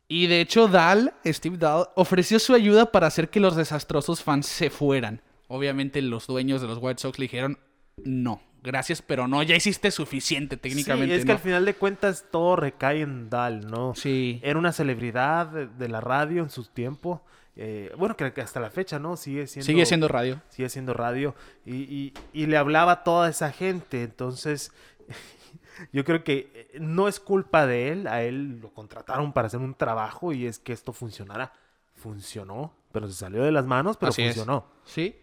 Y 0.07 0.27
de 0.27 0.41
hecho, 0.41 0.67
Dahl, 0.67 1.13
Steve 1.25 1.57
Dahl, 1.57 1.87
ofreció 1.95 2.39
su 2.39 2.53
ayuda 2.53 2.91
para 2.91 3.07
hacer 3.07 3.29
que 3.29 3.39
los 3.39 3.55
desastrosos 3.55 4.21
fans 4.23 4.45
se 4.45 4.69
fueran. 4.69 5.21
Obviamente, 5.47 6.01
los 6.01 6.27
dueños 6.27 6.61
de 6.61 6.67
los 6.67 6.77
White 6.81 7.01
Sox 7.01 7.19
le 7.19 7.23
dijeron: 7.25 7.59
No, 7.97 8.41
gracias, 8.63 9.01
pero 9.01 9.27
no, 9.27 9.43
ya 9.43 9.55
hiciste 9.55 9.91
suficiente 9.91 10.57
técnicamente. 10.57 11.13
Sí, 11.13 11.19
es 11.19 11.25
que 11.25 11.31
al 11.33 11.39
final 11.39 11.65
de 11.65 11.75
cuentas 11.75 12.25
todo 12.31 12.55
recae 12.55 13.01
en 13.01 13.29
Dahl, 13.29 13.67
¿no? 13.67 13.93
Sí. 13.95 14.39
Era 14.43 14.57
una 14.57 14.71
celebridad 14.71 15.47
de, 15.47 15.67
de 15.67 15.89
la 15.89 16.01
radio 16.01 16.41
en 16.41 16.49
su 16.49 16.63
tiempo. 16.65 17.21
Eh, 17.55 17.93
bueno, 17.97 18.15
que 18.15 18.25
hasta 18.41 18.59
la 18.59 18.71
fecha, 18.71 18.97
¿no? 18.97 19.15
Sigue 19.15 19.45
siendo, 19.45 19.65
Sigue 19.65 19.85
siendo 19.85 20.07
radio. 20.07 20.41
Sigue 20.49 20.69
siendo 20.69 20.93
radio. 20.93 21.35
Y, 21.65 21.75
y, 21.75 22.13
y 22.33 22.45
le 22.47 22.57
hablaba 22.57 22.91
a 22.93 23.03
toda 23.03 23.29
esa 23.29 23.51
gente. 23.51 24.01
Entonces, 24.03 24.71
yo 25.91 26.03
creo 26.03 26.23
que 26.23 26.51
eh, 26.53 26.77
no 26.79 27.07
es 27.07 27.19
culpa 27.19 27.67
de 27.67 27.91
él. 27.91 28.07
A 28.07 28.23
él 28.23 28.59
lo 28.59 28.73
contrataron 28.73 29.33
para 29.33 29.47
hacer 29.47 29.59
un 29.59 29.75
trabajo 29.75 30.33
y 30.33 30.47
es 30.47 30.59
que 30.59 30.73
esto 30.73 30.93
funcionara. 30.93 31.53
Funcionó, 31.93 32.73
pero 32.91 33.07
se 33.07 33.13
salió 33.13 33.43
de 33.43 33.51
las 33.51 33.65
manos, 33.65 33.97
pero 33.97 34.09
Así 34.09 34.23
es. 34.23 34.35
funcionó. 34.35 34.65
Sí. 34.83 35.15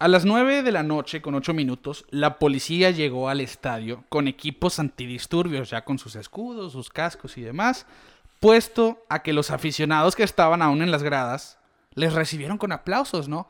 A 0.00 0.08
las 0.08 0.24
9 0.24 0.62
de 0.64 0.72
la 0.72 0.82
noche, 0.82 1.22
con 1.22 1.34
8 1.34 1.54
minutos, 1.54 2.04
la 2.10 2.38
policía 2.38 2.90
llegó 2.90 3.28
al 3.28 3.40
estadio 3.40 4.04
con 4.08 4.26
equipos 4.26 4.80
antidisturbios, 4.80 5.70
ya 5.70 5.84
con 5.84 5.98
sus 5.98 6.16
escudos, 6.16 6.72
sus 6.72 6.90
cascos 6.90 7.38
y 7.38 7.42
demás, 7.42 7.86
puesto 8.40 9.04
a 9.08 9.22
que 9.22 9.32
los 9.32 9.50
aficionados 9.50 10.16
que 10.16 10.24
estaban 10.24 10.62
aún 10.62 10.82
en 10.82 10.90
las 10.90 11.04
gradas 11.04 11.58
les 11.94 12.12
recibieron 12.12 12.58
con 12.58 12.72
aplausos, 12.72 13.28
¿no? 13.28 13.48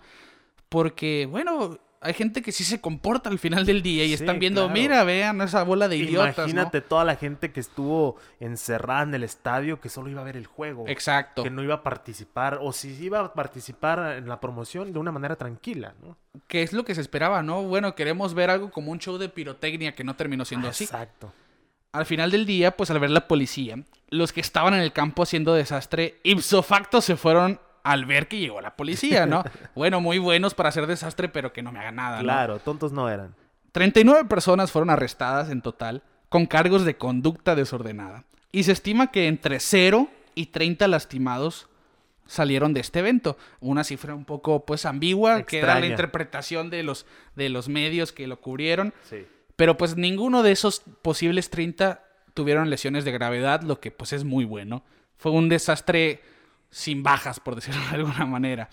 Porque, 0.68 1.26
bueno, 1.30 1.78
hay 2.04 2.12
gente 2.12 2.42
que 2.42 2.52
sí 2.52 2.64
se 2.64 2.80
comporta 2.80 3.30
al 3.30 3.38
final 3.38 3.64
del 3.64 3.82
día 3.82 4.04
y 4.04 4.08
Sí, 4.08 4.14
están 4.14 4.38
viendo, 4.38 4.60
claro. 4.66 4.74
mira, 4.74 5.04
vean 5.04 5.40
esa 5.40 5.62
bola 5.64 5.88
de 5.88 5.96
idiotas, 5.96 6.36
¿no? 6.36 6.42
Imagínate 6.44 6.82
toda 6.82 7.02
la 7.04 7.16
gente 7.16 7.50
que 7.50 7.60
estuvo 7.60 8.16
encerrada 8.40 9.02
en 9.04 9.14
el 9.14 9.24
estadio 9.24 9.80
que 9.80 9.88
solo 9.88 10.10
iba 10.10 10.20
a 10.20 10.24
ver 10.24 10.36
el 10.36 10.46
juego. 10.46 10.84
Exacto. 10.86 11.42
Que 11.42 11.50
no 11.50 11.62
iba 11.62 11.76
a 11.76 11.82
participar, 11.82 12.58
o 12.60 12.72
si 12.72 12.90
iba 13.02 13.20
a 13.20 13.32
participar 13.32 14.18
en 14.18 14.28
la 14.28 14.38
promoción 14.38 14.92
de 14.92 14.98
una 14.98 15.12
manera 15.12 15.36
tranquila, 15.36 15.94
¿no? 16.02 16.16
Que 16.46 16.62
es 16.62 16.72
lo 16.74 16.84
que 16.84 16.94
se 16.94 17.00
esperaba, 17.00 17.42
¿no? 17.42 17.62
Bueno, 17.62 17.94
queremos 17.94 18.34
ver 18.34 18.50
algo 18.50 18.70
como 18.70 18.92
un 18.92 18.98
show 18.98 19.16
de 19.16 19.30
pirotecnia 19.30 19.94
que 19.94 20.04
no 20.04 20.14
terminó 20.14 20.44
siendo 20.44 20.68
así. 20.68 20.84
Exacto. 20.84 21.32
Al 21.92 22.06
final 22.06 22.30
del 22.30 22.44
día, 22.44 22.76
pues 22.76 22.90
al 22.90 22.98
ver 22.98 23.10
la 23.10 23.26
policía, 23.28 23.78
los 24.10 24.32
que 24.32 24.40
estaban 24.40 24.74
en 24.74 24.80
el 24.80 24.92
campo 24.92 25.22
haciendo 25.22 25.54
desastre, 25.54 26.18
ipso 26.22 26.62
facto 26.62 27.00
se 27.00 27.16
fueron 27.16 27.60
al 27.84 28.06
ver 28.06 28.26
que 28.26 28.40
llegó 28.40 28.60
la 28.60 28.74
policía, 28.74 29.26
¿no? 29.26 29.44
bueno, 29.76 30.00
muy 30.00 30.18
buenos 30.18 30.54
para 30.54 30.70
hacer 30.70 30.86
desastre, 30.86 31.28
pero 31.28 31.52
que 31.52 31.62
no 31.62 31.70
me 31.70 31.78
hagan 31.78 31.96
nada, 31.96 32.16
¿no? 32.16 32.22
Claro, 32.24 32.58
tontos 32.58 32.92
no 32.92 33.08
eran. 33.08 33.36
39 33.72 34.24
personas 34.24 34.72
fueron 34.72 34.90
arrestadas 34.90 35.50
en 35.50 35.60
total 35.60 36.02
con 36.28 36.46
cargos 36.46 36.84
de 36.84 36.96
conducta 36.96 37.54
desordenada. 37.54 38.24
Y 38.50 38.64
se 38.64 38.72
estima 38.72 39.10
que 39.10 39.28
entre 39.28 39.60
0 39.60 40.08
y 40.34 40.46
30 40.46 40.88
lastimados 40.88 41.68
salieron 42.26 42.72
de 42.72 42.80
este 42.80 43.00
evento. 43.00 43.36
Una 43.60 43.84
cifra 43.84 44.14
un 44.14 44.24
poco 44.24 44.64
pues 44.64 44.86
ambigua, 44.86 45.42
que 45.42 45.58
era 45.58 45.78
la 45.78 45.86
interpretación 45.86 46.70
de 46.70 46.82
los, 46.82 47.06
de 47.36 47.50
los 47.50 47.68
medios 47.68 48.12
que 48.12 48.26
lo 48.26 48.40
cubrieron. 48.40 48.94
Sí. 49.08 49.26
Pero 49.56 49.76
pues 49.76 49.96
ninguno 49.96 50.42
de 50.42 50.52
esos 50.52 50.80
posibles 51.02 51.50
30 51.50 52.02
tuvieron 52.32 52.70
lesiones 52.70 53.04
de 53.04 53.12
gravedad, 53.12 53.62
lo 53.62 53.80
que 53.80 53.90
pues 53.90 54.12
es 54.12 54.24
muy 54.24 54.44
bueno. 54.44 54.84
Fue 55.16 55.32
un 55.32 55.48
desastre 55.48 56.22
sin 56.74 57.04
bajas, 57.04 57.38
por 57.38 57.54
decirlo 57.54 57.80
de 57.88 57.94
alguna 57.94 58.26
manera. 58.26 58.68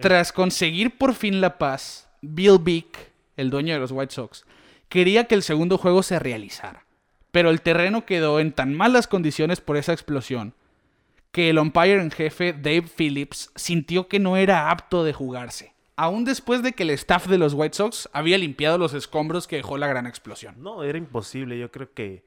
Tras 0.00 0.32
conseguir 0.32 0.98
por 0.98 1.14
fin 1.14 1.40
la 1.40 1.56
paz, 1.56 2.08
Bill 2.20 2.58
Beck, 2.60 3.12
el 3.36 3.48
dueño 3.48 3.74
de 3.74 3.80
los 3.80 3.92
White 3.92 4.12
Sox, 4.12 4.44
quería 4.88 5.24
que 5.24 5.36
el 5.36 5.44
segundo 5.44 5.78
juego 5.78 6.02
se 6.02 6.18
realizara. 6.18 6.84
Pero 7.30 7.50
el 7.50 7.62
terreno 7.62 8.04
quedó 8.04 8.40
en 8.40 8.52
tan 8.52 8.74
malas 8.74 9.06
condiciones 9.06 9.60
por 9.60 9.76
esa 9.76 9.92
explosión 9.92 10.54
que 11.30 11.48
el 11.48 11.58
umpire 11.58 12.02
en 12.02 12.10
jefe 12.10 12.52
Dave 12.52 12.82
Phillips 12.82 13.52
sintió 13.54 14.08
que 14.08 14.18
no 14.18 14.36
era 14.36 14.70
apto 14.70 15.04
de 15.04 15.12
jugarse. 15.12 15.72
Aún 15.94 16.24
después 16.24 16.62
de 16.62 16.72
que 16.72 16.82
el 16.82 16.90
staff 16.90 17.28
de 17.28 17.38
los 17.38 17.54
White 17.54 17.76
Sox 17.76 18.08
había 18.12 18.36
limpiado 18.36 18.78
los 18.78 18.94
escombros 18.94 19.46
que 19.46 19.56
dejó 19.56 19.78
la 19.78 19.86
gran 19.86 20.06
explosión. 20.06 20.56
No, 20.58 20.82
era 20.82 20.98
imposible. 20.98 21.58
Yo 21.58 21.70
creo 21.70 21.92
que 21.94 22.24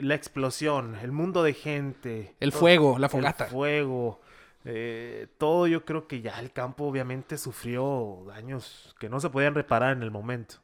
la 0.00 0.14
explosión, 0.14 0.96
el 1.02 1.12
mundo 1.12 1.42
de 1.42 1.54
gente. 1.54 2.34
El 2.40 2.50
todo- 2.50 2.60
fuego, 2.60 2.98
la 2.98 3.08
fogata. 3.08 3.44
El 3.44 3.50
fuego. 3.50 4.20
eh, 4.64 5.28
todo 5.38 5.66
yo 5.66 5.84
creo 5.84 6.06
que 6.08 6.20
ya 6.20 6.38
el 6.40 6.52
campo 6.52 6.84
obviamente 6.84 7.38
sufrió 7.38 8.24
daños 8.26 8.94
que 8.98 9.08
no 9.08 9.18
se 9.20 9.30
podían 9.30 9.54
reparar 9.54 9.96
en 9.96 10.02
el 10.02 10.10
momento. 10.10 10.56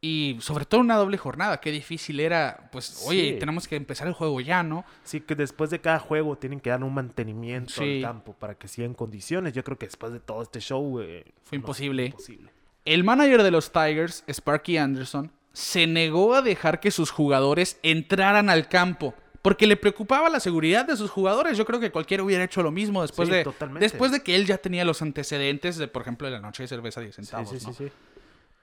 Y 0.00 0.36
sobre 0.40 0.64
todo 0.64 0.80
una 0.80 0.96
doble 0.96 1.16
jornada, 1.16 1.60
qué 1.60 1.70
difícil 1.70 2.18
era, 2.20 2.68
pues, 2.72 3.04
oye, 3.06 3.34
Sí. 3.34 3.38
tenemos 3.38 3.66
que 3.68 3.76
empezar 3.76 4.06
el 4.08 4.14
juego 4.14 4.40
ya, 4.40 4.62
¿no? 4.64 4.84
Así 5.04 5.20
que 5.20 5.34
después 5.36 5.70
de 5.70 5.80
cada 5.80 5.98
juego 6.00 6.36
tienen 6.36 6.58
que 6.60 6.70
dar 6.70 6.82
un 6.84 6.92
mantenimiento 6.92 7.72
Sí. 7.72 7.96
al 8.04 8.10
campo 8.12 8.32
para 8.34 8.54
que 8.56 8.66
siga 8.68 8.84
en 8.86 8.94
condiciones. 8.94 9.52
Yo 9.54 9.62
creo 9.64 9.78
que 9.78 9.86
después 9.86 10.12
de 10.12 10.20
todo 10.20 10.42
este 10.42 10.60
show 10.60 11.00
eh, 11.00 11.24
Fue 11.44 11.56
no, 11.56 11.62
imposible. 11.62 12.06
imposible. 12.06 12.50
El 12.84 13.04
manager 13.04 13.42
de 13.44 13.50
los 13.52 13.70
Tigers, 13.72 14.24
Sparky 14.28 14.76
Anderson, 14.76 15.30
se 15.52 15.86
negó 15.86 16.34
a 16.34 16.42
dejar 16.42 16.80
que 16.80 16.90
sus 16.90 17.10
jugadores 17.10 17.78
entraran 17.82 18.48
al 18.50 18.68
campo. 18.68 19.14
Porque 19.42 19.66
le 19.66 19.76
preocupaba 19.76 20.28
la 20.30 20.38
seguridad 20.38 20.84
de 20.86 20.96
sus 20.96 21.10
jugadores. 21.10 21.58
Yo 21.58 21.64
creo 21.64 21.80
que 21.80 21.90
cualquiera 21.90 22.22
hubiera 22.22 22.44
hecho 22.44 22.62
lo 22.62 22.70
mismo 22.70 23.02
después, 23.02 23.28
Sí, 23.28 23.34
de, 23.34 23.42
totalmente. 23.44 23.84
después 23.84 24.12
de 24.12 24.22
que 24.22 24.36
él 24.36 24.46
ya 24.46 24.58
tenía 24.58 24.84
los 24.84 25.02
antecedentes 25.02 25.76
de, 25.78 25.88
por 25.88 26.02
ejemplo, 26.02 26.26
de 26.28 26.32
la 26.34 26.40
noche 26.40 26.62
de 26.62 26.68
cerveza 26.68 27.00
a 27.00 27.02
10 27.02 27.14
Sí, 27.16 27.22
centavos. 27.24 27.50
sí, 27.50 27.58
sí, 27.58 27.66
¿no? 27.66 27.72
sí. 27.74 27.88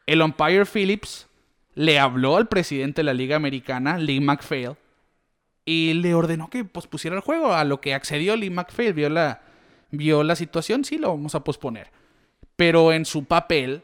El 0.06 0.22
umpire 0.22 0.66
Phillips 0.66 1.28
le 1.76 2.00
habló 2.00 2.38
al 2.38 2.48
presidente 2.48 3.00
de 3.02 3.04
la 3.04 3.14
Liga 3.14 3.36
Americana, 3.36 3.98
Lee 3.98 4.22
McPhail, 4.22 4.78
y 5.66 5.94
le 5.96 6.14
ordenó 6.14 6.50
que 6.50 6.64
pospusiera 6.64 7.16
el 7.18 7.22
juego. 7.22 7.54
A 7.54 7.66
lo 7.66 7.82
que 7.82 7.94
accedió 7.94 8.36
Lee 8.38 8.50
McPhail, 8.50 8.94
vio 8.94 9.10
la, 9.10 9.42
vio 9.92 10.24
la 10.24 10.36
situación, 10.38 10.86
sí, 10.86 10.98
lo 10.98 11.10
vamos 11.10 11.36
a 11.36 11.44
posponer. 11.44 11.92
Pero 12.56 12.92
en 12.94 13.04
su 13.06 13.26
papel, 13.26 13.84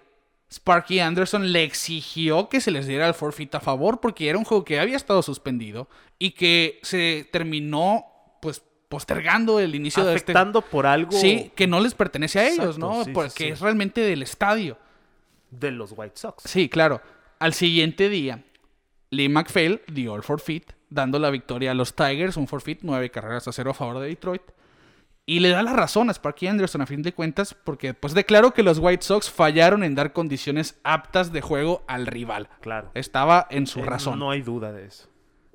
Sparky 0.52 1.00
Anderson 1.00 1.52
le 1.52 1.64
exigió 1.64 2.50
que 2.50 2.62
se 2.62 2.72
les 2.72 2.88
diera 2.88 3.08
el 3.08 3.14
forfeit 3.14 3.54
a 3.56 3.60
favor 3.60 4.00
porque 4.00 4.30
era 4.30 4.38
un 4.38 4.46
juego 4.46 4.64
que 4.64 4.80
había 4.80 4.96
estado 4.96 5.22
suspendido 5.22 5.90
y 6.20 6.32
que 6.32 6.80
se 6.84 7.28
terminó, 7.32 8.06
pues, 8.42 8.62
postergando 8.88 9.60
el 9.60 9.76
inicio 9.76 10.06
de 10.06 10.16
este... 10.16 10.34
Por 10.72 10.86
algo 10.86 11.12
Sí, 11.12 11.52
que 11.56 11.68
no 11.68 11.80
les 11.80 11.94
pertenece 11.96 12.40
a 12.40 12.48
ellos, 12.48 12.76
Exacto, 12.78 12.80
¿no? 12.80 13.04
sí, 13.04 13.12
porque 13.12 13.44
sí. 13.46 13.50
es 13.50 13.60
realmente 13.60 14.02
del 14.02 14.22
estadio. 14.22 14.78
de 15.52 15.72
los 15.72 15.94
White 15.96 16.18
Sox. 16.18 16.44
Sí, 16.46 16.70
claro. 16.70 17.02
Al 17.40 17.54
siguiente 17.54 18.08
día, 18.08 18.44
Lee 19.10 19.28
McPhail 19.30 19.82
dio 19.88 20.16
el 20.16 20.24
forfeit, 20.24 20.72
dando 20.90 21.20
la 21.20 21.30
victoria 21.32 21.72
a 21.72 21.74
los 21.74 21.96
Tigers, 21.96 22.38
un 22.38 22.48
forfeit, 22.48 22.80
nueve 22.84 23.10
carreras 23.10 23.48
a 23.48 23.52
cero 23.52 23.72
a 23.72 23.74
favor 23.74 24.00
de 24.00 24.08
Detroit. 24.08 24.44
Y 25.28 25.40
le 25.40 25.50
da 25.50 25.64
la 25.64 25.74
razón 25.74 26.10
a 26.10 26.14
Sparky 26.14 26.46
Anderson 26.48 26.82
a 26.82 26.86
fin 26.86 27.02
de 27.02 27.14
cuentas, 27.14 27.56
porque 27.64 27.96
pues 27.96 28.14
declaró 28.14 28.52
que 28.54 28.62
los 28.62 28.78
White 28.78 29.04
Sox 29.04 29.30
fallaron 29.32 29.84
en 29.84 29.96
dar 29.96 30.14
condiciones 30.14 30.80
aptas 30.84 31.32
de 31.32 31.42
juego 31.42 31.84
al 31.88 32.06
rival. 32.06 32.48
Claro. 32.62 32.92
Estaba 32.94 33.48
en 33.50 33.66
su 33.66 33.80
Eh, 33.80 33.86
razón. 33.86 34.20
No 34.20 34.30
hay 34.30 34.44
duda 34.44 34.72
de 34.72 34.86
eso. 34.86 35.10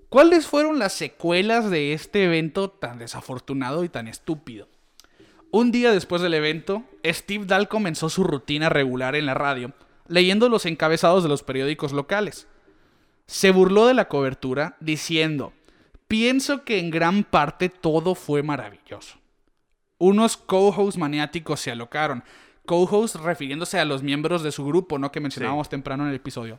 ¿Cuáles 0.08 0.48
fueron 0.48 0.80
las 0.80 0.92
secuelas 0.92 1.70
de 1.70 1.92
este 1.92 2.24
evento 2.24 2.68
tan 2.68 2.98
desafortunado 2.98 3.84
y 3.84 3.88
tan 3.88 4.08
estúpido? 4.08 4.66
Un 5.52 5.70
día 5.70 5.92
después 5.92 6.20
del 6.20 6.34
evento, 6.34 6.82
Steve 7.04 7.44
Dahl 7.46 7.68
comenzó 7.68 8.08
su 8.08 8.24
rutina 8.24 8.68
regular 8.70 9.14
en 9.14 9.26
la 9.26 9.34
radio, 9.34 9.72
leyendo 10.08 10.48
los 10.48 10.66
encabezados 10.66 11.22
de 11.22 11.28
los 11.28 11.44
periódicos 11.44 11.92
locales. 11.92 12.48
Se 13.28 13.52
burló 13.52 13.86
de 13.86 13.94
la 13.94 14.08
cobertura 14.08 14.76
diciendo, 14.80 15.52
pienso 16.08 16.64
que 16.64 16.80
en 16.80 16.90
gran 16.90 17.22
parte 17.22 17.68
todo 17.68 18.16
fue 18.16 18.42
maravilloso. 18.42 19.19
Unos 20.00 20.36
co-hosts 20.36 20.98
maniáticos 20.98 21.60
se 21.60 21.70
alocaron. 21.70 22.24
Co-hosts 22.66 23.20
refiriéndose 23.20 23.78
a 23.78 23.84
los 23.84 24.02
miembros 24.02 24.42
de 24.42 24.50
su 24.50 24.66
grupo, 24.66 24.98
¿no? 24.98 25.12
Que 25.12 25.20
mencionábamos 25.20 25.68
temprano 25.68 26.02
en 26.02 26.08
el 26.08 26.16
episodio 26.16 26.58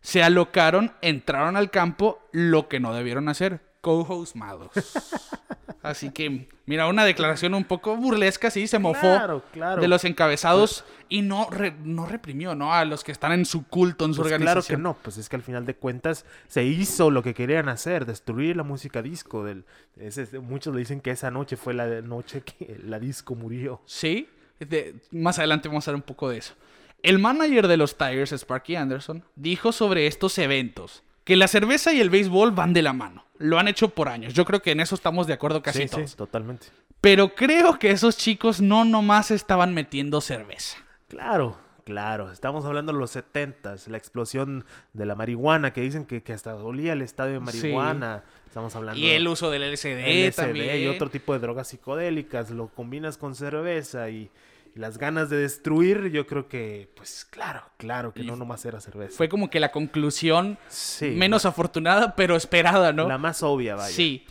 se 0.00 0.22
alocaron, 0.22 0.92
entraron 1.02 1.56
al 1.56 1.70
campo, 1.70 2.20
lo 2.32 2.68
que 2.68 2.80
no 2.80 2.94
debieron 2.94 3.28
hacer, 3.28 3.60
co-host 3.80 4.34
malos. 4.36 4.70
Así 5.82 6.10
que, 6.10 6.48
mira, 6.66 6.88
una 6.88 7.04
declaración 7.04 7.54
un 7.54 7.64
poco 7.64 7.96
burlesca, 7.96 8.50
sí, 8.50 8.66
se 8.66 8.78
mofó 8.78 9.00
Claro, 9.00 9.42
claro. 9.52 9.80
de 9.80 9.88
los 9.88 10.04
encabezados 10.04 10.84
y 11.08 11.22
no, 11.22 11.48
re- 11.50 11.74
no 11.84 12.04
reprimió, 12.04 12.54
¿no? 12.54 12.74
A 12.74 12.84
los 12.84 13.04
que 13.04 13.12
están 13.12 13.32
en 13.32 13.46
su 13.46 13.64
culto, 13.66 14.04
en 14.04 14.12
su 14.12 14.20
Pues 14.22 14.28
claro 14.30 14.42
que 14.44 14.48
organización. 14.50 14.82
no, 14.82 14.94
pues 15.00 15.16
es 15.18 15.28
que 15.28 15.36
al 15.36 15.42
final 15.42 15.64
de 15.66 15.74
cuentas 15.76 16.24
se 16.48 16.64
hizo 16.64 17.10
lo 17.10 17.22
que 17.22 17.32
querían 17.32 17.68
hacer, 17.68 18.06
destruir 18.06 18.56
la 18.56 18.64
música 18.64 19.02
disco. 19.02 19.44
Del, 19.44 19.64
ese- 19.98 20.40
muchos 20.40 20.74
le 20.74 20.80
dicen 20.80 21.00
que 21.00 21.10
esa 21.12 21.30
noche 21.30 21.56
fue 21.56 21.74
la 21.74 21.86
noche 22.02 22.42
que 22.42 22.78
la 22.84 22.98
disco 22.98 23.34
murió. 23.36 23.80
Sí, 23.86 24.28
de- 24.58 24.96
más 25.12 25.38
adelante 25.38 25.68
vamos 25.68 25.86
a 25.86 25.92
hablar 25.92 26.02
un 26.02 26.06
poco 26.06 26.28
de 26.28 26.38
eso. 26.38 26.54
El 27.02 27.20
manager 27.20 27.68
de 27.68 27.76
los 27.76 27.96
Tigers, 27.96 28.32
Sparky 28.32 28.74
Anderson, 28.74 29.22
dijo 29.36 29.70
sobre 29.70 30.08
estos 30.08 30.36
eventos 30.38 31.04
que 31.22 31.36
la 31.36 31.46
cerveza 31.46 31.92
y 31.92 32.00
el 32.00 32.10
béisbol 32.10 32.50
van 32.50 32.72
de 32.72 32.82
la 32.82 32.92
mano. 32.92 33.24
Lo 33.38 33.58
han 33.58 33.68
hecho 33.68 33.88
por 33.90 34.08
años. 34.08 34.34
Yo 34.34 34.44
creo 34.44 34.60
que 34.60 34.72
en 34.72 34.80
eso 34.80 34.94
estamos 34.94 35.26
de 35.26 35.32
acuerdo 35.32 35.62
casi 35.62 35.82
sí, 35.84 35.88
todos. 35.88 36.10
sí, 36.10 36.16
totalmente. 36.16 36.66
Pero 37.00 37.34
creo 37.34 37.78
que 37.78 37.90
esos 37.90 38.16
chicos 38.16 38.60
no 38.60 38.84
nomás 38.84 39.30
estaban 39.30 39.72
metiendo 39.74 40.20
cerveza. 40.20 40.76
Claro, 41.08 41.56
Claro, 41.84 42.30
estamos 42.32 42.66
hablando 42.66 42.92
de 42.92 42.98
los 42.98 43.12
70 43.12 43.76
la 43.86 43.96
explosión 43.96 44.66
de 44.92 45.06
la 45.06 45.14
marihuana, 45.14 45.72
que 45.72 45.80
dicen 45.80 46.04
que, 46.04 46.22
que 46.22 46.34
hasta 46.34 46.54
olía 46.54 46.92
el 46.92 47.00
estadio 47.00 47.40
de 47.40 47.50
Sí. 47.50 47.58
marihuana. 47.62 48.24
Estamos 48.46 48.76
hablando 48.76 49.00
Y 49.00 49.08
el 49.08 49.26
uso 49.26 49.50
del 49.50 49.62
LSD, 49.62 50.04
LSD 50.28 50.36
también. 50.36 50.82
y 50.82 50.86
otro 50.88 51.08
tipo 51.08 51.32
de 51.32 51.38
drogas 51.38 51.68
psicodélicas, 51.68 52.50
lo 52.50 52.68
combinas 52.68 53.16
con 53.16 53.34
cerveza 53.34 54.10
y 54.10 54.30
las 54.78 54.96
ganas 54.96 55.28
de 55.28 55.38
destruir, 55.38 56.12
yo 56.12 56.26
creo 56.28 56.48
que, 56.48 56.88
pues 56.94 57.26
claro, 57.28 57.64
claro 57.78 58.14
que 58.14 58.22
Y 58.22 58.26
no 58.26 58.36
nomás 58.36 58.64
era 58.64 58.80
cerveza. 58.80 59.16
Fue 59.16 59.28
como 59.28 59.50
que 59.50 59.58
la 59.58 59.72
conclusión 59.72 60.56
sí, 60.68 61.10
menos 61.10 61.46
afortunada, 61.46 62.14
pero 62.14 62.36
esperada, 62.36 62.92
¿no? 62.92 63.08
la 63.08 63.18
más 63.18 63.42
obvia, 63.42 63.74
vaya. 63.74 63.94
Sí. 63.94 64.24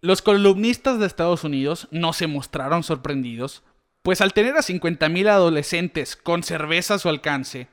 Los 0.00 0.20
columnistas 0.20 0.98
de 0.98 1.06
Estados 1.06 1.44
Unidos 1.44 1.86
no 1.92 2.12
se 2.12 2.26
mostraron 2.26 2.82
sorprendidos, 2.82 3.62
pues 4.02 4.20
al 4.20 4.32
tener 4.32 4.56
a 4.56 4.62
50.000 4.62 5.28
adolescentes 5.28 6.16
con 6.16 6.42
cerveza 6.42 6.94
a 6.94 6.98
su 6.98 7.08
alcance, 7.08 7.68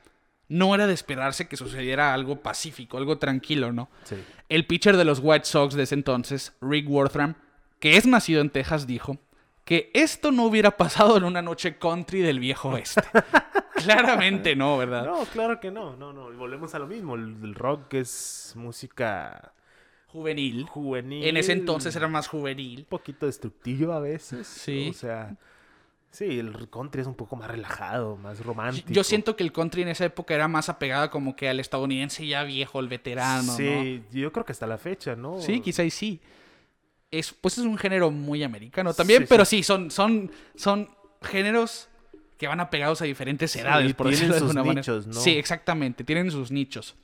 no 0.46 0.76
era 0.76 0.86
de 0.86 0.94
esperarse 0.94 1.48
que 1.48 1.56
sucediera 1.56 2.14
algo 2.14 2.40
pacífico, 2.40 2.98
algo 2.98 3.18
tranquilo, 3.18 3.72
¿no? 3.72 3.90
Sí. 4.04 4.16
El 4.48 4.68
pitcher 4.68 4.96
de 4.96 5.04
los 5.04 5.18
White 5.20 5.46
Sox 5.46 5.74
de 5.74 5.82
ese 5.82 5.96
entonces, 5.96 6.52
Rick 6.60 6.88
Wortham, 6.88 7.34
que 7.80 7.96
es 7.96 8.06
nacido 8.06 8.40
en 8.40 8.50
Texas, 8.50 8.86
dijo 8.86 9.18
que 9.64 9.90
esto 9.94 10.32
no 10.32 10.44
hubiera 10.44 10.76
pasado 10.76 11.16
en 11.16 11.24
una 11.24 11.42
noche 11.42 11.78
country 11.78 12.20
del 12.20 12.40
viejo 12.40 12.70
oeste. 12.70 13.02
Claramente 13.74 14.56
no, 14.56 14.76
¿verdad? 14.76 15.04
No, 15.04 15.24
claro 15.26 15.60
que 15.60 15.70
no, 15.70 15.96
no, 15.96 16.12
no. 16.12 16.32
Volvemos 16.32 16.74
a 16.74 16.78
lo 16.78 16.86
mismo. 16.86 17.14
El, 17.14 17.54
rock 17.54 17.94
es 17.94 18.52
música 18.56 19.52
Juvenil. 20.08 20.66
juvenil. 20.66 21.24
En 21.24 21.36
ese 21.36 21.52
entonces 21.52 21.94
era 21.96 22.06
más 22.08 22.28
juvenil. 22.28 22.80
un 22.80 22.84
poquito 22.84 23.26
destructivo 23.26 23.92
a 23.92 24.00
veces. 24.00 24.46
Sí. 24.46 24.88
O 24.90 24.92
sea, 24.92 25.36
sí, 26.10 26.38
el 26.38 26.68
country 26.68 27.00
es 27.00 27.06
un 27.06 27.14
poco 27.14 27.36
más 27.36 27.50
relajado, 27.50 28.16
más 28.16 28.44
romántico. 28.44 28.92
Yo 28.92 29.04
siento 29.04 29.36
que 29.36 29.42
el 29.42 29.52
country 29.52 29.82
en 29.82 29.88
esa 29.88 30.04
época 30.04 30.34
era 30.34 30.48
más 30.48 30.68
apegado 30.68 31.10
como 31.10 31.34
que 31.34 31.48
al 31.48 31.60
estadounidense 31.60 32.26
ya 32.26 32.44
viejo, 32.44 32.78
el 32.78 32.88
veterano, 32.88 33.56
Sí, 33.56 34.02
yo 34.12 34.32
creo 34.32 34.44
que 34.44 34.52
hasta 34.52 34.66
la 34.66 34.78
fecha, 34.78 35.16
¿no? 35.16 35.36
¿no? 35.36 35.40
Sí, 35.40 35.60
quizá 35.60 35.82
y 35.82 35.90
sí. 35.90 36.20
Es, 37.12 37.32
pues 37.32 37.58
es 37.58 37.64
un 37.64 37.78
género 37.78 38.10
muy 38.10 38.42
americano 38.42 38.92
también, 38.94 39.22
Sí, 39.22 39.26
pero 39.28 39.44
sí, 39.44 39.62
son, 39.62 39.90
son, 39.92 40.32
son 40.56 40.88
géneros 41.22 41.88
que 42.38 42.48
van 42.48 42.58
apegados 42.58 43.00
a 43.02 43.04
diferentes 43.04 43.52
Sí, 43.52 43.60
edades, 43.60 43.94
por 43.94 44.08
tienen 44.08 44.28
decirlo 44.30 44.48
de 44.48 44.54
manera. 44.54 44.74
nichos, 44.80 45.06
¿no? 45.06 45.12
Sí, 45.20 45.30
exactamente, 45.36 46.02
tienen 46.02 46.30
sus 46.30 46.50
nichos. 46.50 46.96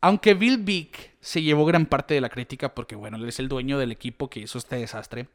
Aunque 0.00 0.34
Bill 0.34 0.58
Vick 0.58 1.12
se 1.20 1.42
llevó 1.42 1.64
gran 1.64 1.86
parte 1.86 2.14
de 2.14 2.20
la 2.20 2.28
crítica 2.28 2.74
porque, 2.74 2.94
bueno, 2.94 3.16
él 3.16 3.28
es 3.28 3.38
el 3.38 3.48
dueño 3.48 3.78
del 3.78 3.90
equipo 3.90 4.28
que 4.28 4.40
hizo 4.40 4.58
este 4.58 4.76
desastre, 4.76 5.28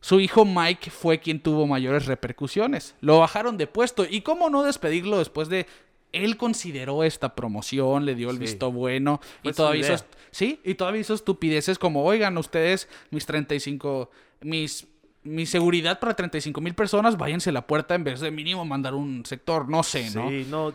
su 0.00 0.20
hijo 0.20 0.44
Mike 0.44 0.90
fue 0.90 1.18
quien 1.20 1.40
tuvo 1.40 1.66
mayores 1.66 2.06
repercusiones. 2.06 2.94
Lo 3.00 3.18
bajaron 3.20 3.56
de 3.56 3.66
puesto 3.66 4.06
y 4.08 4.20
cómo 4.20 4.50
no 4.50 4.62
despedirlo 4.62 5.18
después 5.18 5.48
de... 5.48 5.66
Él 6.12 6.36
consideró 6.36 7.04
esta 7.04 7.34
promoción, 7.34 8.04
le 8.04 8.14
dio 8.14 8.30
el 8.30 8.36
Sí. 8.36 8.40
visto 8.42 8.70
bueno 8.70 9.20
y 9.42 9.52
todavía 9.52 9.92
hizo, 9.94 10.04
sí, 10.30 10.60
y 10.64 10.74
todavía 10.74 11.00
hizo 11.00 11.14
estupideces 11.14 11.78
como, 11.78 12.04
oigan, 12.04 12.36
ustedes, 12.38 12.88
mis 13.10 13.24
35, 13.26 14.10
mis, 14.42 14.86
mi 15.24 15.46
seguridad 15.46 15.98
para 16.00 16.14
35 16.14 16.60
mil 16.60 16.74
personas, 16.74 17.16
váyanse 17.16 17.50
a 17.50 17.52
la 17.54 17.66
puerta 17.66 17.94
en 17.94 18.04
vez 18.04 18.20
de 18.20 18.30
mínimo 18.30 18.64
mandar 18.64 18.94
un 18.94 19.24
sector, 19.24 19.68
no 19.68 19.82
sé, 19.82 20.10
¿no? 20.14 20.28
Sí, 20.28 20.46
no, 20.50 20.74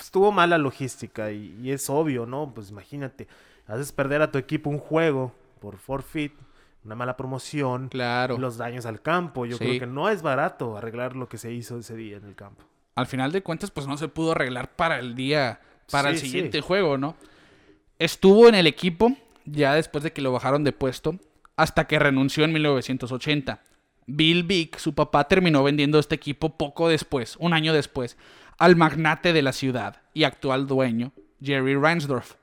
estuvo 0.00 0.32
mala 0.32 0.56
logística 0.56 1.30
y, 1.32 1.54
y 1.62 1.70
es 1.72 1.90
obvio, 1.90 2.24
¿no? 2.24 2.52
Pues 2.54 2.70
imagínate, 2.70 3.28
haces 3.66 3.92
perder 3.92 4.22
a 4.22 4.30
tu 4.30 4.38
equipo 4.38 4.70
un 4.70 4.78
juego 4.78 5.34
por 5.60 5.76
forfeit, 5.76 6.32
una 6.84 6.94
mala 6.94 7.16
promoción, 7.16 7.88
Claro. 7.88 8.38
los 8.38 8.56
daños 8.56 8.86
al 8.86 9.02
campo. 9.02 9.44
Yo 9.44 9.58
Sí. 9.58 9.64
creo 9.64 9.80
que 9.80 9.86
no 9.86 10.08
es 10.08 10.22
barato 10.22 10.76
arreglar 10.78 11.16
lo 11.16 11.28
que 11.28 11.36
se 11.36 11.52
hizo 11.52 11.76
ese 11.78 11.94
día 11.96 12.16
en 12.16 12.24
el 12.24 12.34
campo. 12.36 12.64
Al 12.98 13.06
final 13.06 13.30
de 13.30 13.42
cuentas, 13.42 13.70
pues 13.70 13.86
no 13.86 13.96
se 13.96 14.08
pudo 14.08 14.32
arreglar 14.32 14.74
para 14.74 14.98
el 14.98 15.14
día, 15.14 15.60
para 15.90 16.10
el 16.10 16.18
siguiente 16.18 16.58
sí. 16.58 16.64
juego, 16.64 16.98
¿no? 16.98 17.16
Estuvo 18.00 18.48
en 18.48 18.56
el 18.56 18.66
equipo 18.66 19.16
ya 19.44 19.74
después 19.74 20.02
de 20.02 20.12
que 20.12 20.20
lo 20.20 20.32
bajaron 20.32 20.64
de 20.64 20.72
puesto, 20.72 21.16
hasta 21.56 21.86
que 21.86 21.98
renunció 21.98 22.44
en 22.44 22.52
1980. 22.52 23.62
Bill 24.06 24.42
Vick, 24.42 24.78
su 24.78 24.94
papá, 24.94 25.28
terminó 25.28 25.62
vendiendo 25.62 25.98
este 25.98 26.16
equipo 26.16 26.56
poco 26.56 26.88
después, 26.88 27.36
un 27.38 27.52
año 27.52 27.72
después, 27.72 28.16
al 28.58 28.74
magnate 28.74 29.32
de 29.32 29.42
la 29.42 29.52
ciudad 29.52 30.02
y 30.12 30.24
actual 30.24 30.66
dueño, 30.66 31.12
Jerry 31.40 31.76
Reinsdorf. 31.76 32.34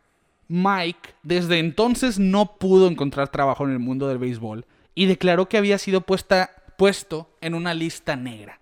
Mike, 0.48 1.16
desde 1.24 1.60
entonces, 1.60 2.18
no 2.18 2.58
pudo 2.58 2.88
encontrar 2.88 3.30
trabajo 3.30 3.66
en 3.66 3.72
el 3.72 3.80
mundo 3.80 4.08
del 4.08 4.20
béisbol 4.20 4.66
y 4.94 5.08
declaró 5.08 5.50
que 5.50 5.58
había 5.58 5.78
sido 5.80 6.02
puesta, 6.02 6.52
puesto 6.78 7.36
en 7.42 7.56
una 7.56 7.74
lista 7.74 8.16
negra. 8.16 8.62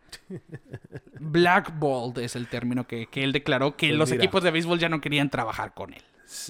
Blackballed 1.20 2.18
es 2.24 2.36
el 2.36 2.48
término 2.48 2.88
que, 2.88 3.08
que 3.08 3.24
él 3.24 3.32
declaró 3.32 3.76
que 3.76 3.88
Pues 3.90 3.98
los 3.98 4.12
mira. 4.12 4.24
equipos 4.24 4.44
de 4.44 4.52
béisbol 4.52 4.80
ya 4.80 4.90
no 4.90 5.02
querían 5.02 5.30
trabajar 5.30 5.74
con 5.74 5.94
él. 5.94 6.04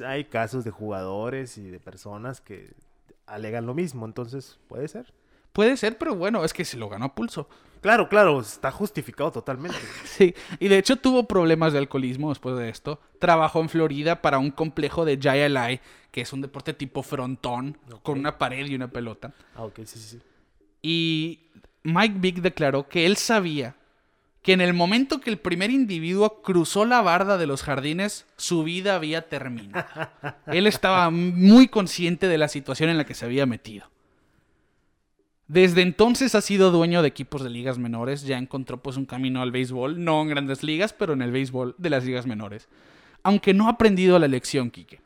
Hay 0.05 0.25
casos 0.25 0.63
de 0.63 0.71
jugadores 0.71 1.57
y 1.57 1.69
de 1.69 1.79
personas 1.79 2.41
que 2.41 2.71
alegan 3.25 3.65
lo 3.65 3.73
mismo, 3.73 4.05
entonces 4.05 4.59
puede 4.67 4.87
ser. 4.87 5.13
Puede 5.51 5.77
ser, 5.77 5.97
pero 5.97 6.15
bueno, 6.15 6.43
es 6.43 6.53
que 6.53 6.65
se 6.65 6.77
lo 6.77 6.89
ganó 6.89 7.05
a 7.05 7.15
pulso. 7.15 7.47
Claro, 7.81 8.07
claro, 8.07 8.39
está 8.39 8.71
justificado 8.71 9.31
totalmente. 9.31 9.77
Sí, 10.05 10.33
y 10.59 10.67
de 10.67 10.77
hecho 10.77 10.95
tuvo 10.95 11.27
problemas 11.27 11.73
de 11.73 11.79
alcoholismo 11.79 12.29
después 12.29 12.55
de 12.57 12.69
esto. 12.69 12.99
Trabajó 13.19 13.59
en 13.61 13.69
Florida 13.69 14.21
para 14.21 14.39
un 14.39 14.51
complejo 14.51 15.05
de 15.05 15.17
JLI, 15.17 15.79
que 16.11 16.21
es 16.21 16.31
un 16.33 16.41
deporte 16.41 16.73
tipo 16.73 17.03
frontón, 17.03 17.77
con 18.03 18.19
una 18.19 18.37
pared 18.37 18.65
y 18.67 18.75
una 18.75 18.87
pelota. 18.89 19.33
Ah, 19.55 19.65
ok, 19.65 19.77
sí, 19.85 19.99
sí, 19.99 19.99
sí. 19.99 20.21
Y 20.81 21.49
Mike 21.83 22.15
Vick 22.19 22.37
declaró 22.37 22.87
que 22.87 23.05
él 23.05 23.17
sabía 23.17 23.75
que 24.43 24.51
en 24.51 24.61
el 24.61 24.73
momento 24.73 25.21
que 25.21 25.29
el 25.29 25.37
primer 25.37 25.71
individuo 25.71 26.41
cruzó 26.41 26.83
la 26.85 27.01
barda 27.01 27.37
de 27.37 27.47
los 27.47 27.63
jardines, 27.63 28.25
su 28.35 28.63
vida 28.63 28.95
había 28.95 29.29
terminado. 29.29 29.85
Él 30.47 30.67
estaba 30.67 31.09
muy 31.09 31.69
consciente 31.69 32.27
de 32.27 32.37
la 32.37 32.49
situación 32.49 32.89
en 32.89 32.97
la 32.97 33.05
que 33.05 33.13
se 33.13 33.23
había 33.23 33.45
metido. 33.45 33.89
Desde 35.47 35.81
entonces 35.81 36.35
ha 36.35 36.41
sido 36.41 36.71
dueño 36.71 37.01
de 37.01 37.07
equipos 37.07 37.41
de 37.41 37.49
ligas 37.49 37.77
menores, 37.77 38.23
ya 38.23 38.37
encontró 38.37 38.81
pues 38.81 38.97
un 38.97 39.05
camino 39.05 39.41
al 39.41 39.51
béisbol, 39.51 40.03
no 40.03 40.21
en 40.21 40.29
grandes 40.29 40.61
ligas, 40.61 40.91
pero 40.91 41.13
en 41.13 41.21
el 41.21 41.31
béisbol 41.31 41.75
de 41.77 41.89
las 41.89 42.03
ligas 42.03 42.25
menores. 42.25 42.67
Aunque 43.23 43.53
no 43.53 43.67
ha 43.67 43.71
aprendido 43.71 44.19
la 44.19 44.27
lección, 44.27 44.71
Quique. 44.71 44.99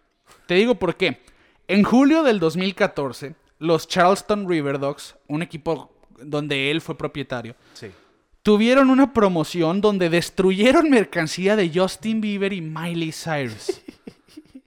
Te 0.48 0.56
digo 0.56 0.76
por 0.76 0.96
qué. 0.96 1.22
En 1.68 1.84
julio 1.84 2.24
del 2.24 2.40
2014, 2.40 3.36
los 3.60 3.88
Charleston 3.88 4.50
River 4.50 4.80
Dogs, 4.80 5.16
un 5.28 5.44
equipo 5.44 5.97
donde 6.22 6.72
él 6.72 6.82
fue 6.82 6.98
propietario, 6.98 7.56
Sí. 7.74 7.88
tuvieron 8.44 8.90
una 8.90 9.14
promoción 9.14 9.82
donde 9.82 10.10
destruyeron 10.10 10.90
mercancía 10.90 11.56
de 11.56 11.72
Justin 11.74 12.22
Bieber 12.22 12.54
y 12.54 12.62
Miley 12.62 13.12
Cyrus. 13.12 13.82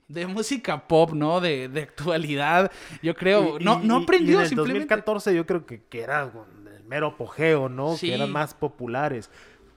De 0.07 0.27
música 0.27 0.87
pop, 0.89 1.13
¿no? 1.13 1.39
De, 1.39 1.69
de 1.69 1.83
actualidad. 1.83 2.69
Yo 3.01 3.15
creo. 3.15 3.57
Y- 3.59 3.63
no, 3.63 3.79
no 3.79 3.97
y- 3.97 4.01
y 4.01 4.03
aprendió 4.03 4.35
en 4.39 4.41
el 4.41 4.47
simplemente. 4.49 4.79
2014 4.79 5.33
yo 5.35 5.45
creo 5.45 5.65
que, 5.65 5.83
que 5.83 6.01
era 6.01 6.23
el 6.23 6.83
mero 6.85 7.07
apogeo, 7.07 7.69
¿no? 7.69 7.95
Sí. 7.95 8.07
Que 8.07 8.15
eran 8.15 8.29
más 8.29 8.53
populares. 8.53 9.29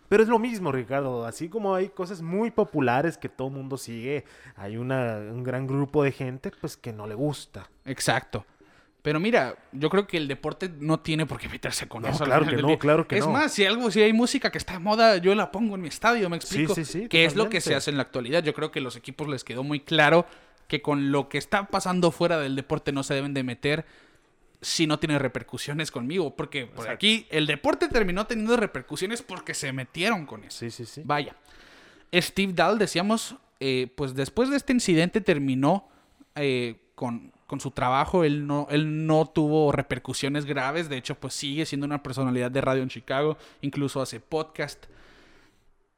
Pero 0.09 0.25
es 0.25 0.29
lo 0.29 0.41
mismo, 0.41 0.73
Ricardo. 0.73 1.25
Así 1.25 1.49
como 1.49 1.77
hay 1.77 1.89
cosas 1.89 2.21
muy 2.21 2.51
populares 2.51 3.17
que 3.17 3.29
todo 3.29 3.47
el 3.47 3.55
mundo 3.55 3.77
sigue, 3.77 4.25
hay 4.57 4.77
una, 4.77 5.19
un 5.19 5.45
gran 5.45 5.69
grupo 5.69 6.03
de 6.03 6.11
gente 6.11 6.51
pues 6.61 6.77
que 6.77 6.93
no 6.93 7.07
le 7.07 7.15
gusta. 7.15 7.71
Exacto. 7.85 8.45
Pero 9.05 9.21
mira, 9.21 9.55
yo 9.73 9.91
creo 9.91 10.07
que 10.07 10.17
el 10.17 10.27
deporte 10.27 10.71
no 10.81 10.99
tiene 10.99 11.27
por 11.27 11.39
qué 11.39 11.47
meterse 11.47 11.87
con 11.87 12.05
No, 12.05 12.09
eso. 12.09 12.25
claro 12.25 12.47
que 12.47 12.57
no, 12.57 12.69
día. 12.69 12.79
claro 12.79 13.07
que 13.07 13.19
es 13.19 13.27
no. 13.27 13.33
más, 13.33 13.53
si 13.53 13.67
algo, 13.67 13.91
si 13.91 14.01
hay 14.01 14.15
música 14.15 14.51
que 14.51 14.57
está 14.57 14.73
de 14.73 14.79
moda, 14.79 15.19
yo 15.19 15.35
la 15.35 15.53
pongo 15.53 15.75
en 15.75 15.83
mi 15.83 15.89
estadio, 15.89 16.31
me 16.31 16.39
explico. 16.39 16.75
sí, 16.75 16.87
sí, 16.87 17.07
que 17.07 17.27
es 17.27 17.37
lo 17.37 17.51
que 17.51 17.61
se 17.61 17.75
hace 17.75 17.91
en 17.91 17.99
la 17.99 18.03
actualidad. 18.05 18.43
Yo 18.43 18.55
creo 18.55 18.71
que 18.71 18.81
los 18.81 18.97
equipos 18.97 19.29
les 19.29 19.45
quedó 19.45 19.63
muy 19.63 19.81
claro 19.81 20.25
que 20.69 20.81
con 20.81 21.13
lo 21.13 21.29
que 21.29 21.37
está 21.37 21.67
pasando 21.67 22.13
fuera 22.13 22.39
del 22.39 22.57
deporte 22.57 22.93
no 22.93 23.03
se 23.03 23.13
deben 23.13 23.35
de 23.35 23.43
meter 23.43 23.85
si 24.63 24.87
no 24.87 24.99
tiene 24.99 25.19
repercusiones 25.19 25.91
conmigo. 25.91 26.35
Porque 26.35 26.65
por 26.65 26.87
Exacto. 26.87 26.93
aquí 26.95 27.27
el 27.29 27.47
deporte 27.47 27.89
terminó 27.89 28.27
teniendo 28.27 28.57
repercusiones 28.57 29.21
porque 29.21 29.53
se 29.53 29.71
metieron 29.75 30.25
con 30.25 30.45
eso. 30.45 30.61
Sí, 30.61 30.71
sí, 30.71 30.87
sí. 30.87 31.03
Vaya. 31.05 31.37
Steve 32.11 32.55
Dahl, 32.55 32.79
decíamos, 32.79 33.37
eh, 33.61 33.93
pues 33.95 34.15
después 34.15 34.49
de 34.49 34.57
este 34.57 34.73
incidente 34.73 35.21
terminó 35.21 35.91
eh, 36.37 36.77
con, 36.95 37.34
con 37.55 37.61
su 37.61 37.71
trabajo. 37.71 38.25
Él 38.25 38.49
no, 38.49 38.67
él 38.69 39.07
no 39.07 39.27
tuvo 39.27 39.71
repercusiones 39.71 40.45
graves. 40.45 40.89
De 40.89 40.97
hecho, 40.97 41.15
pues 41.15 41.35
sigue 41.35 41.65
siendo 41.67 41.87
una 41.87 42.03
personalidad 42.03 42.51
de 42.51 42.61
radio 42.61 42.83
en 42.83 42.89
Chicago. 42.89 43.39
Incluso 43.61 44.03
hace 44.03 44.19
podcast. 44.19 44.87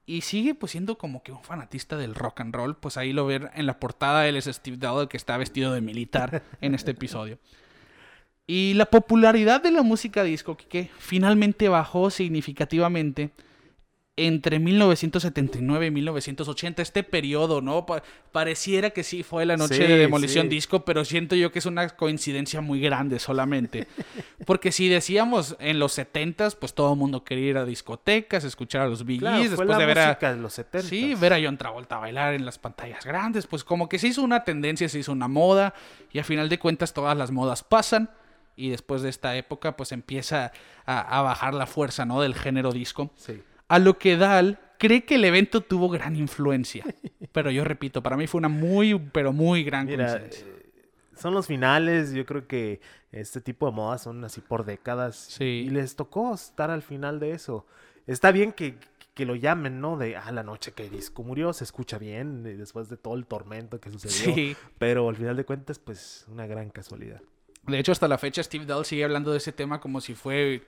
Y 0.04 0.20
sigue 0.20 0.54
pues 0.54 0.72
siendo 0.72 0.98
como 0.98 1.22
que 1.22 1.32
un 1.32 1.42
fanatista 1.42 1.96
del 1.96 2.14
rock 2.14 2.42
and 2.42 2.54
roll. 2.54 2.76
Pues 2.76 2.98
ahí 2.98 3.14
lo 3.14 3.24
ver 3.24 3.50
en 3.54 3.64
la 3.64 3.80
portada. 3.80 4.28
Él 4.28 4.36
es 4.36 4.44
Steve 4.44 4.76
el 5.00 5.08
que 5.08 5.16
está 5.16 5.38
vestido 5.38 5.72
de 5.72 5.80
militar 5.80 6.42
en 6.60 6.74
este 6.74 6.90
episodio. 6.90 7.38
Y 8.46 8.74
la 8.74 8.84
popularidad 8.84 9.62
de 9.62 9.70
la 9.70 9.82
música 9.82 10.24
disco, 10.24 10.58
que 10.58 10.90
finalmente 10.98 11.70
bajó 11.70 12.10
significativamente 12.10 13.30
entre 14.18 14.58
1979 14.58 15.86
y 15.86 15.90
1980, 15.90 16.80
este 16.80 17.02
periodo, 17.02 17.60
¿no? 17.60 17.84
Pa- 17.84 18.02
pareciera 18.32 18.88
que 18.90 19.02
sí 19.02 19.22
fue 19.22 19.44
la 19.44 19.58
noche 19.58 19.74
Sí, 19.74 19.82
de 19.82 19.98
demolición 19.98 20.44
sí. 20.44 20.48
disco, 20.48 20.86
pero 20.86 21.04
siento 21.04 21.36
yo 21.36 21.52
que 21.52 21.58
es 21.58 21.66
una 21.66 21.86
coincidencia 21.90 22.62
muy 22.62 22.80
grande 22.80 23.18
solamente. 23.18 23.86
Porque 24.46 24.72
si 24.72 24.88
decíamos 24.88 25.56
en 25.60 25.78
los 25.78 25.98
70s, 25.98 26.56
pues 26.58 26.72
todo 26.72 26.92
el 26.94 26.98
mundo 26.98 27.24
quería 27.24 27.50
ir 27.50 27.58
a 27.58 27.64
discotecas, 27.66 28.44
escuchar 28.44 28.82
a 28.82 28.86
los 28.88 29.04
Bee 29.04 29.18
Claro, 29.18 29.42
después 29.42 29.68
la 29.68 29.76
de 29.78 29.86
ver 29.86 29.98
a... 29.98 30.14
de 30.14 30.36
los 30.36 30.54
70. 30.54 30.88
Sí, 30.88 31.14
ver 31.14 31.34
a 31.34 31.38
John 31.42 31.58
Travolta 31.58 31.98
bailar 31.98 32.32
en 32.32 32.46
las 32.46 32.58
pantallas 32.58 33.04
grandes, 33.04 33.46
pues 33.46 33.64
como 33.64 33.86
que 33.88 33.98
se 33.98 34.08
hizo 34.08 34.22
una 34.22 34.44
tendencia, 34.44 34.88
se 34.88 34.98
hizo 34.98 35.12
una 35.12 35.28
moda 35.28 35.74
y 36.10 36.18
a 36.20 36.24
final 36.24 36.48
de 36.48 36.58
cuentas 36.58 36.94
todas 36.94 37.16
las 37.18 37.30
modas 37.30 37.62
pasan 37.64 38.08
y 38.56 38.70
después 38.70 39.02
de 39.02 39.10
esta 39.10 39.36
época 39.36 39.76
pues 39.76 39.92
empieza 39.92 40.52
a, 40.86 41.18
a 41.18 41.22
bajar 41.22 41.52
la 41.52 41.66
fuerza, 41.66 42.06
¿no? 42.06 42.22
Del 42.22 42.34
género 42.34 42.72
disco. 42.72 43.10
Sí. 43.16 43.42
A 43.68 43.78
lo 43.78 43.98
que 43.98 44.16
Dal 44.16 44.58
cree 44.78 45.04
que 45.04 45.16
el 45.16 45.24
evento 45.24 45.60
tuvo 45.60 45.88
gran 45.88 46.16
influencia. 46.16 46.84
Pero 47.32 47.50
yo 47.50 47.64
repito, 47.64 48.02
para 48.02 48.16
mí 48.16 48.26
fue 48.26 48.38
una 48.38 48.48
muy, 48.48 48.98
pero 49.12 49.32
muy 49.32 49.62
gran 49.62 49.86
Mira, 49.86 50.06
coincidencia. 50.06 50.46
eh, 50.46 50.90
son 51.14 51.34
los 51.34 51.46
finales, 51.46 52.12
yo 52.12 52.24
creo 52.24 52.46
que 52.46 52.80
este 53.12 53.40
tipo 53.40 53.66
de 53.66 53.72
modas 53.72 54.02
son 54.02 54.24
así 54.24 54.40
por 54.40 54.64
décadas. 54.64 55.16
Sí. 55.16 55.64
Y 55.66 55.70
les 55.70 55.96
tocó 55.96 56.34
estar 56.34 56.70
al 56.70 56.82
final 56.82 57.20
de 57.20 57.32
eso. 57.32 57.66
Está 58.06 58.30
bien 58.32 58.52
que, 58.52 58.76
que 59.14 59.26
lo 59.26 59.34
llamen, 59.34 59.80
¿no? 59.80 59.96
De, 59.98 60.16
ah, 60.16 60.30
la 60.32 60.42
noche 60.42 60.72
que 60.72 60.88
Disco 60.88 61.22
murió, 61.24 61.52
se 61.52 61.64
escucha 61.64 61.98
bien, 61.98 62.42
después 62.42 62.88
de 62.88 62.96
todo 62.96 63.14
el 63.14 63.26
tormento 63.26 63.80
que 63.80 63.90
sucedió. 63.90 64.34
Sí. 64.34 64.56
Pero 64.78 65.08
al 65.08 65.16
final 65.16 65.36
de 65.36 65.44
cuentas, 65.44 65.78
pues, 65.78 66.24
una 66.28 66.46
gran 66.46 66.70
casualidad. 66.70 67.20
De 67.66 67.78
hecho, 67.78 67.92
hasta 67.92 68.08
la 68.08 68.18
fecha 68.18 68.42
Steve 68.42 68.64
Dahl 68.64 68.84
sigue 68.84 69.04
hablando 69.04 69.32
de 69.32 69.38
ese 69.38 69.52
tema 69.52 69.80
como 69.80 70.00
si 70.00 70.14
fue 70.14 70.62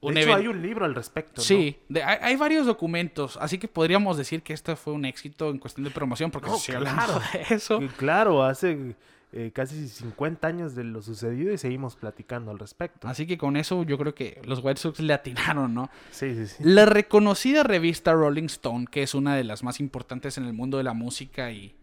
un 0.00 0.14
de 0.14 0.22
hecho, 0.22 0.34
hay 0.34 0.46
un 0.46 0.60
libro 0.62 0.84
al 0.84 0.94
respecto, 0.94 1.34
¿no? 1.38 1.42
Sí, 1.42 1.78
de- 1.88 2.02
hay, 2.02 2.18
hay 2.22 2.36
varios 2.36 2.66
documentos, 2.66 3.38
así 3.40 3.58
que 3.58 3.68
podríamos 3.68 4.16
decir 4.16 4.42
que 4.42 4.52
este 4.52 4.76
fue 4.76 4.92
un 4.92 5.04
éxito 5.04 5.50
en 5.50 5.58
cuestión 5.58 5.84
de 5.84 5.90
promoción, 5.90 6.30
porque 6.30 6.48
No, 6.48 6.58
sigue 6.58 6.76
hablando 6.78 7.20
de 7.32 7.46
eso. 7.54 7.80
Claro, 7.96 8.42
hace 8.44 8.94
eh, 9.32 9.50
casi 9.52 9.88
50 9.88 10.46
años 10.46 10.74
de 10.74 10.84
lo 10.84 11.02
sucedido 11.02 11.52
y 11.52 11.58
seguimos 11.58 11.96
platicando 11.96 12.50
al 12.50 12.58
respecto. 12.58 13.08
Así 13.08 13.26
que 13.26 13.36
con 13.36 13.56
eso 13.56 13.82
yo 13.82 13.98
creo 13.98 14.14
que 14.14 14.40
los 14.44 14.60
White 14.62 14.80
Sox 14.80 15.00
le 15.00 15.12
atinaron, 15.12 15.74
¿no? 15.74 15.90
Sí, 16.10 16.34
sí, 16.34 16.46
sí. 16.46 16.56
La 16.64 16.86
reconocida 16.86 17.62
revista 17.64 18.12
Rolling 18.12 18.44
Stone, 18.46 18.86
que 18.90 19.02
es 19.02 19.14
una 19.14 19.34
de 19.36 19.44
las 19.44 19.62
más 19.62 19.80
importantes 19.80 20.38
en 20.38 20.44
el 20.44 20.52
mundo 20.52 20.78
de 20.78 20.84
la 20.84 20.94
música 20.94 21.50
y, 21.50 21.74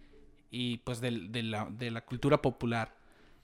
y 0.49 0.77
pues 0.79 1.01
de, 1.01 1.11
la, 1.43 1.67
de 1.69 1.91
la 1.91 2.01
cultura 2.01 2.41
popular, 2.41 2.95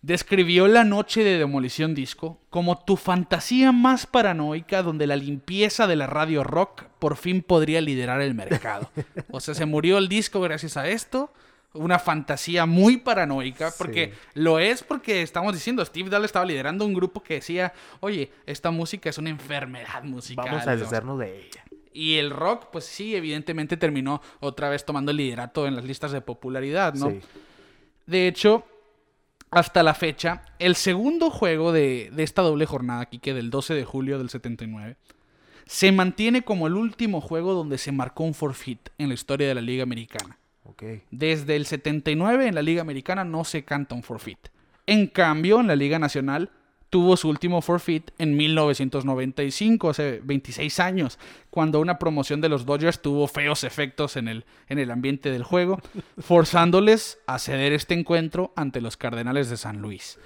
describió 0.01 0.67
la 0.67 0.83
noche 0.83 1.23
de 1.23 1.37
demolición 1.37 1.93
disco 1.93 2.39
como 2.49 2.79
tu 2.83 2.95
fantasía 2.95 3.71
más 3.71 4.05
paranoica 4.05 4.81
donde 4.81 5.07
la 5.07 5.15
limpieza 5.17 5.87
de 5.87 5.95
la 5.97 6.07
radio 6.07 6.43
rock 6.43 6.83
por 6.99 7.17
fin 7.17 7.41
podría 7.41 7.81
liderar 7.81 8.21
el 8.21 8.33
mercado. 8.33 8.89
O 9.31 9.39
sea, 9.39 9.53
se 9.53 9.65
murió 9.65 9.97
el 9.97 10.07
disco 10.07 10.39
gracias 10.41 10.77
a 10.77 10.87
esto. 10.87 11.31
Una 11.73 11.99
fantasía 11.99 12.65
muy 12.65 12.97
paranoica, 12.97 13.71
porque 13.77 14.13
Sí. 14.13 14.19
lo 14.33 14.57
es 14.57 14.81
porque 14.81 15.21
estamos 15.21 15.53
diciendo, 15.53 15.85
Steve 15.85 16.09
Dahl 16.09 16.25
estaba 16.25 16.43
liderando 16.45 16.83
un 16.83 16.95
grupo 16.95 17.21
que 17.21 17.35
decía, 17.35 17.73
oye, 17.99 18.31
esta 18.47 18.71
música 18.71 19.09
es 19.09 19.19
una 19.19 19.29
enfermedad 19.29 20.03
musical. 20.03 20.45
Vamos 20.49 20.65
a 20.65 20.75
deshacernos 20.75 21.19
de 21.19 21.45
ella. 21.45 21.63
Y 21.93 22.15
el 22.17 22.31
rock, 22.31 22.69
pues 22.71 22.85
sí, 22.85 23.15
evidentemente 23.15 23.77
terminó 23.77 24.19
otra 24.39 24.69
vez 24.69 24.83
tomando 24.83 25.11
el 25.11 25.17
liderato 25.17 25.67
en 25.67 25.75
las 25.75 25.85
listas 25.85 26.11
de 26.11 26.21
popularidad, 26.21 26.95
¿no? 26.95 27.11
Sí. 27.11 27.19
De 28.07 28.27
hecho, 28.27 28.65
hasta 29.51 29.83
la 29.83 29.93
fecha, 29.93 30.43
el 30.59 30.75
segundo 30.75 31.29
juego 31.29 31.71
de, 31.71 32.11
de 32.13 32.23
esta 32.23 32.41
doble 32.41 32.65
jornada, 32.65 33.01
aquí 33.01 33.19
que 33.19 33.33
del 33.33 33.49
12 33.49 33.73
de 33.73 33.85
julio 33.85 34.17
del 34.17 34.29
79, 34.29 34.97
se 35.65 35.91
mantiene 35.91 36.41
como 36.41 36.67
el 36.67 36.73
último 36.73 37.21
juego 37.21 37.53
donde 37.53 37.77
se 37.77 37.91
marcó 37.91 38.23
un 38.23 38.33
forfeit 38.33 38.89
en 38.97 39.09
la 39.09 39.13
historia 39.13 39.47
de 39.47 39.55
la 39.55 39.61
Liga 39.61 39.83
Americana. 39.83 40.39
Desde 41.11 41.55
el 41.55 41.65
79 41.65 42.47
en 42.47 42.55
la 42.55 42.61
Liga 42.61 42.81
Americana 42.81 43.23
no 43.23 43.43
se 43.43 43.63
canta 43.63 43.95
un 43.95 44.03
forfeit. 44.03 44.39
En 44.85 45.07
cambio, 45.07 45.59
en 45.59 45.67
la 45.67 45.75
Liga 45.75 45.99
Nacional 45.99 46.51
tuvo 46.89 47.17
su 47.17 47.29
último 47.29 47.61
forfeit 47.61 48.11
en 48.17 48.35
1995, 48.35 49.89
hace 49.89 50.21
26 50.23 50.79
años, 50.79 51.19
cuando 51.49 51.79
una 51.79 51.99
promoción 51.99 52.41
de 52.41 52.49
los 52.49 52.65
Dodgers 52.65 53.01
tuvo 53.01 53.27
feos 53.27 53.63
efectos 53.63 54.17
en 54.17 54.27
el, 54.27 54.45
en 54.67 54.79
el 54.79 54.91
ambiente 54.91 55.31
del 55.31 55.43
juego, 55.43 55.79
forzándoles 56.17 57.19
a 57.27 57.39
ceder 57.39 57.73
este 57.73 57.93
encuentro 57.93 58.53
ante 58.55 58.81
los 58.81 58.97
Cardenales 58.97 59.49
de 59.49 59.57
San 59.57 59.81
Luis. 59.81 60.17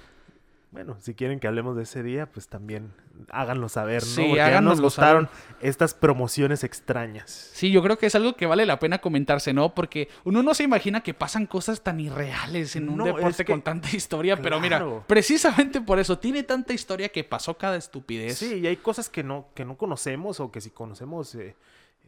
Bueno, 0.74 0.96
si 1.00 1.14
quieren 1.14 1.38
que 1.38 1.46
hablemos 1.46 1.76
de 1.76 1.84
ese 1.84 2.02
día, 2.02 2.26
pues 2.26 2.48
también 2.48 2.92
háganlo 3.30 3.68
saber, 3.68 4.02
¿no? 4.02 4.08
Sí, 4.08 4.22
Porque 4.28 4.36
ya 4.38 4.60
nos 4.60 4.80
gustaron 4.80 5.28
estas 5.60 5.94
promociones 5.94 6.64
extrañas. 6.64 7.30
Sí, 7.30 7.70
yo 7.70 7.80
creo 7.80 7.96
que 7.96 8.06
es 8.06 8.14
algo 8.16 8.34
que 8.34 8.44
vale 8.46 8.66
la 8.66 8.80
pena 8.80 8.98
comentarse, 8.98 9.52
¿no? 9.52 9.72
Porque 9.72 10.08
uno 10.24 10.42
no 10.42 10.52
se 10.52 10.64
imagina 10.64 11.00
que 11.00 11.14
pasan 11.14 11.46
cosas 11.46 11.82
tan 11.82 12.00
irreales 12.00 12.74
en 12.74 12.88
un 12.88 12.96
No, 12.98 13.04
deporte 13.04 13.28
es 13.28 13.36
que- 13.36 13.44
con 13.52 13.62
tanta 13.62 13.88
historia, 13.94 14.36
pero 14.42 14.58
mira, 14.60 14.84
precisamente 15.06 15.80
por 15.80 16.00
eso 16.00 16.18
tiene 16.18 16.42
tanta 16.42 16.72
historia 16.72 17.08
que 17.08 17.22
pasó 17.22 17.56
cada 17.56 17.76
estupidez. 17.76 18.36
Sí, 18.38 18.54
y 18.56 18.66
hay 18.66 18.76
cosas 18.76 19.08
que 19.08 19.22
no, 19.22 19.46
que 19.54 19.64
no 19.64 19.76
conocemos 19.76 20.40
o 20.40 20.50
que 20.50 20.60
si 20.60 20.70
conocemos 20.70 21.36
eh, 21.36 21.54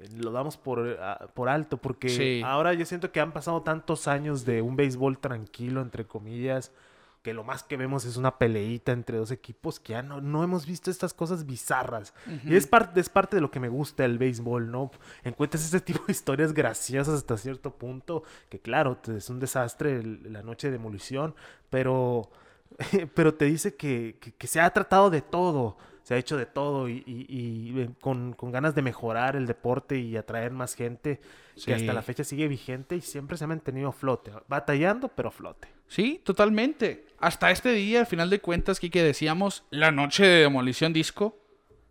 eh, 0.01 0.09
lo 0.17 0.33
damos 0.33 0.57
por, 0.57 0.99
ah, 1.01 1.29
por 1.35 1.49
alto, 1.49 1.77
porque 1.77 2.09
Sí. 2.09 2.43
ahora 2.45 2.75
yo 2.75 2.85
siento 2.85 3.13
que 3.13 3.21
han 3.21 3.31
pasado 3.31 3.63
tantos 3.63 4.09
años 4.09 4.45
de 4.45 4.61
un 4.61 4.75
béisbol 4.75 5.19
tranquilo, 5.21 5.83
entre 5.83 6.05
comillas, 6.05 6.73
que 7.27 7.35
lo 7.35 7.43
más 7.43 7.65
que 7.65 7.77
vemos 7.77 8.05
es 8.05 8.17
una 8.17 8.39
peleita 8.39 8.93
entre 8.93 9.19
dos 9.19 9.33
equipos, 9.33 9.81
que 9.81 9.95
ya 9.95 10.03
no, 10.05 10.21
no 10.21 10.45
hemos 10.45 10.65
visto 10.65 10.93
estas 10.93 11.13
cosas 11.13 11.45
bizarras. 11.45 12.15
Y 12.45 12.55
es, 12.55 12.69
parte 12.69 13.01
es 13.01 13.09
parte 13.09 13.35
de 13.37 13.41
lo 13.41 13.51
que 13.51 13.59
me 13.59 13.69
gusta 13.69 14.05
del 14.05 14.17
béisbol, 14.17 14.71
¿no? 14.71 14.93
Encuentras 15.25 15.65
este 15.65 15.81
tipo 15.81 16.05
de 16.07 16.13
historias 16.13 16.53
graciosas 16.53 17.15
hasta 17.17 17.37
cierto 17.37 17.73
punto, 17.75 18.23
que 18.49 18.61
claro, 18.61 18.97
es 19.09 19.29
un 19.29 19.41
desastre 19.41 19.97
el- 19.99 20.33
la 20.33 20.43
noche 20.43 20.69
de 20.69 20.75
demolición, 20.75 21.35
pero, 21.69 22.31
pero 23.17 23.35
te 23.35 23.47
dice 23.47 23.75
que, 23.75 24.19
que- 24.21 24.31
que 24.33 24.47
se 24.47 24.61
ha 24.61 24.71
tratado 24.71 25.11
de 25.11 25.21
todo, 25.21 25.79
se 26.07 26.15
ha 26.15 26.19
hecho 26.19 26.37
de 26.37 26.47
todo 26.47 26.89
y, 26.89 27.03
y- 27.05 27.27
y, 27.29 27.81
eh, 27.81 27.89
con, 28.01 28.33
con 28.35 28.53
ganas 28.53 28.77
de 28.77 28.83
mejorar 28.83 29.35
el 29.35 29.45
deporte 29.47 29.99
y 29.99 30.17
atraer 30.17 30.53
más 30.53 30.75
gente, 30.75 31.21
Sí. 31.57 31.65
que 31.65 31.75
hasta 31.75 31.93
la 31.93 32.03
fecha 32.03 32.23
sigue 32.23 32.47
vigente 32.47 32.95
y 32.95 33.01
siempre 33.01 33.37
se 33.37 33.43
ha 33.43 33.49
mantenido 33.49 33.91
flote, 33.91 34.31
batallando, 34.47 35.09
pero 35.09 35.33
flote. 35.33 35.67
Sí, 35.89 36.21
totalmente. 36.23 37.07
Hasta 37.19 37.51
este 37.51 37.73
día, 37.73 38.01
al 38.01 38.07
final 38.07 38.31
de 38.31 38.41
cuentas, 38.41 38.79
que 38.79 39.03
decíamos, 39.03 39.65
la 39.71 39.91
noche 39.91 40.25
de 40.25 40.43
demolición 40.43 40.93
disco 40.93 41.39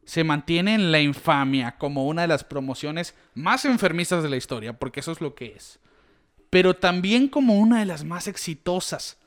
se 0.05 0.23
mantiene 0.23 0.75
en 0.75 0.91
la 0.93 1.01
infamia 1.01 1.77
como 1.77 2.05
una 2.07 2.21
de 2.21 2.27
las 2.29 2.43
promociones 2.45 3.15
más 3.33 3.65
enfermizas 3.65 4.23
de 4.23 4.29
la 4.29 4.37
historia, 4.37 4.71
porque 4.79 5.01
eso 5.01 5.11
es 5.11 5.19
lo 5.19 5.35
que 5.35 5.47
es. 5.57 5.79
Pero 6.51 6.75
también 6.75 7.27
como 7.27 7.59
una 7.59 7.79
de 7.79 7.85
las 7.85 8.05
más 8.05 8.27
exitosas. 8.29 9.17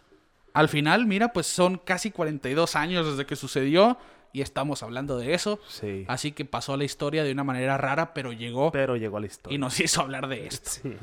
Al 0.54 0.68
final, 0.70 1.04
mira, 1.06 1.32
pues 1.32 1.46
son 1.46 1.76
casi 1.78 2.10
42 2.10 2.74
años 2.76 3.06
desde 3.06 3.26
que 3.26 3.36
sucedió 3.36 3.98
y 4.32 4.42
estamos 4.42 4.82
hablando 4.82 5.18
de 5.18 5.34
eso. 5.34 5.58
Sí. 5.68 6.04
Así 6.08 6.32
que 6.32 6.44
pasó 6.44 6.74
a 6.74 6.76
la 6.76 6.84
historia 6.84 7.24
de 7.24 7.32
una 7.32 7.44
manera 7.44 7.76
rara, 7.78 8.14
pero 8.14 8.32
llegó 8.32 8.70
Pero 8.72 8.96
llegó 8.96 9.16
a 9.16 9.20
la 9.20 9.26
historia. 9.26 9.54
y 9.54 9.58
nos 9.58 9.78
hizo 9.80 10.00
hablar 10.02 10.28
de 10.28 10.46
esto. 10.46 10.70
Sí. 10.82 10.94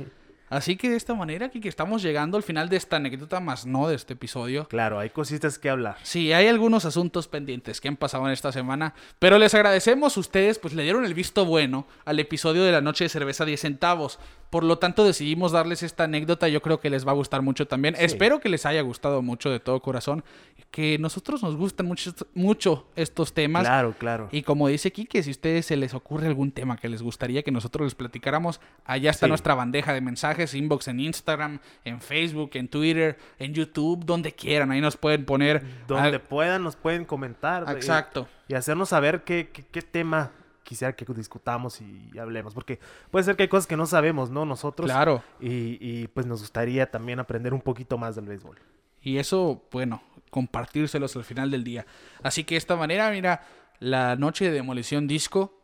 Así 0.47 0.76
que 0.76 0.91
de 0.91 0.95
esta 0.95 1.15
manera, 1.15 1.49
que 1.49 1.67
estamos 1.67 2.03
llegando 2.03 2.38
al 2.38 2.43
final 2.43 2.69
de 2.69 2.78
esta 2.78 2.97
anécdota, 2.97 3.39
más 3.39 3.65
no 3.65 3.88
de 3.88 3.95
este 3.95 4.13
episodio. 4.13 4.67
Claro, 4.67 4.99
hay 4.99 5.09
cositas 5.09 5.57
que 5.57 5.71
hablar. 5.71 5.97
Sí, 6.03 6.34
hay 6.34 6.47
algunos 6.47 6.86
asuntos 6.86 7.28
pendientes 7.28 7.82
que 7.82 7.88
han 7.88 7.97
pasado 7.97 8.28
en 8.28 8.32
esta 8.32 8.51
semana, 8.51 8.93
pero 9.17 9.39
les 9.39 9.55
agradecemos 9.55 10.17
ustedes, 10.17 10.59
pues 10.59 10.76
le 10.76 10.84
dieron 10.84 11.03
el 11.03 11.15
visto 11.15 11.45
bueno 11.45 11.88
al 12.05 12.19
episodio 12.19 12.63
de 12.63 12.71
la 12.71 12.82
noche 12.82 13.05
de 13.05 13.09
cerveza 13.09 13.43
10 13.43 13.59
centavos. 13.59 14.19
Por 14.51 14.63
lo 14.63 14.78
tanto, 14.78 15.03
decidimos 15.03 15.51
darles 15.51 15.82
esta 15.82 16.03
anécdota, 16.03 16.47
yo 16.47 16.61
creo 16.61 16.80
que 16.80 16.91
les 16.91 17.05
va 17.07 17.11
a 17.11 17.15
gustar 17.15 17.41
mucho 17.41 17.67
también. 17.67 17.95
Sí. 17.95 18.05
Espero 18.05 18.39
que 18.39 18.47
les 18.47 18.67
haya 18.67 18.82
gustado 18.82 19.23
mucho 19.23 19.49
de 19.49 19.59
todo 19.59 19.82
corazón, 19.82 20.23
que 20.72 20.97
nosotros 20.99 21.41
nos 21.41 21.55
gustan 21.55 21.86
mucho, 21.86 22.13
mucho 22.34 22.88
estos 22.97 23.34
temas. 23.34 23.63
Claro, 23.63 23.95
claro. 23.97 24.28
Y 24.34 24.41
como 24.41 24.68
dice 24.68 24.91
Kike, 24.91 25.24
si 25.24 25.30
a 25.30 25.32
ustedes 25.32 25.66
se 25.68 25.78
les 25.78 25.93
ocurre 25.93 26.28
algún 26.28 26.51
tema 26.51 26.76
que 26.76 26.89
les 26.89 27.01
gustaría 27.01 27.43
que 27.43 27.51
nosotros 27.51 27.86
les 27.86 27.95
platicáramos, 27.95 28.59
allá 28.84 29.09
está 29.11 29.26
Sí. 29.26 29.30
nuestra 29.30 29.53
bandeja 29.55 29.93
de 29.93 30.01
mensajes, 30.01 30.53
inbox 30.53 30.89
en 30.89 30.99
Instagram, 30.99 31.59
en 31.86 32.01
Facebook, 32.01 32.51
en 32.55 32.68
Twitter, 32.68 33.18
en 33.39 33.53
YouTube, 33.53 34.03
donde 34.05 34.34
quieran. 34.34 34.70
Ahí 34.72 34.82
nos 34.82 34.97
pueden 34.97 35.24
poner. 35.26 35.63
Donde 35.88 36.09
al- 36.09 36.22
puedan 36.22 36.63
nos 36.63 36.76
pueden 36.76 37.05
comentar. 37.05 37.66
Exacto. 37.74 38.28
Y 38.49 38.53
hacernos 38.55 38.89
saber 38.89 39.24
qué, 39.24 39.49
qué, 39.53 39.63
qué 39.63 39.82
tema 39.82 40.32
quisiera 40.63 40.93
que 40.93 41.05
discutamos 41.13 41.80
y 41.80 42.18
hablemos. 42.20 42.53
Porque 42.53 42.80
puede 43.11 43.24
ser 43.24 43.38
que 43.38 43.43
hay 43.43 43.49
cosas 43.49 43.68
que 43.68 43.78
no 43.78 43.86
sabemos, 43.86 44.30
¿no? 44.30 44.45
Nosotros. 44.45 44.88
Claro. 44.91 45.24
Y, 45.39 45.78
y, 45.80 46.07
pues 46.09 46.26
nos 46.26 46.41
gustaría 46.41 46.91
también 46.91 47.20
aprender 47.20 47.53
un 47.53 47.61
poquito 47.61 47.97
más 47.97 48.16
del 48.18 48.26
béisbol. 48.26 48.57
Y 49.01 49.20
eso, 49.20 49.63
bueno, 49.72 50.01
compartírselos 50.36 51.16
al 51.16 51.24
final 51.24 51.50
del 51.50 51.64
día. 51.64 51.86
Así 52.22 52.44
que 52.44 52.56
de 52.56 52.60
esta 52.60 52.76
manera, 52.76 53.10
mira, 53.10 53.42
la 53.80 54.18
noche 54.18 54.44
de 54.44 54.52
demolición 54.52 55.08
disco, 55.08 55.62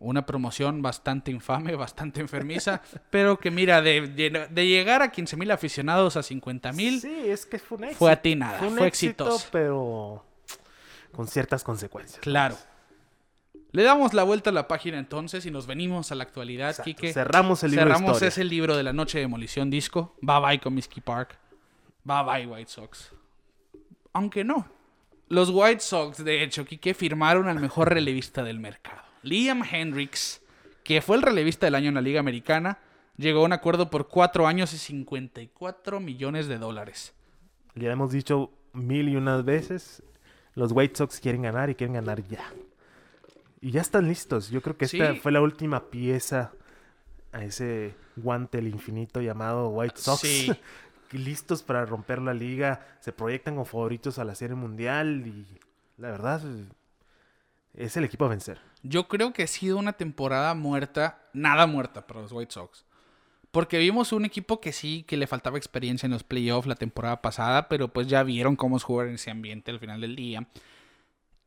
una 0.00 0.26
promoción 0.26 0.82
bastante 0.82 1.30
infame, 1.30 1.76
bastante 1.86 2.20
enfermiza, 2.20 2.82
pero 3.10 3.38
que 3.38 3.52
mira, 3.52 3.80
de, 3.82 4.08
de- 4.08 4.48
de 4.50 4.66
llegar 4.66 5.00
a 5.00 5.12
15 5.12 5.36
mil 5.36 5.48
aficionados 5.52 6.16
a 6.16 6.24
50 6.24 6.72
mil, 6.72 7.00
Sí, 7.00 7.14
es 7.26 7.46
que 7.46 7.60
fue 7.60 7.78
un 7.78 7.84
éxito. 7.84 7.98
fue 8.00 8.10
atinada, 8.10 8.58
Fue 8.58 8.66
un 8.68 8.78
fue 8.78 8.88
éxito, 8.88 9.24
exitoso. 9.26 9.48
pero 9.52 10.24
con 11.12 11.28
ciertas 11.28 11.62
consecuencias. 11.62 12.20
Claro. 12.20 12.56
Le 13.72 13.84
damos 13.84 14.12
la 14.14 14.24
vuelta 14.24 14.50
a 14.50 14.52
la 14.52 14.66
página 14.66 14.98
entonces 14.98 15.46
y 15.46 15.52
nos 15.52 15.68
venimos 15.68 16.10
a 16.10 16.16
la 16.16 16.24
actualidad, 16.24 16.70
Exacto. 16.70 16.86
Quique. 16.90 17.12
Cerramos 17.12 17.62
el 17.62 17.70
libro 17.70 17.84
Cerramos 17.86 18.10
historia. 18.14 18.28
ese 18.28 18.42
libro 18.42 18.76
de 18.76 18.82
la 18.82 18.92
noche 18.92 19.18
de 19.18 19.22
demolición 19.22 19.70
disco. 19.70 20.16
Bye 20.22 20.40
bye 20.40 20.58
Comiskey 20.60 21.00
Park. 21.00 21.38
Bye 22.02 22.24
bye 22.24 22.46
White 22.48 22.70
Sox. 22.72 23.12
Aunque 24.12 24.44
no. 24.44 24.66
Los 25.28 25.50
White 25.50 25.80
Sox, 25.80 26.24
de 26.24 26.42
hecho, 26.42 26.64
Quique, 26.64 26.92
firmaron 26.94 27.48
al 27.48 27.60
mejor 27.60 27.88
relevista 27.92 28.42
del 28.42 28.58
mercado. 28.58 29.00
Liam 29.22 29.62
Hendricks, 29.62 30.42
que 30.82 31.00
fue 31.02 31.16
el 31.16 31.22
relevista 31.22 31.66
del 31.66 31.76
año 31.76 31.88
en 31.88 31.94
la 31.94 32.00
Liga 32.00 32.18
Americana, 32.20 32.78
llegó 33.16 33.42
a 33.42 33.44
un 33.44 33.52
acuerdo 33.52 33.90
por 33.90 34.08
cuatro 34.08 34.46
años 34.48 34.72
y 34.72 34.78
54 34.78 36.00
millones 36.00 36.48
de 36.48 36.58
dólares. 36.58 37.14
Ya 37.76 37.92
hemos 37.92 38.10
dicho 38.10 38.50
mil 38.72 39.08
y 39.08 39.16
unas 39.16 39.44
veces, 39.44 40.02
los 40.54 40.72
White 40.72 40.96
Sox 40.96 41.20
quieren 41.20 41.42
ganar 41.42 41.70
y 41.70 41.74
quieren 41.76 41.94
ganar 41.94 42.26
ya. 42.26 42.44
Y 43.60 43.70
ya 43.70 43.82
están 43.82 44.08
listos. 44.08 44.50
Yo 44.50 44.62
creo 44.62 44.76
que 44.76 44.86
esta 44.86 45.12
Sí. 45.12 45.20
fue 45.20 45.30
la 45.32 45.40
última 45.42 45.90
pieza 45.90 46.52
a 47.30 47.44
ese 47.44 47.94
guante 48.16 48.58
del 48.58 48.68
infinito 48.68 49.20
llamado 49.20 49.68
White 49.68 49.96
Sox. 50.00 50.20
Sí. 50.20 50.50
listos 51.18 51.62
para 51.62 51.84
romper 51.84 52.20
la 52.20 52.34
liga. 52.34 52.86
Se 53.00 53.12
proyectan 53.12 53.54
como 53.54 53.64
favoritos 53.64 54.18
a 54.18 54.24
la 54.24 54.34
Serie 54.34 54.56
Mundial 54.56 55.26
y 55.26 55.46
la 55.98 56.10
verdad 56.10 56.42
es 57.74 57.96
el 57.96 58.04
equipo 58.04 58.24
a 58.24 58.28
vencer. 58.28 58.60
Yo 58.82 59.08
creo 59.08 59.32
que 59.32 59.42
ha 59.42 59.46
sido 59.46 59.76
una 59.76 59.92
temporada 59.92 60.54
muerta, 60.54 61.22
nada 61.32 61.66
muerta 61.66 62.06
para 62.06 62.22
los 62.22 62.32
White 62.32 62.52
Sox. 62.52 62.84
Porque 63.50 63.78
vimos 63.78 64.12
un 64.12 64.24
equipo 64.24 64.60
que 64.60 64.72
sí, 64.72 65.02
que 65.02 65.16
le 65.16 65.26
faltaba 65.26 65.58
experiencia 65.58 66.06
en 66.06 66.12
los 66.12 66.22
playoffs 66.22 66.68
la 66.68 66.76
temporada 66.76 67.20
pasada, 67.20 67.68
pero 67.68 67.88
pues 67.88 68.06
ya 68.06 68.22
vieron 68.22 68.54
cómo 68.54 68.76
es 68.76 68.84
jugar 68.84 69.08
en 69.08 69.14
ese 69.14 69.30
ambiente 69.30 69.72
al 69.72 69.80
final 69.80 70.00
del 70.00 70.14
día. 70.14 70.46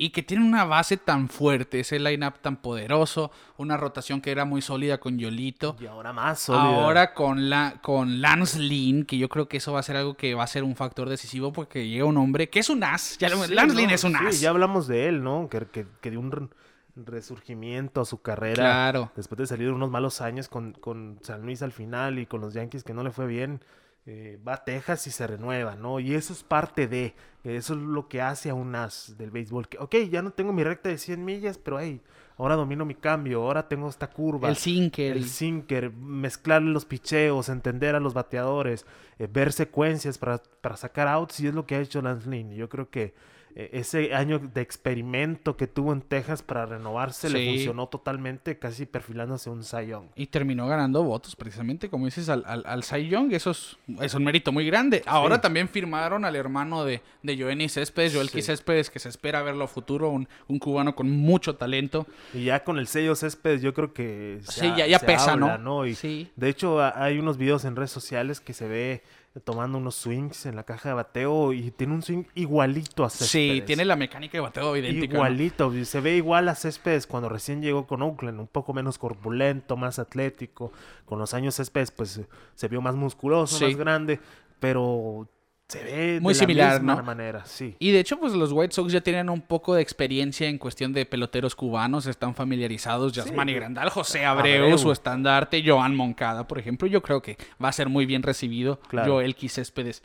Y 0.03 0.09
que 0.09 0.21
tiene 0.21 0.43
una 0.45 0.65
base 0.65 0.97
tan 0.97 1.29
fuerte, 1.29 1.79
ese 1.79 1.97
lineup 1.99 2.39
tan 2.41 2.57
poderoso, 2.57 3.31
una 3.57 3.77
rotación 3.77 4.19
que 4.19 4.31
era 4.31 4.43
muy 4.43 4.61
sólida 4.61 4.99
con 4.99 5.17
Yolito. 5.17 5.77
Y 5.79 5.85
ahora 5.85 6.11
más 6.11 6.39
sólida. 6.39 6.61
Ahora 6.63 7.13
con, 7.13 7.49
la, 7.49 7.79
con 7.81 8.19
Lance 8.19 8.59
Lynn, 8.59 9.05
que 9.05 9.17
yo 9.17 9.29
creo 9.29 9.47
que 9.47 9.57
eso 9.57 9.71
va 9.71 9.79
a 9.79 9.83
ser 9.83 9.95
algo 9.95 10.15
que 10.15 10.33
va 10.35 10.43
a 10.43 10.47
ser 10.47 10.63
un 10.63 10.75
factor 10.75 11.07
decisivo 11.07 11.53
porque 11.53 11.87
llega 11.87 12.05
un 12.05 12.17
hombre 12.17 12.49
que 12.49 12.59
es 12.59 12.69
un 12.69 12.83
as. 12.83 13.17
Ya 13.17 13.29
Sí, 13.29 13.35
Lance 13.53 13.73
no, 13.75 13.79
Lynn 13.79 13.91
es 13.91 14.03
un 14.03 14.11
sí, 14.11 14.25
as. 14.27 14.41
ya 14.41 14.49
hablamos 14.49 14.87
de 14.87 15.07
él, 15.07 15.23
¿no? 15.23 15.47
Que, 15.49 15.59
que, 15.67 15.85
que 16.01 16.11
dio 16.11 16.19
un 16.19 16.31
re- 16.31 16.47
resurgimiento 16.95 18.01
a 18.01 18.05
su 18.05 18.21
carrera. 18.21 18.55
Claro. 18.55 19.11
Después 19.15 19.37
de 19.39 19.47
salir 19.47 19.71
unos 19.71 19.89
malos 19.89 20.21
años 20.21 20.49
con, 20.49 20.73
con 20.73 21.19
San 21.21 21.41
Luis 21.43 21.61
al 21.61 21.71
final 21.71 22.19
y 22.19 22.25
con 22.25 22.41
los 22.41 22.53
Yankees 22.53 22.83
que 22.83 22.93
no 22.93 23.03
le 23.03 23.11
fue 23.11 23.27
bien. 23.27 23.61
Eh, 24.05 24.37
va 24.45 24.55
a 24.55 24.63
Texas 24.65 25.07
y 25.07 25.11
se 25.11 25.25
renueva, 25.25 25.75
¿no? 25.75 25.99
Y 25.99 26.13
eso 26.13 26.33
es 26.33 26.43
parte 26.43 26.87
de, 26.87 27.15
eso 27.43 27.73
es 27.73 27.79
lo 27.79 28.09
que 28.09 28.21
hace 28.21 28.49
a 28.49 28.53
un 28.53 28.75
as 28.75 29.15
del 29.17 29.31
béisbol. 29.31 29.69
Que, 29.69 29.77
ok, 29.77 29.95
ya 30.09 30.21
no 30.21 30.31
tengo 30.31 30.51
mi 30.51 30.63
recta 30.63 30.89
de 30.89 30.97
100 30.97 31.23
millas, 31.23 31.57
pero 31.57 31.79
hey, 31.79 32.01
ahora 32.37 32.55
domino 32.55 32.83
mi 32.83 32.95
cambio, 32.95 33.43
ahora 33.43 33.67
tengo 33.67 33.87
esta 33.87 34.09
curva. 34.09 34.49
El 34.49 34.57
sinker. 34.57 35.15
El 35.15 35.29
sinker, 35.29 35.91
mezclar 35.91 36.61
los 36.61 36.83
picheos, 36.83 37.47
entender 37.47 37.95
a 37.95 38.01
los 38.01 38.13
bateadores, 38.13 38.85
eh, 39.19 39.27
ver 39.31 39.53
secuencias 39.53 40.17
para, 40.17 40.41
para 40.59 40.75
sacar 40.75 41.07
outs, 41.07 41.39
y 41.39 41.47
es 41.47 41.53
lo 41.53 41.65
que 41.65 41.75
ha 41.75 41.79
hecho 41.79 42.01
Lance 42.01 42.29
Lynn. 42.29 42.53
Yo 42.53 42.67
creo 42.67 42.89
que 42.89 43.13
ese 43.55 44.13
año 44.13 44.39
de 44.39 44.61
experimento 44.61 45.55
que 45.57 45.67
tuvo 45.67 45.93
en 45.93 46.01
Texas 46.01 46.41
para 46.41 46.65
renovarse 46.65 47.29
le 47.29 47.49
funcionó 47.49 47.87
totalmente, 47.87 48.57
casi 48.57 48.85
perfilándose 48.85 49.49
un 49.49 49.63
Cy 49.63 49.87
Young. 49.87 50.05
Y 50.15 50.27
terminó 50.27 50.67
ganando 50.67 51.03
votos, 51.03 51.35
precisamente, 51.35 51.89
como 51.89 52.05
dices, 52.05 52.29
al, 52.29 52.43
al, 52.45 52.63
al 52.65 52.83
Cy 52.83 53.07
Young. 53.07 53.31
Eso 53.33 53.51
es, 53.51 53.77
es 54.01 54.13
un 54.13 54.23
mérito 54.23 54.51
muy 54.51 54.65
grande. 54.65 55.03
Ahora 55.05 55.41
también 55.41 55.69
firmaron 55.69 56.25
al 56.25 56.35
hermano 56.35 56.83
de, 56.85 57.01
de 57.21 57.37
Joenny 57.37 57.69
Céspedes, 57.69 58.13
Joel 58.15 58.29
Sí. 58.29 58.41
Céspedes, 58.41 58.89
que 58.89 58.99
se 58.99 59.09
espera 59.09 59.41
verlo 59.41 59.65
a 59.65 59.67
futuro, 59.67 60.09
un, 60.09 60.27
un 60.47 60.59
cubano 60.59 60.95
con 60.95 61.09
mucho 61.09 61.55
talento. 61.55 62.05
Y 62.33 62.45
ya 62.45 62.63
con 62.63 62.79
el 62.79 62.87
sello 62.87 63.15
Céspedes, 63.15 63.61
yo 63.61 63.73
creo 63.73 63.93
que 63.93 64.39
se 64.43 64.61
Sí, 64.61 64.67
ha- 64.67 64.77
ya, 64.77 64.87
ya 64.87 64.99
se 64.99 65.05
pesa, 65.05 65.33
habla, 65.33 65.57
¿no? 65.57 65.85
Y. 65.87 65.93
De 66.35 66.49
hecho, 66.49 66.81
hay 66.83 67.19
unos 67.19 67.37
videos 67.37 67.65
en 67.65 67.75
redes 67.75 67.91
sociales 67.91 68.39
que 68.39 68.53
se 68.53 68.67
ve 68.67 69.03
tomando 69.43 69.79
unos 69.79 69.95
swings 69.95 70.45
en 70.45 70.55
la 70.55 70.63
caja 70.63 70.89
de 70.89 70.95
bateo 70.95 71.53
y 71.53 71.71
tiene 71.71 71.93
un 71.93 72.01
swing 72.03 72.23
igualito 72.35 73.03
a 73.03 73.09
Céspedes. 73.09 73.29
Sí, 73.31 73.63
tiene 73.65 73.83
la 73.83 73.95
mecánica 73.95 74.37
de 74.37 74.41
bateo 74.41 74.77
idéntica. 74.77 75.07
¿no? 75.13 75.19
Igualito, 75.19 75.73
y 75.75 75.85
se 75.85 76.01
ve 76.01 76.15
igual 76.15 76.47
a 76.49 76.55
Céspedes 76.55 77.07
cuando 77.07 77.29
recién 77.29 77.61
llegó 77.61 77.87
con 77.87 78.01
Oakland, 78.03 78.39
un 78.39 78.47
poco 78.47 78.73
menos 78.73 78.97
corpulento, 78.99 79.75
más 79.75 79.97
atlético. 79.97 80.71
Con 81.05 81.17
los 81.19 81.33
años 81.33 81.55
Céspedes, 81.55 81.89
pues 81.91 82.21
se 82.53 82.67
vio 82.67 82.81
más 82.81 82.95
musculoso, 82.95 83.57
Sí. 83.57 83.65
más 83.65 83.75
grande, 83.75 84.19
pero 84.59 85.27
se 85.69 85.83
ve 85.83 86.19
Muy 86.21 86.33
de 86.33 86.39
similar, 86.39 86.73
la 86.73 86.79
misma 86.79 86.95
¿no? 86.97 87.03
manera, 87.03 87.45
sí. 87.45 87.75
Y 87.79 87.91
de 87.91 87.99
hecho, 87.99 88.19
pues 88.19 88.33
los 88.33 88.51
White 88.51 88.73
Sox 88.75 88.91
ya 88.91 89.01
tienen 89.01 89.29
un 89.29 89.41
poco 89.41 89.73
de 89.75 89.81
experiencia 89.81 90.47
en 90.47 90.57
cuestión 90.57 90.93
de 90.93 91.05
peloteros 91.05 91.55
cubanos, 91.55 92.05
están 92.05 92.35
familiarizados. 92.35 93.13
Yasmani 93.13 93.53
Sí. 93.53 93.55
Grandal, 93.59 93.89
José 93.89 94.25
Abreu, 94.25 94.63
Abreu. 94.63 94.77
su 94.77 94.91
estandarte, 94.91 95.63
Joan 95.65 95.95
Moncada, 95.95 96.47
por 96.47 96.59
ejemplo. 96.59 96.87
Yo 96.87 97.01
creo 97.01 97.21
que 97.21 97.37
va 97.63 97.69
a 97.69 97.73
ser 97.73 97.89
muy 97.89 98.05
bien 98.05 98.21
recibido. 98.23 98.79
Claro. 98.87 99.13
Joel 99.13 99.35
Céspedes. 99.49 100.03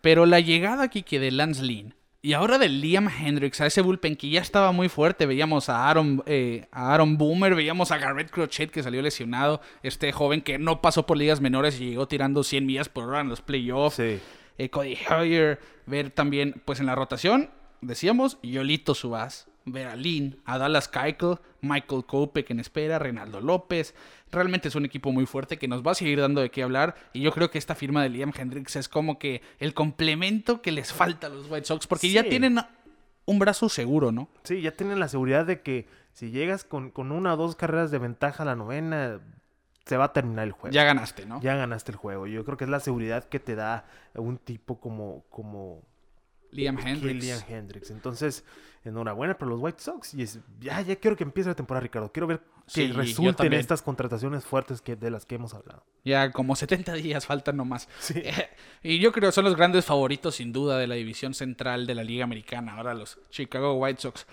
Pero 0.00 0.26
la 0.26 0.40
llegada 0.40 0.84
aquí 0.84 1.02
que 1.02 1.18
de 1.18 1.30
Lance 1.32 1.62
Lynn 1.64 1.94
y 2.22 2.32
ahora 2.32 2.58
de 2.58 2.68
Liam 2.68 3.08
Hendricks 3.08 3.60
a 3.60 3.66
ese 3.66 3.80
bullpen 3.82 4.16
que 4.16 4.28
ya 4.30 4.40
estaba 4.40 4.72
muy 4.72 4.88
fuerte. 4.88 5.26
Veíamos 5.26 5.68
a 5.68 5.88
Aaron, 5.88 6.22
eh, 6.26 6.66
a 6.72 6.92
Aaron 6.92 7.18
Boomer, 7.18 7.54
veíamos 7.54 7.90
a 7.92 7.98
Garrett 7.98 8.30
Crochet 8.30 8.70
que 8.70 8.82
salió 8.82 9.00
lesionado. 9.02 9.60
Este 9.82 10.10
joven 10.12 10.40
que 10.42 10.58
no 10.58 10.80
pasó 10.82 11.06
por 11.06 11.16
ligas 11.16 11.40
menores 11.40 11.80
y 11.80 11.90
llegó 11.90 12.06
tirando 12.08 12.42
100 12.42 12.66
millas 12.66 12.88
por 12.88 13.04
hora 13.08 13.20
en 13.20 13.28
los 13.28 13.42
playoffs 13.42 13.96
Sí. 13.96 14.18
Eh, 14.58 14.70
Cody 14.70 14.96
Hoyer, 15.10 15.60
ver 15.86 16.10
también, 16.10 16.62
pues 16.64 16.80
en 16.80 16.86
la 16.86 16.94
rotación, 16.94 17.50
decíamos, 17.80 18.38
Yolito 18.42 18.94
Subás, 18.94 19.48
ver 19.66 19.88
a 19.88 19.96
Lynn, 19.96 20.40
a 20.44 20.58
Dallas 20.58 20.88
Keuchel, 20.88 21.38
Michael 21.60 22.04
Kopech 22.04 22.50
en 22.50 22.60
espera, 22.60 22.98
Reinaldo 22.98 23.40
López. 23.40 23.94
Realmente 24.30 24.68
es 24.68 24.74
un 24.74 24.84
equipo 24.84 25.12
muy 25.12 25.26
fuerte 25.26 25.58
que 25.58 25.68
nos 25.68 25.82
va 25.82 25.92
a 25.92 25.94
seguir 25.94 26.20
dando 26.20 26.40
de 26.40 26.50
qué 26.50 26.62
hablar. 26.62 26.94
Y 27.12 27.20
yo 27.20 27.32
creo 27.32 27.50
que 27.50 27.58
esta 27.58 27.74
firma 27.74 28.02
de 28.02 28.08
Liam 28.08 28.32
Hendricks 28.36 28.76
es 28.76 28.88
como 28.88 29.18
que 29.18 29.42
el 29.58 29.74
complemento 29.74 30.62
que 30.62 30.72
les 30.72 30.92
falta 30.92 31.26
a 31.26 31.30
los 31.30 31.50
White 31.50 31.66
Sox, 31.66 31.86
porque 31.86 32.10
ya 32.10 32.22
tienen 32.22 32.58
un 33.24 33.38
brazo 33.38 33.68
seguro, 33.68 34.12
¿no? 34.12 34.28
Sí, 34.44 34.60
ya 34.60 34.70
tienen 34.70 35.00
la 35.00 35.08
seguridad 35.08 35.44
de 35.44 35.60
que 35.60 35.88
si 36.12 36.30
llegas 36.30 36.64
con, 36.64 36.90
con 36.90 37.10
una 37.10 37.34
o 37.34 37.36
dos 37.36 37.56
carreras 37.56 37.90
de 37.90 37.98
ventaja 37.98 38.44
a 38.44 38.46
la 38.46 38.56
novena, 38.56 39.20
se 39.86 39.96
va 39.96 40.06
a 40.06 40.12
terminar 40.12 40.44
el 40.44 40.52
juego. 40.52 40.74
Ya 40.74 40.84
ganaste, 40.84 41.24
¿no? 41.26 41.40
Ya 41.40 41.54
ganaste 41.54 41.92
el 41.92 41.96
juego. 41.96 42.26
Yo 42.26 42.44
creo 42.44 42.56
que 42.56 42.64
es 42.64 42.70
la 42.70 42.80
seguridad 42.80 43.24
que 43.24 43.38
te 43.38 43.54
da 43.54 43.86
un 44.14 44.36
tipo 44.36 44.80
como, 44.80 45.24
como 45.30 45.82
Liam 46.50 46.78
Hendricks. 46.78 47.24
Liam 47.24 47.40
Hendricks. 47.48 47.90
Entonces, 47.90 48.44
enhorabuena 48.84 49.38
para 49.38 49.50
los 49.50 49.60
White 49.60 49.80
Sox. 49.80 50.12
Y 50.14 50.22
es, 50.22 50.40
ya, 50.58 50.80
ya 50.80 50.96
quiero 50.96 51.16
que 51.16 51.22
empiece 51.22 51.48
la 51.48 51.54
temporada, 51.54 51.82
Ricardo. 51.82 52.10
Quiero 52.10 52.26
ver 52.26 52.40
que 52.40 52.86
Sí, 52.86 52.92
resulten 52.92 53.52
estas 53.52 53.80
contrataciones 53.80 54.44
fuertes 54.44 54.80
que, 54.80 54.96
de 54.96 55.08
las 55.08 55.24
que 55.24 55.36
hemos 55.36 55.54
hablado. 55.54 55.84
Ya 56.04 56.32
como 56.32 56.56
70 56.56 56.94
días 56.94 57.24
faltan 57.24 57.56
nomás. 57.56 57.88
Sí. 58.00 58.22
Y 58.82 59.00
yo 59.00 59.10
creo 59.10 59.30
que 59.30 59.32
son 59.32 59.44
los 59.44 59.56
grandes 59.56 59.84
favoritos 59.84 60.36
sin 60.36 60.52
duda 60.52 60.78
de 60.78 60.86
la 60.86 60.94
división 60.94 61.34
central 61.34 61.86
de 61.86 61.94
la 61.96 62.04
Liga 62.04 62.24
Americana, 62.24 62.74
ahora 62.74 62.94
los 62.94 63.18
Chicago 63.30 63.74
White 63.74 64.00
Sox. 64.00 64.26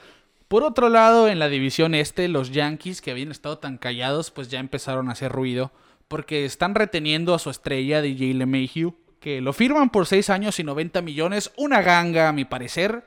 Por 0.47 0.63
otro 0.63 0.89
lado, 0.89 1.27
en 1.27 1.39
la 1.39 1.49
división 1.49 1.95
este, 1.95 2.27
los 2.27 2.51
Yankees, 2.51 3.01
que 3.01 3.11
habían 3.11 3.31
estado 3.31 3.57
tan 3.57 3.77
callados, 3.77 4.29
pues 4.31 4.49
ya 4.49 4.59
empezaron 4.59 5.09
a 5.09 5.13
hacer 5.13 5.31
ruido, 5.31 5.71
porque 6.07 6.45
están 6.45 6.75
reteniendo 6.75 7.33
a 7.33 7.39
su 7.39 7.49
estrella 7.49 8.01
DJ 8.01 8.33
LeMahieu, 8.35 8.95
que 9.19 9.41
lo 9.41 9.53
firman 9.53 9.89
por 9.89 10.05
6 10.05 10.29
años 10.29 10.59
y 10.59 10.63
90 10.63 11.01
millones, 11.01 11.51
una 11.57 11.81
ganga 11.81 12.29
a 12.29 12.33
mi 12.33 12.45
parecer. 12.45 13.03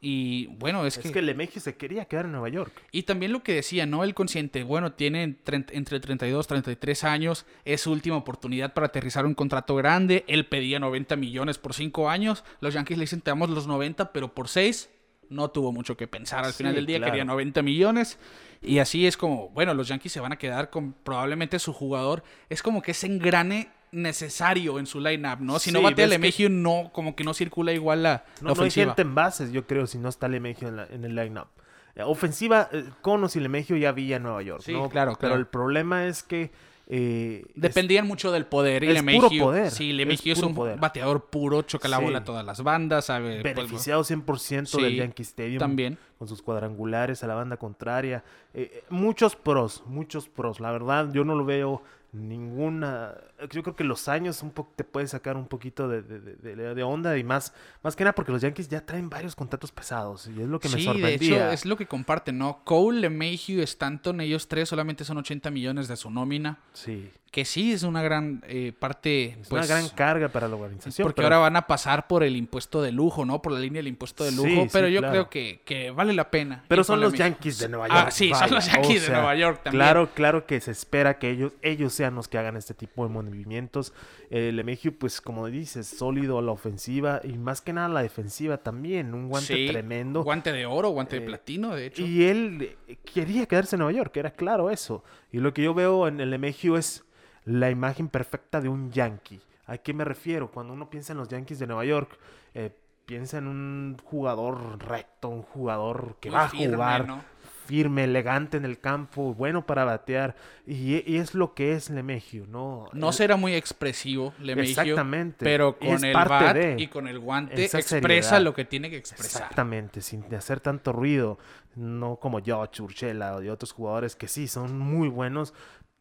Y 0.00 0.46
bueno, 0.58 0.84
es, 0.86 0.98
Es 0.98 1.04
que... 1.04 1.12
que 1.12 1.22
Lemegio 1.22 1.62
se 1.62 1.76
quería 1.76 2.04
quedar 2.04 2.26
en 2.26 2.32
Nueva 2.32 2.50
York. 2.50 2.72
Y 2.92 3.04
también 3.04 3.32
lo 3.32 3.42
que 3.42 3.54
decía, 3.54 3.86
¿no? 3.86 4.04
El 4.04 4.12
consciente, 4.14 4.62
bueno, 4.62 4.92
tiene 4.92 5.38
tre- 5.44 5.64
entre 5.72 5.98
32 5.98 6.44
y 6.44 6.48
33 6.48 7.04
años, 7.04 7.46
es 7.64 7.80
su 7.80 7.90
última 7.92 8.16
oportunidad 8.16 8.74
para 8.74 8.88
aterrizar 8.88 9.24
un 9.24 9.34
contrato 9.34 9.74
grande. 9.76 10.24
Él 10.28 10.46
pedía 10.46 10.78
90 10.78 11.16
millones 11.16 11.56
por 11.56 11.72
5 11.72 12.10
años. 12.10 12.44
Los 12.60 12.74
Yankees 12.74 12.98
le 12.98 13.04
dicen, 13.04 13.22
te 13.22 13.30
damos 13.30 13.48
los 13.48 13.66
90, 13.66 14.12
pero 14.12 14.34
por 14.34 14.48
6 14.48 14.90
no 15.34 15.50
tuvo 15.50 15.72
mucho 15.72 15.96
que 15.96 16.06
pensar. 16.06 16.44
Al 16.44 16.52
Sí, 16.52 16.58
final 16.58 16.74
del 16.74 16.86
día 16.86 16.98
claro. 16.98 17.12
quería 17.12 17.24
90 17.24 17.62
millones. 17.62 18.18
Y 18.62 18.78
así 18.78 19.06
es 19.06 19.16
como, 19.16 19.50
bueno, 19.50 19.74
los 19.74 19.88
Yankees 19.88 20.12
se 20.12 20.20
van 20.20 20.32
a 20.32 20.36
quedar 20.36 20.70
con 20.70 20.92
probablemente 20.92 21.58
su 21.58 21.72
jugador. 21.72 22.22
Es 22.48 22.62
como 22.62 22.80
que 22.82 22.92
ese 22.92 23.06
engrane 23.06 23.68
necesario 23.92 24.78
en 24.78 24.86
su 24.86 25.00
lineup, 25.00 25.40
¿no? 25.40 25.58
Si 25.58 25.70
no 25.70 25.78
Sí, 25.80 25.84
batea 25.84 26.06
ves 26.06 26.14
que- 26.14 26.18
LeMahieu, 26.18 26.48
no, 26.50 26.90
como 26.92 27.14
que 27.14 27.24
no 27.24 27.32
circula 27.34 27.72
igual 27.72 28.02
la, 28.02 28.10
la 28.10 28.24
No, 28.40 28.42
no 28.42 28.48
hay 28.48 28.52
ofensiva. 28.52 28.86
gente 28.86 29.02
en 29.02 29.14
bases, 29.14 29.52
yo 29.52 29.66
creo, 29.66 29.86
si 29.86 29.98
no 29.98 30.08
está 30.08 30.28
Lemegio 30.28 30.68
en, 30.68 30.76
la- 30.76 30.86
en 30.86 31.04
el 31.04 31.14
lineup. 31.14 31.48
Eh, 31.94 32.02
Ofensiva, 32.02 32.68
eh, 32.72 32.84
Conos 33.02 33.36
y 33.36 33.40
Lemegio 33.40 33.76
ya 33.76 33.90
había 33.90 34.16
en 34.16 34.24
Nueva 34.24 34.42
York, 34.42 34.62
Sí, 34.64 34.72
¿no? 34.72 34.88
claro, 34.88 35.12
Pero 35.12 35.18
claro. 35.20 35.34
el 35.36 35.46
problema 35.46 36.06
es 36.06 36.22
que... 36.22 36.50
eh, 36.86 37.42
es- 37.46 37.52
Dependían 37.60 38.06
mucho 38.06 38.30
del 38.32 38.46
poder. 38.46 38.84
Y 38.84 38.88
es 38.88 38.94
LeMahieu, 38.94 39.28
puro 39.28 39.44
poder, 39.46 39.70
Sí, 39.70 39.90
es 39.90 39.96
LeMahieu 39.96 40.32
es, 40.34 40.42
un 40.42 40.54
poder. 40.54 40.78
bateador 40.78 41.24
puro, 41.26 41.62
choca 41.62 41.88
la 41.88 41.98
Sí. 41.98 42.04
bola 42.04 42.18
a 42.18 42.24
todas 42.24 42.44
las 42.44 42.62
bandas, 42.62 43.06
sabe. 43.06 43.40
pues, 43.42 43.54
beneficiado 43.54 44.04
100% 44.04 44.78
Sí, 44.78 44.82
del 44.82 44.96
Yankee 44.96 45.22
Stadium. 45.22 45.58
también. 45.58 45.94
Con 45.94 46.14
con 46.24 46.28
sus 46.28 46.40
cuadrangulares 46.42 47.22
a 47.22 47.26
la 47.26 47.34
banda 47.34 47.56
contraria. 47.58 48.24
Eh, 48.54 48.70
eh, 48.72 48.84
muchos 48.88 49.36
pros, 49.36 49.82
muchos 49.86 50.28
pros. 50.28 50.58
La 50.60 50.70
verdad, 50.72 51.10
yo 51.12 51.22
no 51.24 51.34
lo 51.34 51.44
veo 51.44 51.82
ninguna. 52.12 53.14
Yo 53.50 53.62
creo 53.62 53.76
que 53.76 53.84
los 53.84 54.08
años 54.08 54.42
un 54.42 54.50
poco 54.50 54.72
te 54.76 54.84
puede 54.84 55.06
sacar 55.06 55.36
un 55.36 55.46
poquito 55.46 55.88
de, 55.88 56.02
de, 56.02 56.20
de, 56.20 56.74
de, 56.74 56.82
onda 56.82 57.16
y 57.18 57.24
más, 57.24 57.52
más 57.82 57.96
que 57.96 58.04
nada 58.04 58.14
porque 58.14 58.32
los 58.32 58.42
Yankees 58.42 58.68
ya 58.68 58.84
traen 58.84 59.10
varios 59.10 59.34
contratos 59.34 59.72
pesados 59.72 60.26
y 60.28 60.40
es 60.42 60.48
lo 60.48 60.60
que 60.60 60.68
me 60.68 60.80
sorprendía. 60.82 61.18
Sí, 61.18 61.30
de 61.30 61.36
hecho 61.36 61.50
es 61.50 61.64
lo 61.66 61.76
que 61.76 61.86
comparten, 61.86 62.38
¿no? 62.38 62.60
Cole, 62.64 63.00
LeMahieu, 63.00 63.62
Stanton, 63.62 64.20
ellos 64.20 64.48
tres 64.48 64.68
solamente 64.68 65.04
son 65.04 65.18
80 65.18 65.50
millones 65.50 65.88
de 65.88 65.96
su 65.96 66.10
nómina. 66.10 66.58
Sí. 66.72 67.10
Que 67.30 67.44
sí 67.44 67.72
es 67.72 67.82
una 67.82 68.00
gran 68.00 68.44
eh, 68.46 68.72
parte. 68.78 69.30
Es 69.40 69.48
pues, 69.48 69.66
una 69.66 69.66
gran 69.66 69.88
carga 69.88 70.28
para 70.28 70.46
la 70.46 70.54
organización. 70.54 71.04
Porque 71.04 71.16
pero- 71.16 71.34
ahora 71.34 71.38
van 71.38 71.56
a 71.56 71.66
pasar 71.66 72.06
por 72.06 72.22
el 72.22 72.36
impuesto 72.36 72.80
de 72.80 72.92
lujo, 72.92 73.24
¿no? 73.24 73.42
Por 73.42 73.50
la 73.50 73.58
línea 73.58 73.80
del 73.80 73.88
impuesto 73.88 74.22
de 74.22 74.30
lujo. 74.30 74.46
Sí, 74.46 74.54
sí, 74.62 74.68
pero 74.72 74.86
yo 74.86 75.00
claro. 75.00 75.12
creo 75.12 75.30
que, 75.30 75.60
que 75.64 75.90
vale 75.90 76.12
la 76.12 76.30
pena. 76.30 76.62
Pero 76.68 76.84
son 76.84 77.00
los. 77.00 77.12
Yankees 77.12 77.58
de 77.58 77.68
Nueva 77.70 77.88
Ah, 77.90 78.02
York. 78.02 78.10
sí, 78.12 78.30
son 78.32 78.50
los 78.52 78.66
Yankees 78.66 79.02
o 79.02 79.06
de 79.06 79.12
Nueva 79.14 79.34
York 79.34 79.62
también. 79.64 79.80
Claro, 79.80 80.10
claro 80.14 80.46
que 80.46 80.60
se 80.60 80.70
espera 80.70 81.18
que 81.18 81.30
ellos, 81.30 81.52
ellos 81.62 81.92
sean 81.92 82.14
los 82.14 82.28
que 82.28 82.38
hagan 82.38 82.56
este 82.56 82.72
tipo 82.72 83.02
de 83.04 83.12
movimientos. 83.34 83.92
El 84.30 84.56
LeMahieu, 84.56 84.96
pues 84.96 85.20
como 85.20 85.46
dices, 85.48 85.86
sólido 85.86 86.38
a 86.38 86.42
la 86.42 86.52
ofensiva 86.52 87.20
y 87.24 87.36
más 87.38 87.60
que 87.60 87.72
nada 87.72 87.86
a 87.86 87.90
la 87.90 88.02
defensiva 88.02 88.58
también. 88.58 89.12
Un 89.14 89.28
guante 89.28 89.54
Sí, 89.54 89.66
tremendo. 89.68 90.22
Guante 90.22 90.52
de 90.52 90.66
oro, 90.66 90.90
guante 90.90 91.16
de 91.16 91.22
Eh, 91.22 91.26
platino, 91.26 91.74
de 91.74 91.86
hecho. 91.86 92.02
Y 92.02 92.24
él 92.24 92.76
eh, 92.86 92.96
quería 93.04 93.46
quedarse 93.46 93.76
en 93.76 93.80
Nueva 93.80 93.92
York, 93.92 94.16
era 94.16 94.30
claro 94.30 94.70
eso. 94.70 95.04
Y 95.32 95.38
lo 95.38 95.52
que 95.52 95.62
yo 95.62 95.74
veo 95.74 96.08
en 96.08 96.20
el 96.20 96.30
LeMahieu 96.30 96.76
es 96.76 97.04
la 97.44 97.70
imagen 97.70 98.08
perfecta 98.08 98.60
de 98.60 98.68
un 98.68 98.90
Yankee. 98.90 99.40
¿A 99.66 99.78
qué 99.78 99.92
me 99.94 100.04
refiero? 100.04 100.50
Cuando 100.50 100.72
uno 100.72 100.88
piensa 100.90 101.12
en 101.12 101.18
los 101.18 101.28
Yankees 101.28 101.58
de 101.58 101.66
Nueva 101.66 101.84
York, 101.84 102.18
eh, 102.54 102.70
piensa 103.06 103.38
en 103.38 103.46
un 103.46 103.96
jugador 104.04 104.78
recto, 104.82 105.28
un 105.28 105.42
jugador 105.42 106.16
que 106.20 106.30
Muy 106.30 106.38
va 106.38 106.44
a 106.44 106.48
firme, 106.48 106.74
jugar 106.76 107.06
¿no? 107.06 107.33
Firme, 107.66 108.04
elegante 108.04 108.56
en 108.56 108.64
el 108.64 108.78
campo, 108.78 109.34
bueno 109.34 109.64
para 109.66 109.84
batear. 109.84 110.36
Y, 110.66 111.02
y 111.10 111.16
es 111.16 111.34
lo 111.34 111.54
que 111.54 111.72
es 111.74 111.90
LeMahieu, 111.90 112.46
¿no? 112.46 112.88
No 112.92 113.08
El- 113.08 113.12
será 113.14 113.36
muy 113.36 113.54
expresivo, 113.54 114.34
LeMahieu, 114.38 114.70
Exactamente. 114.70 115.44
pero 115.44 115.76
es 115.80 115.88
con 116.00 116.04
el 116.04 116.14
bat 116.14 116.54
de 116.54 116.76
y 116.78 116.86
con 116.88 117.08
el 117.08 117.18
guante 117.18 117.64
esa 117.64 117.78
expresa 117.78 118.00
seriedad. 118.28 118.42
lo 118.42 118.54
que 118.54 118.64
tiene 118.64 118.90
que 118.90 118.96
expresar. 118.96 119.42
Exactamente, 119.42 120.00
sin 120.00 120.32
hacer 120.34 120.60
tanto 120.60 120.92
ruido, 120.92 121.38
no 121.74 122.16
como 122.16 122.42
George 122.42 122.82
Urchela 122.82 123.38
y 123.42 123.48
otros 123.48 123.72
jugadores 123.72 124.14
que 124.16 124.28
sí 124.28 124.46
son 124.48 124.78
muy 124.78 125.08
buenos, 125.08 125.54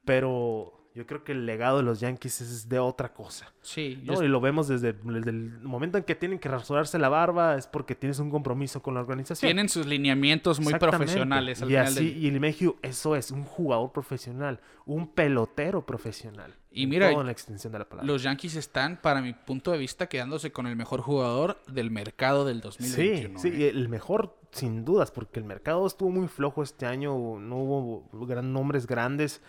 pero 0.05 0.82
yo 0.95 1.07
creo 1.07 1.23
que 1.23 1.31
el 1.31 1.45
legado 1.45 1.77
de 1.77 1.83
los 1.83 1.99
Yankees 1.99 2.41
es 2.41 2.69
de 2.69 2.77
otra 2.79 3.13
cosa. 3.13 3.51
Sí, 3.61 3.99
yo 4.03 4.13
¿no? 4.13 4.23
Y 4.23 4.27
lo 4.27 4.39
vemos 4.41 4.67
desde, 4.67 4.93
desde 4.93 5.29
el 5.31 5.49
momento 5.61 5.97
en 5.97 6.03
que 6.03 6.13
tienen 6.15 6.37
que 6.39 6.49
rasurarse 6.49 6.99
la 6.99 7.09
barba, 7.09 7.55
es 7.57 7.65
porque 7.67 7.95
tienes 7.95 8.19
un 8.19 8.29
compromiso 8.29 8.81
con 8.81 8.93
la 8.93 8.99
organización. 8.99 9.47
tienen 9.47 9.69
sus 9.69 9.85
lineamientos 9.87 10.59
muy 10.59 10.73
profesionales 10.75 11.61
al 11.61 11.67
y 11.69 11.71
final 11.71 11.87
así, 11.87 12.09
del- 12.09 12.17
y 12.23 12.27
el 12.27 12.39
Mayhew, 12.39 12.75
eso 12.81 13.15
es, 13.15 13.31
un 13.31 13.43
jugador 13.43 13.91
profesional, 13.91 14.59
un 14.85 15.07
pelotero 15.07 15.85
profesional. 15.85 16.53
Y 16.75 16.87
mira, 16.87 17.09
todo 17.11 17.21
en 17.21 17.27
la 17.27 17.31
extensión 17.31 17.71
de 17.73 17.79
la 17.79 17.85
palabra. 17.89 18.11
Los 18.11 18.23
Yankees 18.23 18.55
están, 18.55 18.99
para 19.01 19.21
mi 19.21 19.33
punto 19.33 19.71
de 19.71 19.77
vista, 19.77 20.07
quedándose 20.07 20.51
con 20.51 20.65
el 20.67 20.75
mejor 20.75 21.01
jugador 21.01 21.61
del 21.67 21.91
mercado 21.91 22.45
del 22.45 22.61
2021. 22.61 23.39
Sí, 23.39 23.49
sí, 23.51 23.63
¿eh? 23.63 23.69
el 23.69 23.89
mejor 23.89 24.35
sin 24.51 24.83
dudas, 24.85 25.11
porque 25.11 25.39
el 25.39 25.45
mercado 25.45 25.85
estuvo 25.87 26.09
muy 26.11 26.27
flojo 26.27 26.61
este 26.63 26.85
año, 26.85 27.11
no 27.39 27.57
hubo 27.57 28.25
gran, 28.25 28.53
nombres 28.53 28.85
grandes, 28.87 29.41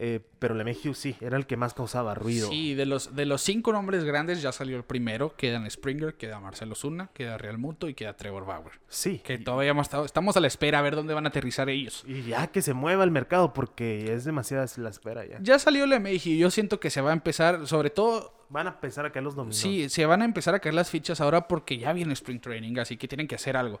eh, 0.00 0.20
pero 0.38 0.54
Lemegio 0.54 0.94
sí, 0.94 1.16
era 1.20 1.36
el 1.36 1.44
que 1.46 1.56
más 1.56 1.74
causaba 1.74 2.14
ruido. 2.14 2.48
Sí, 2.48 2.74
de 2.74 2.86
los, 2.86 3.16
de 3.16 3.26
los 3.26 3.42
cinco 3.42 3.72
nombres 3.72 4.04
grandes 4.04 4.40
ya 4.40 4.52
salió 4.52 4.76
el 4.76 4.84
primero. 4.84 5.34
Quedan 5.36 5.68
Springer, 5.68 6.14
queda 6.14 6.38
Marcelo 6.38 6.74
Zuna, 6.76 7.10
queda 7.12 7.36
Real 7.36 7.58
Muto 7.58 7.88
y 7.88 7.94
queda 7.94 8.16
Trevor 8.16 8.46
Bauer. 8.46 8.74
Sí, 8.88 9.18
Que 9.24 9.34
y- 9.34 9.38
todavía 9.44 9.70
hemos 9.72 9.86
estado- 9.86 10.04
estamos 10.04 10.36
a 10.36 10.40
la 10.40 10.46
espera 10.46 10.78
a 10.78 10.82
ver 10.82 10.94
dónde 10.94 11.14
van 11.14 11.26
a 11.26 11.30
aterrizar 11.30 11.68
ellos. 11.68 12.04
y, 12.06 12.22
ya 12.22 12.46
que 12.46 12.62
se 12.62 12.74
mueva 12.74 13.02
el 13.02 13.10
mercado, 13.10 13.52
porque 13.52 14.12
es 14.14 14.24
demasiada 14.24 14.66
la 14.76 14.88
espera 14.90 15.26
ya. 15.26 15.38
Ya 15.42 15.58
salió 15.58 15.84
LeMahieu 15.86 16.34
y 16.34 16.38
yo 16.38 16.50
siento 16.50 16.78
que 16.78 16.90
se 16.90 17.00
va 17.00 17.10
a 17.10 17.14
empezar, 17.14 17.66
sobre 17.66 17.90
todo, 17.90 18.34
Van 18.50 18.66
a 18.66 18.80
pensar 18.80 19.04
a 19.04 19.12
caer 19.12 19.24
los 19.24 19.34
dominó. 19.34 19.52
sí, 19.54 19.88
se 19.90 20.06
van 20.06 20.22
a 20.22 20.24
empezar 20.24 20.54
a 20.54 20.58
caer 20.60 20.74
las 20.74 20.88
fichas 20.90 21.20
ahora 21.20 21.48
porque 21.48 21.76
ya 21.76 21.92
viene 21.92 22.14
Spring 22.14 22.40
Training, 22.40 22.78
así 22.78 22.96
que 22.96 23.06
tienen 23.06 23.26
que 23.28 23.34
hacer 23.34 23.56
algo. 23.58 23.78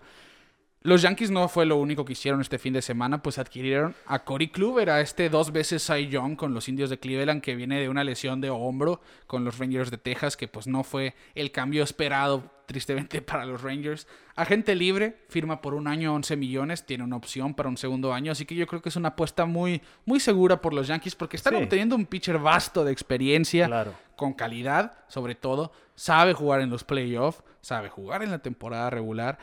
Los 0.82 1.02
Yankees 1.02 1.32
no 1.32 1.48
fue 1.48 1.66
lo 1.66 1.76
único 1.76 2.04
que 2.04 2.12
hicieron 2.12 2.40
este 2.40 2.56
fin 2.56 2.72
de 2.72 2.82
semana, 2.82 3.20
pues 3.20 3.38
adquirieron 3.38 3.96
a 4.06 4.20
Corey 4.24 4.48
Kluber, 4.48 4.90
a 4.90 5.00
este 5.00 5.28
dos 5.28 5.50
veces 5.50 5.82
Cy 5.84 6.06
Young 6.06 6.36
con 6.36 6.54
los 6.54 6.68
Indios 6.68 6.88
de 6.88 7.00
Cleveland, 7.00 7.42
que 7.42 7.56
viene 7.56 7.80
de 7.80 7.88
una 7.88 8.04
lesión 8.04 8.40
de 8.40 8.48
hombro 8.50 9.00
con 9.26 9.44
los 9.44 9.58
Rangers 9.58 9.90
de 9.90 9.98
Texas, 9.98 10.36
que 10.36 10.46
pues 10.46 10.68
no 10.68 10.84
fue 10.84 11.14
el 11.34 11.50
cambio 11.50 11.82
esperado, 11.82 12.44
tristemente, 12.66 13.20
para 13.22 13.44
los 13.44 13.60
Rangers. 13.62 14.06
Agente 14.36 14.76
libre, 14.76 15.16
firma 15.28 15.60
por 15.60 15.74
un 15.74 15.88
año 15.88 16.14
11 16.14 16.36
millones, 16.36 16.86
tiene 16.86 17.02
una 17.02 17.16
opción 17.16 17.54
para 17.54 17.68
un 17.68 17.76
segundo 17.76 18.12
año, 18.14 18.30
así 18.30 18.46
que 18.46 18.54
yo 18.54 18.68
creo 18.68 18.80
que 18.80 18.88
es 18.90 18.96
una 18.96 19.08
apuesta 19.08 19.46
muy, 19.46 19.82
muy 20.04 20.20
segura 20.20 20.60
por 20.60 20.72
los 20.74 20.86
Yankees, 20.86 21.16
porque 21.16 21.36
están 21.36 21.56
Sí. 21.56 21.62
obteniendo 21.64 21.96
un 21.96 22.06
pitcher 22.06 22.38
vasto 22.38 22.84
de 22.84 22.92
experiencia 22.92 23.66
Claro. 23.66 23.94
con 24.14 24.32
calidad, 24.32 24.92
sobre 25.08 25.34
todo, 25.34 25.72
sabe 25.96 26.34
jugar 26.34 26.60
en 26.60 26.70
los 26.70 26.84
playoffs, 26.84 27.42
sabe 27.62 27.88
jugar 27.88 28.22
en 28.22 28.30
la 28.30 28.38
temporada 28.38 28.90
regular 28.90 29.38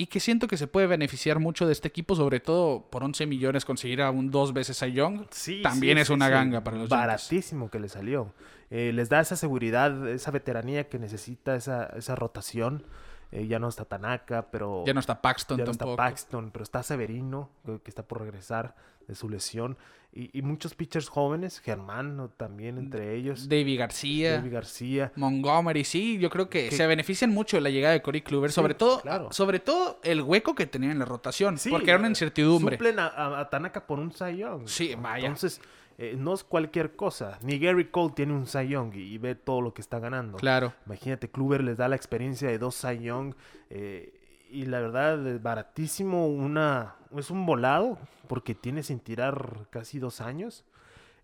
y 0.00 0.06
que 0.06 0.20
siento 0.20 0.46
que 0.46 0.56
se 0.56 0.68
puede 0.68 0.86
beneficiar 0.86 1.40
mucho 1.40 1.66
de 1.66 1.72
este 1.72 1.88
equipo, 1.88 2.14
sobre 2.14 2.38
todo 2.38 2.88
por 2.88 3.02
11 3.02 3.26
millones 3.26 3.64
conseguir 3.64 4.00
a 4.00 4.12
un 4.12 4.30
dos 4.30 4.52
veces 4.52 4.80
a 4.84 4.86
Young. 4.86 5.26
Sí, 5.30 5.60
también 5.60 5.98
sí, 5.98 6.02
es 6.02 6.06
sí, 6.06 6.12
una 6.12 6.28
ganga 6.28 6.62
para 6.62 6.76
los 6.76 6.88
Yankees. 6.88 7.06
Baratísimo 7.06 7.68
que 7.68 7.80
le 7.80 7.88
salió. 7.88 8.32
Eh, 8.70 8.92
les 8.94 9.08
da 9.08 9.18
esa 9.18 9.34
seguridad, 9.34 10.08
esa 10.08 10.30
veteranía 10.30 10.88
que 10.88 11.00
necesita 11.00 11.56
esa, 11.56 11.86
esa 11.96 12.14
rotación. 12.14 12.84
Eh, 13.30 13.46
ya 13.46 13.58
no 13.58 13.68
está 13.68 13.84
Tanaka, 13.84 14.50
pero... 14.50 14.84
Ya 14.86 14.94
no 14.94 15.00
está 15.00 15.20
Paxton 15.20 15.58
ya 15.58 15.64
no 15.66 15.70
está. 15.72 15.84
Paxton, 15.96 16.50
pero 16.50 16.62
está 16.62 16.82
Severino, 16.82 17.50
que, 17.66 17.80
que 17.80 17.90
está 17.90 18.02
por 18.02 18.20
regresar 18.20 18.74
de 19.06 19.14
su 19.14 19.28
lesión. 19.28 19.76
Y, 20.10 20.36
y 20.38 20.40
muchos 20.40 20.74
pitchers 20.74 21.10
jóvenes, 21.10 21.60
Germán 21.60 22.30
también 22.38 22.78
entre 22.78 23.14
ellos. 23.14 23.46
Davy 23.50 23.76
García. 23.76 24.36
David 24.38 24.52
García. 24.54 25.12
Montgomery, 25.16 25.84
sí, 25.84 26.18
yo 26.18 26.30
creo 26.30 26.48
que 26.48 26.70
Que- 26.70 26.76
se 26.76 26.86
benefician 26.86 27.30
mucho 27.30 27.58
de 27.58 27.60
la 27.60 27.68
llegada 27.68 27.92
de 27.92 28.00
Corey 28.00 28.22
Kluber, 28.22 28.50
Sí, 28.50 28.54
sobre 28.54 28.72
todo, 28.74 29.02
claro. 29.02 29.28
sobre 29.30 29.60
todo 29.60 30.00
el 30.02 30.22
hueco 30.22 30.54
que 30.54 30.66
tenía 30.66 30.90
en 30.90 30.98
la 30.98 31.04
rotación, 31.04 31.58
Sí, 31.58 31.68
porque 31.68 31.90
era 31.90 31.98
una 31.98 32.08
eh, 32.08 32.12
incertidumbre. 32.12 32.76
Suplen 32.76 32.98
a, 32.98 33.06
a- 33.08 33.40
a 33.40 33.50
Tanaka 33.50 33.86
por 33.86 33.98
un 33.98 34.10
Cy 34.10 34.38
Young. 34.38 34.66
Sí, 34.66 34.94
vaya. 34.98 35.26
Entonces, 35.26 35.60
eh, 35.98 36.14
no 36.16 36.32
es 36.32 36.44
cualquier 36.44 36.96
cosa. 36.96 37.38
Ni 37.42 37.58
Gary 37.58 37.86
Cole 37.90 38.12
tiene 38.14 38.32
un 38.32 38.46
Cy 38.46 38.68
Young 38.68 38.94
y, 38.94 39.14
y 39.14 39.18
ve 39.18 39.34
todo 39.34 39.60
lo 39.60 39.74
que 39.74 39.82
está 39.82 39.98
ganando. 39.98 40.38
Claro. 40.38 40.72
Imagínate, 40.86 41.28
Kluber 41.28 41.62
les 41.62 41.76
da 41.76 41.88
la 41.88 41.96
experiencia 41.96 42.48
de 42.48 42.58
dos 42.58 42.76
Cy 42.76 43.00
Young. 43.00 43.34
eh, 43.70 44.14
y 44.50 44.64
la 44.64 44.80
verdad, 44.80 45.26
es 45.26 45.42
baratísimo. 45.42 46.26
Una, 46.26 46.94
es 47.14 47.30
un 47.30 47.44
volado 47.44 47.98
porque 48.28 48.54
tiene 48.54 48.82
sin 48.82 48.98
tirar 49.00 49.66
casi 49.70 49.98
dos 49.98 50.20
años 50.22 50.64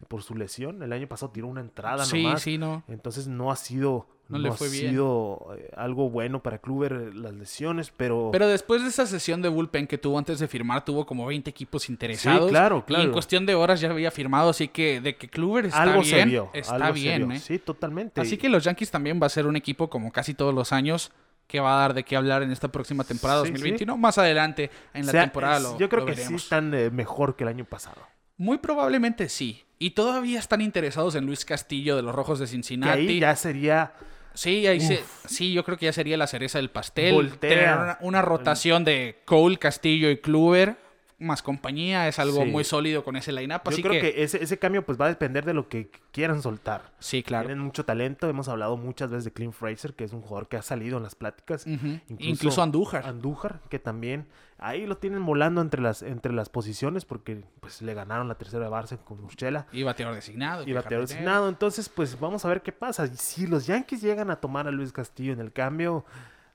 por 0.09 0.23
su 0.23 0.35
lesión. 0.35 0.83
El 0.83 0.93
año 0.93 1.07
pasado 1.09 1.33
tiró 1.33 1.47
una 1.49 1.61
entrada 1.61 2.05
Sí, 2.05 2.23
nomás. 2.23 2.43
sí, 2.43 2.59
no. 2.59 2.83
Entonces 2.89 3.27
no 3.29 3.51
ha 3.51 3.57
sido, 3.57 4.07
No 4.29 4.39
no 4.39 4.43
le 4.45 4.49
ha 4.51 4.53
fue 4.53 4.69
bien. 4.69 4.91
sido 4.91 5.55
eh, 5.57 5.71
algo 5.77 6.11
bueno 6.11 6.43
para 6.43 6.59
Kluber 6.59 6.93
eh, 6.93 7.11
las 7.15 7.33
lesiones, 7.35 7.93
pero... 7.97 8.31
Pero 8.33 8.47
después 8.49 8.83
de 8.83 8.89
esa 8.89 9.07
sesión 9.07 9.41
de 9.43 9.49
bullpen 9.49 9.87
que 9.87 9.97
tuvo 9.99 10.19
antes 10.19 10.39
de 10.39 10.49
firmar, 10.49 10.85
tuvo 10.85 11.07
como 11.07 11.27
20 11.27 11.49
equipos 11.49 11.89
interesados. 11.89 12.51
claro, 12.51 12.77
Y 12.77 12.93
en 12.93 12.97
claro. 13.01 13.13
cuestión 13.13 13.47
de 13.47 13.55
horas 13.55 13.81
ya 13.81 13.91
había 13.91 14.11
firmado, 14.11 14.51
así 14.51 14.69
que 14.69 15.01
de 15.01 15.17
que 15.17 15.29
Kluber 15.29 15.67
está 15.67 15.83
algo 15.83 16.03
bien, 16.03 16.05
se 16.21 16.25
vio. 16.27 16.51
está 16.53 16.75
algo 16.75 16.87
se 16.97 17.01
bien, 17.03 17.29
vio. 17.29 17.37
¿eh? 17.37 17.41
Sí, 17.41 17.59
totalmente. 17.59 18.21
Así 18.21 18.37
que 18.37 18.49
los 18.49 18.65
Yankees 18.65 18.91
también 18.91 19.21
va 19.23 19.27
a 19.27 19.31
ser 19.31 19.47
un 19.47 19.57
equipo 19.57 19.89
como 19.89 20.11
casi 20.13 20.35
todos 20.35 20.55
los 20.55 20.73
años 20.73 21.13
que 21.47 21.61
va 21.61 21.77
a 21.77 21.81
dar 21.81 21.93
de 21.95 22.05
qué 22.05 22.17
hablar 22.17 22.43
en 22.43 22.51
esta 22.51 22.69
próxima 22.69 23.05
temporada 23.05 23.43
Sí, 23.45 23.51
2021. 23.51 23.97
Más 23.99 24.17
adelante 24.17 24.71
en 24.95 25.05
la 25.05 25.11
O 25.11 25.13
sea, 25.13 25.23
temporada 25.25 25.61
lo 25.61 25.79
Yo 25.79 25.91
creo 25.91 26.01
lo 26.01 26.07
que 26.07 26.15
sí 26.15 26.21
veremos. 26.21 26.43
están 26.45 26.73
eh, 26.73 26.89
mejor 26.91 27.37
que 27.37 27.45
el 27.45 27.49
año 27.49 27.67
pasado. 27.67 28.01
Muy 28.37 28.59
probablemente 28.59 29.29
sí. 29.29 29.63
Y 29.79 29.91
todavía 29.91 30.39
están 30.39 30.61
interesados 30.61 31.15
en 31.15 31.27
Luis 31.27 31.45
Castillo 31.45 31.97
de 31.97 32.03
los 32.03 32.15
Rojos 32.15 32.39
de 32.39 32.45
Que 32.47 32.51
Cincinnati. 32.53 33.01
ahí 33.09 33.21
ya 33.21 33.37
sería... 33.37 33.93
Sí, 34.35 34.67
ahí 34.67 34.81
se- 34.81 35.05
sí, 35.27 35.53
yo 35.53 35.63
creo 35.65 35.79
que 35.79 35.87
ya 35.87 35.93
sería 35.93 36.17
la 36.17 36.27
cereza 36.27 36.59
del 36.59 36.69
pastel. 36.71 37.15
Voltea. 37.15 37.49
Tener 37.51 37.69
una, 37.77 37.99
una 38.01 38.23
rotación 38.23 38.85
de 38.85 39.21
Cole, 39.25 39.59
Castillo 39.59 40.11
y 40.11 40.19
Kluber 40.19 40.77
más 41.25 41.43
compañía 41.43 42.07
es 42.09 42.19
algo 42.19 42.45
Sí. 42.45 42.51
muy 42.51 42.63
sólido 42.65 43.03
con 43.05 43.17
ese 43.17 43.33
line-up. 43.33 43.63
Yo 43.65 43.71
Así 43.71 43.83
creo 43.83 43.93
que, 43.93 44.13
que, 44.15 44.23
ese, 44.23 44.43
ese 44.43 44.59
cambio 44.59 44.85
pues 44.85 45.01
va 45.01 45.07
a 45.07 45.09
depender 45.09 45.45
de 45.45 45.55
lo 45.55 45.69
que 45.69 45.91
quieran 46.13 46.41
soltar. 46.43 46.93
sí, 47.01 47.23
claro. 47.23 47.47
Tienen 47.49 47.65
mucho 47.65 47.85
talento. 47.85 48.29
Hemos 48.29 48.49
hablado 48.49 48.77
muchas 48.77 49.11
veces 49.11 49.25
de 49.25 49.33
Clint 49.33 49.53
Fraser, 49.55 49.95
que 49.95 50.05
es 50.05 50.13
un 50.13 50.21
jugador 50.23 50.49
que 50.49 50.57
ha 50.57 50.63
salido 50.63 50.97
en 50.99 51.03
las 51.03 51.15
pláticas. 51.15 51.67
Ujú. 51.67 51.99
Incluso 52.19 52.63
Andújar. 52.63 53.05
Andújar, 53.07 53.61
que 53.69 53.79
también 53.79 54.27
ahí 54.59 54.87
lo 54.87 54.97
tienen 54.97 55.27
volando 55.27 55.61
entre 55.61 55.83
las, 55.83 56.03
entre 56.03 56.33
las 56.33 56.49
posiciones 56.49 57.05
porque 57.05 57.43
pues 57.61 57.83
le 57.83 57.93
ganaron 57.93 58.29
la 58.29 58.37
tercera 58.37 58.69
base 58.69 58.97
con 58.99 59.21
Urchela. 59.25 59.67
Y 59.73 59.83
bateador 59.83 60.15
designado. 60.15 60.63
Y 60.67 60.73
bateador 60.73 61.07
designado. 61.09 61.49
Entonces, 61.49 61.89
pues 61.89 62.19
vamos 62.21 62.45
a 62.45 62.49
ver 62.49 62.63
qué 62.63 62.73
pasa. 62.73 63.07
Si 63.09 63.47
los 63.47 63.67
Yankees 63.67 64.01
llegan 64.01 64.31
a 64.31 64.37
tomar 64.37 64.69
a 64.69 64.71
Luis 64.71 64.93
Castillo 64.93 65.33
en 65.33 65.41
el 65.41 65.53
cambio, 65.53 66.05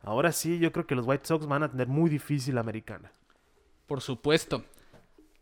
ahora 0.03 0.31
sí, 0.31 0.59
yo 0.59 0.71
creo 0.71 0.87
que 0.87 0.95
los 0.95 1.05
White 1.05 1.25
Sox 1.27 1.45
van 1.45 1.63
a 1.63 1.69
tener 1.69 1.87
muy 1.87 2.09
difícil 2.09 2.55
la 2.55 2.61
americana. 2.61 3.11
Por 3.89 3.99
supuesto. 4.01 4.63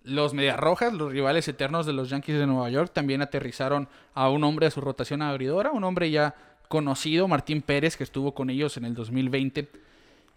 Los 0.03 0.33
Medias 0.33 0.57
Rojas, 0.57 0.93
los 0.93 1.11
rivales 1.11 1.47
eternos 1.49 1.85
de 1.85 1.91
los 1.91 2.09
Yankees 2.09 2.39
de 2.39 2.47
Nueva 2.47 2.69
York, 2.69 2.91
también 2.93 3.21
aterrizaron 3.21 3.89
a 4.13 4.29
un 4.29 4.43
hombre 4.45 4.67
a 4.67 4.71
su 4.71 4.79
rotación 4.79 5.21
abridora, 5.21 5.71
un 5.71 5.83
hombre 5.83 6.09
ya 6.09 6.33
conocido, 6.69 7.27
Martín 7.27 7.61
Pérez, 7.61 7.97
que 7.97 8.05
estuvo 8.05 8.33
con 8.33 8.49
ellos 8.49 8.77
en 8.77 8.85
el 8.85 8.95
2020. 8.95 9.67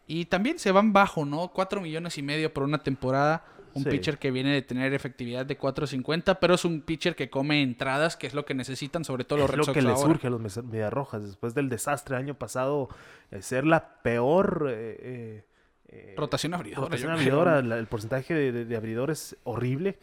Y 0.08 0.24
también 0.24 0.58
se 0.58 0.72
van 0.72 0.92
bajo, 0.92 1.24
¿no? 1.24 1.48
Cuatro 1.54 1.80
millones 1.80 2.18
y 2.18 2.22
medio 2.22 2.52
por 2.52 2.64
una 2.64 2.78
temporada. 2.82 3.44
Un 3.72 3.84
Sí. 3.84 3.90
pitcher 3.90 4.18
que 4.18 4.32
viene 4.32 4.52
de 4.52 4.62
tener 4.62 4.92
efectividad 4.92 5.46
de 5.46 5.56
4.50, 5.56 6.40
pero 6.40 6.54
es 6.54 6.64
un 6.64 6.80
pitcher 6.80 7.14
que 7.14 7.30
come 7.30 7.62
entradas, 7.62 8.16
que 8.16 8.26
es 8.26 8.34
lo 8.34 8.44
que 8.44 8.52
necesitan, 8.54 9.04
sobre 9.04 9.22
todo 9.22 9.38
los 9.38 9.44
es 9.44 9.50
Red 9.52 9.58
lo 9.58 9.64
Sox 9.66 9.74
que 9.76 9.82
le 9.82 9.90
ahora. 9.90 10.02
surge 10.02 10.26
a 10.26 10.30
los 10.30 10.64
Mediarrojas 10.64 11.22
después 11.24 11.54
del 11.54 11.68
desastre 11.68 12.16
del 12.16 12.24
año 12.24 12.34
pasado, 12.34 12.88
eh, 13.30 13.40
ser 13.42 13.64
la 13.64 14.02
peor 14.02 14.66
eh, 14.68 14.96
eh, 15.00 15.44
eh, 15.92 16.14
Rotación 16.16 16.54
abridora. 16.54 16.82
rotación 16.82 17.10
yo 17.10 17.16
creo. 17.18 17.40
abridora, 17.40 17.62
la- 17.62 17.78
el 17.78 17.86
porcentaje 17.86 18.32
de, 18.34 18.52
de, 18.52 18.64
de 18.64 18.76
abridores 18.76 19.36
horrible. 19.44 19.98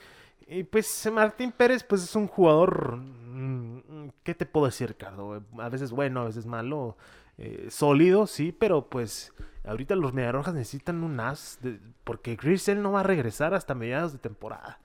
Y 0.49 0.63
pues 0.63 1.09
Martín 1.11 1.51
Pérez, 1.51 1.83
pues 1.83 2.03
es 2.03 2.15
un 2.15 2.27
jugador, 2.27 2.97
mm, 2.97 4.09
¿qué 4.23 4.33
te 4.35 4.45
puedo 4.45 4.65
decir, 4.65 4.87
Ricardo? 4.89 5.41
A 5.59 5.69
veces 5.69 5.91
bueno, 5.91 6.21
a 6.21 6.25
veces 6.25 6.45
malo, 6.45 6.97
eh, 7.37 7.67
sólido, 7.69 8.27
sí, 8.27 8.51
pero 8.57 8.89
pues 8.89 9.33
ahorita 9.65 9.95
los 9.95 10.13
Mediarrojas 10.13 10.53
necesitan 10.53 11.03
un 11.03 11.19
as, 11.19 11.59
de- 11.61 11.79
porque 12.03 12.35
Grisel 12.35 12.81
no 12.81 12.91
va 12.93 13.01
a 13.01 13.03
regresar 13.03 13.53
hasta 13.53 13.75
mediados 13.75 14.13
de 14.13 14.19
temporada. 14.19 14.79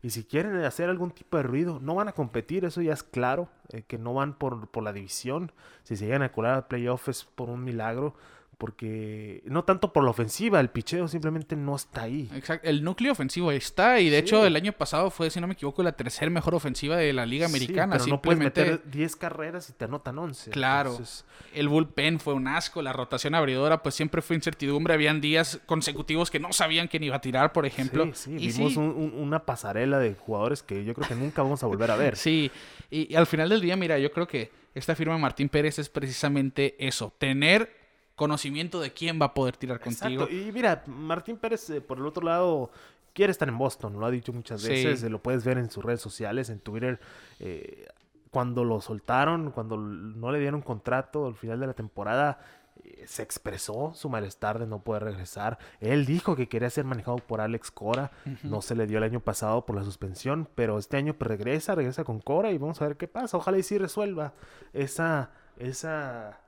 Y 0.00 0.10
si 0.10 0.22
quieren 0.22 0.54
hacer 0.64 0.88
algún 0.88 1.10
tipo 1.10 1.36
de 1.36 1.42
ruido, 1.42 1.80
no 1.82 1.96
van 1.96 2.06
a 2.06 2.12
competir, 2.12 2.64
eso 2.64 2.80
ya 2.80 2.92
es 2.92 3.02
claro, 3.02 3.48
eh, 3.72 3.82
que 3.82 3.98
no 3.98 4.14
van 4.14 4.34
por, 4.34 4.68
por 4.68 4.84
la 4.84 4.92
división. 4.92 5.50
Si 5.82 5.96
se 5.96 6.04
llegan 6.06 6.22
a 6.22 6.30
colar 6.30 6.54
a 6.54 6.68
playoffs 6.68 7.08
es 7.08 7.24
por 7.24 7.48
un 7.50 7.64
milagro, 7.64 8.14
porque 8.58 9.40
no 9.46 9.62
tanto 9.64 9.92
por 9.92 10.02
la 10.04 10.10
ofensiva, 10.10 10.58
el 10.58 10.68
picheo 10.68 11.06
simplemente 11.06 11.54
no 11.56 11.76
está 11.76 12.02
ahí. 12.02 12.28
Exacto. 12.34 12.68
El 12.68 12.82
núcleo 12.82 13.12
ofensivo 13.12 13.52
está. 13.52 14.00
Y 14.00 14.10
de 14.10 14.18
Sí. 14.18 14.24
hecho, 14.24 14.44
el 14.44 14.56
año 14.56 14.72
pasado 14.72 15.10
fue, 15.10 15.30
si 15.30 15.40
no 15.40 15.46
me 15.46 15.52
equivoco, 15.54 15.82
la 15.84 15.92
tercera 15.92 16.28
mejor 16.30 16.56
ofensiva 16.56 16.96
de 16.96 17.12
la 17.12 17.24
Liga 17.24 17.46
Sí, 17.48 17.54
Americana. 17.56 17.94
pero 17.96 18.06
no 18.08 18.20
puedes 18.20 18.38
meter 18.40 18.82
10 18.90 19.14
carreras 19.16 19.70
y 19.70 19.72
te 19.74 19.84
anotan 19.84 20.18
11. 20.18 20.50
Claro. 20.50 20.90
entonces, 20.90 21.24
el 21.54 21.68
bullpen 21.68 22.18
fue 22.18 22.34
un 22.34 22.48
asco. 22.48 22.82
La 22.82 22.92
rotación 22.92 23.34
abridora, 23.36 23.82
pues 23.82 23.94
siempre 23.94 24.22
fue 24.22 24.34
incertidumbre. 24.36 24.92
Habían 24.92 25.20
días 25.20 25.60
consecutivos 25.66 26.30
que 26.30 26.40
no 26.40 26.52
sabían 26.52 26.88
quién 26.88 27.04
iba 27.04 27.16
a 27.16 27.20
tirar, 27.20 27.52
por 27.52 27.64
ejemplo. 27.64 28.06
sí, 28.06 28.12
sí, 28.14 28.30
Y 28.32 28.52
vimos 28.52 28.72
sí, 28.72 28.78
un- 28.78 28.88
un- 28.90 29.12
una 29.14 29.44
pasarela 29.46 29.98
de 30.00 30.14
jugadores 30.14 30.62
que 30.64 30.84
yo 30.84 30.94
creo 30.94 31.06
que 31.08 31.14
nunca 31.14 31.42
vamos 31.42 31.62
a 31.62 31.66
volver 31.66 31.90
a 31.92 31.96
ver. 31.96 32.16
Sí, 32.28 32.50
y, 32.90 33.12
y 33.12 33.16
al 33.16 33.26
final 33.26 33.48
del 33.48 33.60
día, 33.60 33.76
mira, 33.76 33.98
yo 33.98 34.10
creo 34.10 34.26
que 34.26 34.50
esta 34.74 34.94
firma 34.96 35.14
de 35.14 35.20
Martín 35.20 35.48
Pérez 35.48 35.78
es 35.78 35.88
precisamente 35.88 36.74
eso, 36.78 37.12
tener 37.18 37.87
conocimiento 38.18 38.80
de 38.80 38.92
quién 38.92 39.18
va 39.18 39.26
a 39.26 39.34
poder 39.34 39.56
tirar 39.56 39.80
contigo. 39.80 40.28
Y 40.28 40.52
mira, 40.52 40.82
Martín 40.86 41.38
Pérez, 41.38 41.70
eh, 41.70 41.80
por 41.80 41.96
el 41.96 42.04
otro 42.04 42.22
lado, 42.22 42.70
quiere 43.14 43.30
estar 43.30 43.48
en 43.48 43.56
Boston, 43.56 43.98
lo 43.98 44.04
ha 44.04 44.10
dicho 44.10 44.34
muchas 44.34 44.62
veces, 44.62 45.02
eh, 45.02 45.08
lo 45.08 45.22
puedes 45.22 45.44
ver 45.44 45.56
en 45.56 45.70
sus 45.70 45.82
redes 45.82 46.02
sociales, 46.02 46.50
en 46.50 46.60
Twitter. 46.60 47.00
eh, 47.40 47.86
cuando 48.30 48.62
lo 48.62 48.80
soltaron, 48.80 49.52
cuando 49.52 49.78
no 49.78 50.30
le 50.30 50.38
dieron 50.38 50.60
contrato 50.60 51.26
al 51.26 51.34
final 51.34 51.60
de 51.60 51.66
la 51.66 51.72
temporada, 51.72 52.38
eh, 52.84 53.04
se 53.06 53.22
expresó 53.22 53.92
su 53.94 54.08
malestar 54.08 54.58
de 54.58 54.66
no 54.66 54.82
poder 54.82 55.04
regresar. 55.04 55.58
Él 55.80 56.06
dijo 56.06 56.36
que 56.36 56.48
quería 56.48 56.70
ser 56.70 56.84
manejado 56.84 57.16
por 57.16 57.40
Alex 57.40 57.70
Cora, 57.70 58.10
no 58.42 58.62
se 58.62 58.74
le 58.74 58.86
dio 58.86 58.98
el 58.98 59.04
año 59.04 59.20
pasado 59.20 59.64
por 59.64 59.76
la 59.76 59.84
suspensión, 59.84 60.48
pero 60.54 60.78
este 60.78 60.96
año 60.96 61.14
pues, 61.14 61.28
regresa, 61.28 61.74
regresa 61.74 62.04
con 62.04 62.20
Cora 62.20 62.50
y 62.50 62.58
vamos 62.58 62.80
a 62.82 62.86
ver 62.86 62.96
qué 62.96 63.08
pasa. 63.08 63.36
Ojalá 63.36 63.58
y 63.58 63.62
sí 63.62 63.78
resuelva 63.78 64.34
esa, 64.72 65.30
esa 65.56 66.40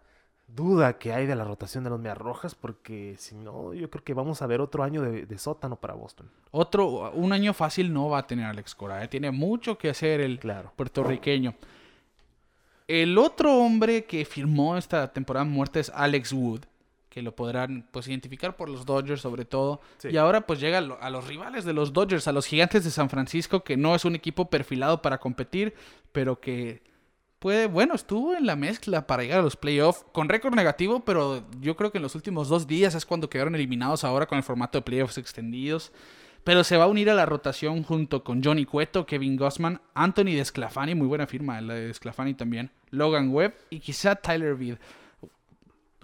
duda 0.54 0.98
que 0.98 1.12
hay 1.12 1.26
de 1.26 1.34
la 1.36 1.44
rotación 1.44 1.84
de 1.84 1.90
los 1.90 1.98
Medias 1.98 2.18
Rojas, 2.18 2.54
porque 2.54 3.14
si 3.18 3.34
no, 3.34 3.72
yo 3.74 3.88
creo 3.90 4.04
que 4.04 4.14
vamos 4.14 4.42
a 4.42 4.46
ver 4.46 4.60
otro 4.60 4.82
año 4.82 5.02
de, 5.02 5.26
de 5.26 5.38
sótano 5.38 5.76
para 5.76 5.94
Boston. 5.94 6.28
Otro, 6.50 7.12
un 7.12 7.32
año 7.32 7.54
fácil 7.54 7.92
no 7.92 8.08
va 8.08 8.18
a 8.18 8.26
tener 8.26 8.46
Alex 8.46 8.74
Cora, 8.74 9.02
¿eh? 9.04 9.08
tiene 9.08 9.30
mucho 9.30 9.78
que 9.78 9.90
hacer 9.90 10.20
el 10.20 10.38
Claro. 10.38 10.72
puertorriqueño. 10.76 11.54
El 12.88 13.16
otro 13.18 13.54
hombre 13.56 14.04
que 14.04 14.24
firmó 14.24 14.76
esta 14.76 15.12
temporada 15.12 15.44
muerta 15.44 15.78
es 15.78 15.90
Alex 15.94 16.32
Wood, 16.32 16.62
que 17.08 17.22
lo 17.22 17.34
podrán 17.34 17.86
pues 17.92 18.08
identificar 18.08 18.56
por 18.56 18.68
los 18.68 18.84
Dodgers 18.84 19.20
sobre 19.20 19.44
todo. 19.44 19.80
Sí. 19.98 20.08
Y 20.08 20.16
ahora 20.16 20.40
pues 20.42 20.58
llega 20.60 20.78
a 20.78 21.10
los 21.10 21.26
rivales 21.28 21.64
de 21.64 21.72
los 21.72 21.92
Dodgers, 21.92 22.26
a 22.26 22.32
los 22.32 22.46
gigantes 22.46 22.82
de 22.84 22.90
San 22.90 23.08
Francisco, 23.08 23.62
que 23.62 23.76
no 23.76 23.94
es 23.94 24.04
un 24.04 24.16
equipo 24.16 24.50
perfilado 24.50 25.02
para 25.02 25.18
competir, 25.18 25.74
pero 26.12 26.40
que 26.40 26.82
puede, 27.40 27.66
bueno, 27.66 27.94
estuvo 27.94 28.36
en 28.36 28.46
la 28.46 28.54
mezcla 28.54 29.06
para 29.08 29.22
llegar 29.24 29.40
a 29.40 29.42
los 29.42 29.56
playoffs 29.56 30.04
con 30.12 30.28
récord 30.28 30.54
negativo, 30.54 31.00
pero 31.04 31.42
yo 31.60 31.74
creo 31.74 31.90
que 31.90 31.98
en 31.98 32.02
los 32.02 32.14
últimos 32.14 32.48
dos 32.48 32.68
días 32.68 32.94
es 32.94 33.04
cuando 33.04 33.28
quedaron 33.28 33.56
eliminados 33.56 34.04
ahora 34.04 34.26
con 34.26 34.38
el 34.38 34.44
formato 34.44 34.78
de 34.78 34.82
playoffs 34.82 35.18
extendidos. 35.18 35.90
Pero 36.44 36.64
se 36.64 36.76
va 36.78 36.84
a 36.84 36.86
unir 36.86 37.10
a 37.10 37.14
la 37.14 37.26
rotación 37.26 37.82
junto 37.82 38.24
con 38.24 38.42
Johnny 38.42 38.64
Cueto, 38.64 39.04
Kevin 39.04 39.36
Gossman, 39.36 39.80
Anthony 39.92 40.36
Desclafani, 40.36 40.94
muy 40.94 41.06
buena 41.06 41.26
firma 41.26 41.60
la 41.60 41.74
de 41.74 41.88
Desclafani 41.88 42.32
también, 42.34 42.70
Logan 42.90 43.28
Webb 43.30 43.54
y 43.68 43.80
quizá 43.80 44.14
Tyler 44.16 44.54
Bead. 44.54 44.78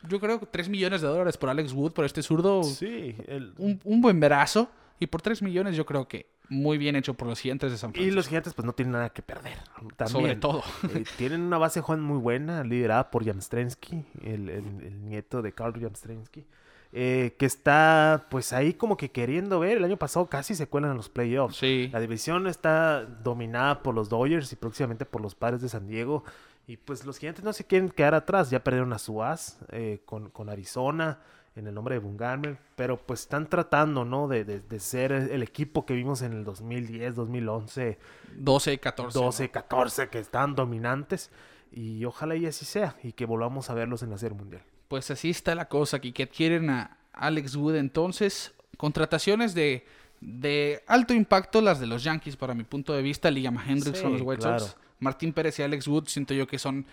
Yo 0.09 0.21
creo 0.21 0.39
que 0.39 0.47
3 0.47 0.69
millones 0.69 1.01
de 1.01 1.09
dólares 1.09 1.37
por 1.37 1.49
Alex 1.49 1.73
Wood, 1.73 1.93
por 1.93 2.05
este 2.05 2.23
zurdo, 2.23 2.63
Sí, 2.65 3.17
el- 3.27 3.55
un, 3.59 3.81
un 3.85 4.01
buen 4.01 4.21
verazo. 4.21 4.71
Y 4.99 5.09
por 5.09 5.21
3 5.21 5.43
millones 5.43 5.77
yo 5.77 5.85
creo 5.85 6.09
que 6.09 6.27
muy 6.49 6.79
bien 6.79 6.97
hecho 6.97 7.15
por 7.15 7.29
los 7.29 7.41
gigantes 7.41 7.71
de 7.73 7.79
San 7.79 7.91
y 7.91 7.93
Francisco. 7.95 8.17
los 8.17 8.29
gigantes 8.29 8.55
pues 8.55 8.65
no 8.67 8.73
tienen 8.73 8.93
nada 8.93 9.11
que 9.11 9.23
perder. 9.23 9.59
También. 9.97 10.09
Sobre 10.09 10.37
todo. 10.37 10.63
Eh, 10.95 11.05
tienen 11.19 11.43
una 11.43 11.59
base 11.59 11.81
joven 11.81 12.01
muy 12.01 12.19
buena, 12.19 12.63
liderada 12.65 13.11
por 13.11 13.25
Jamstrensky, 13.25 14.05
el, 14.23 14.49
el- 14.49 14.83
el 14.83 15.05
nieto 15.05 15.43
de 15.43 15.53
Carl 15.53 15.79
Jamstrensky, 15.81 16.45
eh, 16.93 17.35
que 17.39 17.47
está 17.47 18.27
pues 18.31 18.53
ahí 18.53 18.73
como 18.75 18.97
que 18.97 19.11
queriendo 19.11 19.59
ver. 19.61 19.77
El 19.79 19.85
año 19.85 19.97
pasado 19.97 20.27
casi 20.27 20.55
se 20.55 20.67
cuelan 20.69 20.93
en 20.93 20.97
los 20.97 21.09
playoffs. 21.09 21.57
Sí. 21.57 21.89
La 21.93 22.01
división 22.01 22.47
está 22.47 23.05
dominada 23.05 23.83
por 23.83 23.95
los 23.95 24.09
Dodgers 24.09 24.53
y 24.53 24.57
próximamente 24.57 25.05
por 25.05 25.21
los 25.21 25.35
Padres 25.35 25.61
de 25.63 25.69
San 25.69 25.87
Diego. 25.89 26.25
Y 26.69 26.77
pues 26.79 27.05
los 27.07 27.19
gigantes 27.19 27.45
no 27.45 27.53
se 27.53 27.65
quieren 27.65 27.91
quedar 27.91 28.15
atrás. 28.15 28.51
Ya 28.51 28.63
perdieron 28.65 28.93
a 28.93 28.99
su 28.99 29.23
as 29.23 29.59
eh, 29.71 30.01
con, 30.05 30.31
con 30.31 30.49
Arizona 30.49 31.19
en 31.57 31.67
el 31.67 31.75
nombre 31.75 31.95
de 31.97 31.99
Bungarmer. 32.01 32.59
Pero 32.77 32.97
pues 32.99 33.21
están 33.23 33.49
tratando, 33.49 34.05
¿no? 34.05 34.29
De, 34.29 34.45
de- 34.45 34.61
de 34.61 34.79
ser 34.81 35.11
el 35.13 35.43
equipo 35.43 35.85
que 35.87 35.95
vimos 35.95 36.23
en 36.23 36.33
el 36.33 36.45
2010, 36.45 37.15
2011, 37.17 37.99
12, 38.37 38.79
14. 38.79 39.19
12, 39.19 39.51
14, 39.51 40.09
que 40.09 40.19
están 40.21 40.55
dominantes. 40.55 41.31
Y 41.73 42.05
ojalá 42.05 42.37
y 42.37 42.47
así 42.47 42.65
sea. 42.65 42.97
Y 43.03 43.13
que 43.13 43.25
volvamos 43.27 43.69
a 43.71 43.75
verlos 43.75 44.03
en 44.03 44.11
la 44.11 44.19
Serie 44.19 44.37
Mundial. 44.39 44.63
Pues 44.89 45.11
así 45.11 45.31
está 45.31 45.55
la 45.55 45.69
cosa, 45.69 45.97
aquí 45.97 46.13
que 46.13 46.23
adquieren 46.25 46.71
a 46.71 46.97
Alex 47.13 47.57
Wood 47.57 47.75
entonces. 47.77 48.55
Contrataciones 48.77 49.55
de, 49.55 49.85
de 50.21 50.85
alto 50.87 51.13
impacto, 51.15 51.61
las 51.61 51.81
de 51.81 51.87
los 51.87 52.05
Yankees 52.05 52.37
para 52.37 52.55
mi 52.55 52.63
punto 52.65 52.93
de 52.93 53.03
vista. 53.03 53.31
Liam 53.31 53.59
Hendricks 53.59 53.99
Sí, 53.99 54.05
con 54.05 54.13
los 54.13 54.23
White 54.23 54.43
claro. 54.43 54.61
Sox. 54.61 54.77
Martín 55.01 55.33
Pérez 55.33 55.59
y 55.59 55.63
Alex 55.63 55.89
Wood 55.89 56.07
siento 56.07 56.35
yo 56.35 56.47
que 56.47 56.59
son 56.59 56.87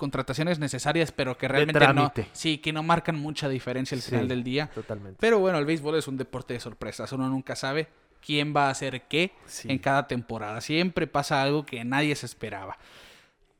contrataciones 0.00 0.58
necesarias, 0.58 1.12
pero 1.12 1.36
que 1.38 1.46
realmente 1.46 1.86
no, 1.92 2.10
sí, 2.32 2.56
que 2.58 2.72
no 2.72 2.82
marcan 2.82 3.18
mucha 3.20 3.48
diferencia 3.50 3.94
al 3.94 4.00
Sí, 4.02 4.10
final 4.10 4.26
del 4.26 4.42
día. 4.42 4.70
Totalmente. 4.74 5.18
Pero 5.20 5.38
bueno, 5.38 5.58
el 5.58 5.66
béisbol 5.66 5.94
es 5.96 6.08
un 6.08 6.16
deporte 6.16 6.54
de 6.54 6.60
sorpresas. 6.60 7.12
Uno 7.12 7.28
nunca 7.28 7.54
sabe 7.54 7.88
quién 8.24 8.54
va 8.56 8.68
a 8.68 8.70
hacer 8.70 9.02
qué 9.08 9.32
Sí. 9.44 9.68
en 9.70 9.78
cada 9.78 10.08
temporada. 10.08 10.60
Siempre 10.62 11.06
pasa 11.06 11.42
algo 11.42 11.66
que 11.66 11.84
nadie 11.84 12.16
se 12.16 12.24
esperaba. 12.24 12.78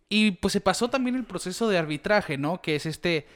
Y 0.08 0.32
pues 0.32 0.52
se 0.52 0.60
pasó 0.62 0.88
también 0.88 1.14
el 1.14 1.24
proceso 1.24 1.68
de 1.68 1.76
arbitraje, 1.78 2.38
¿no? 2.38 2.60
Que 2.62 2.74
es 2.76 2.86
este 2.86 3.26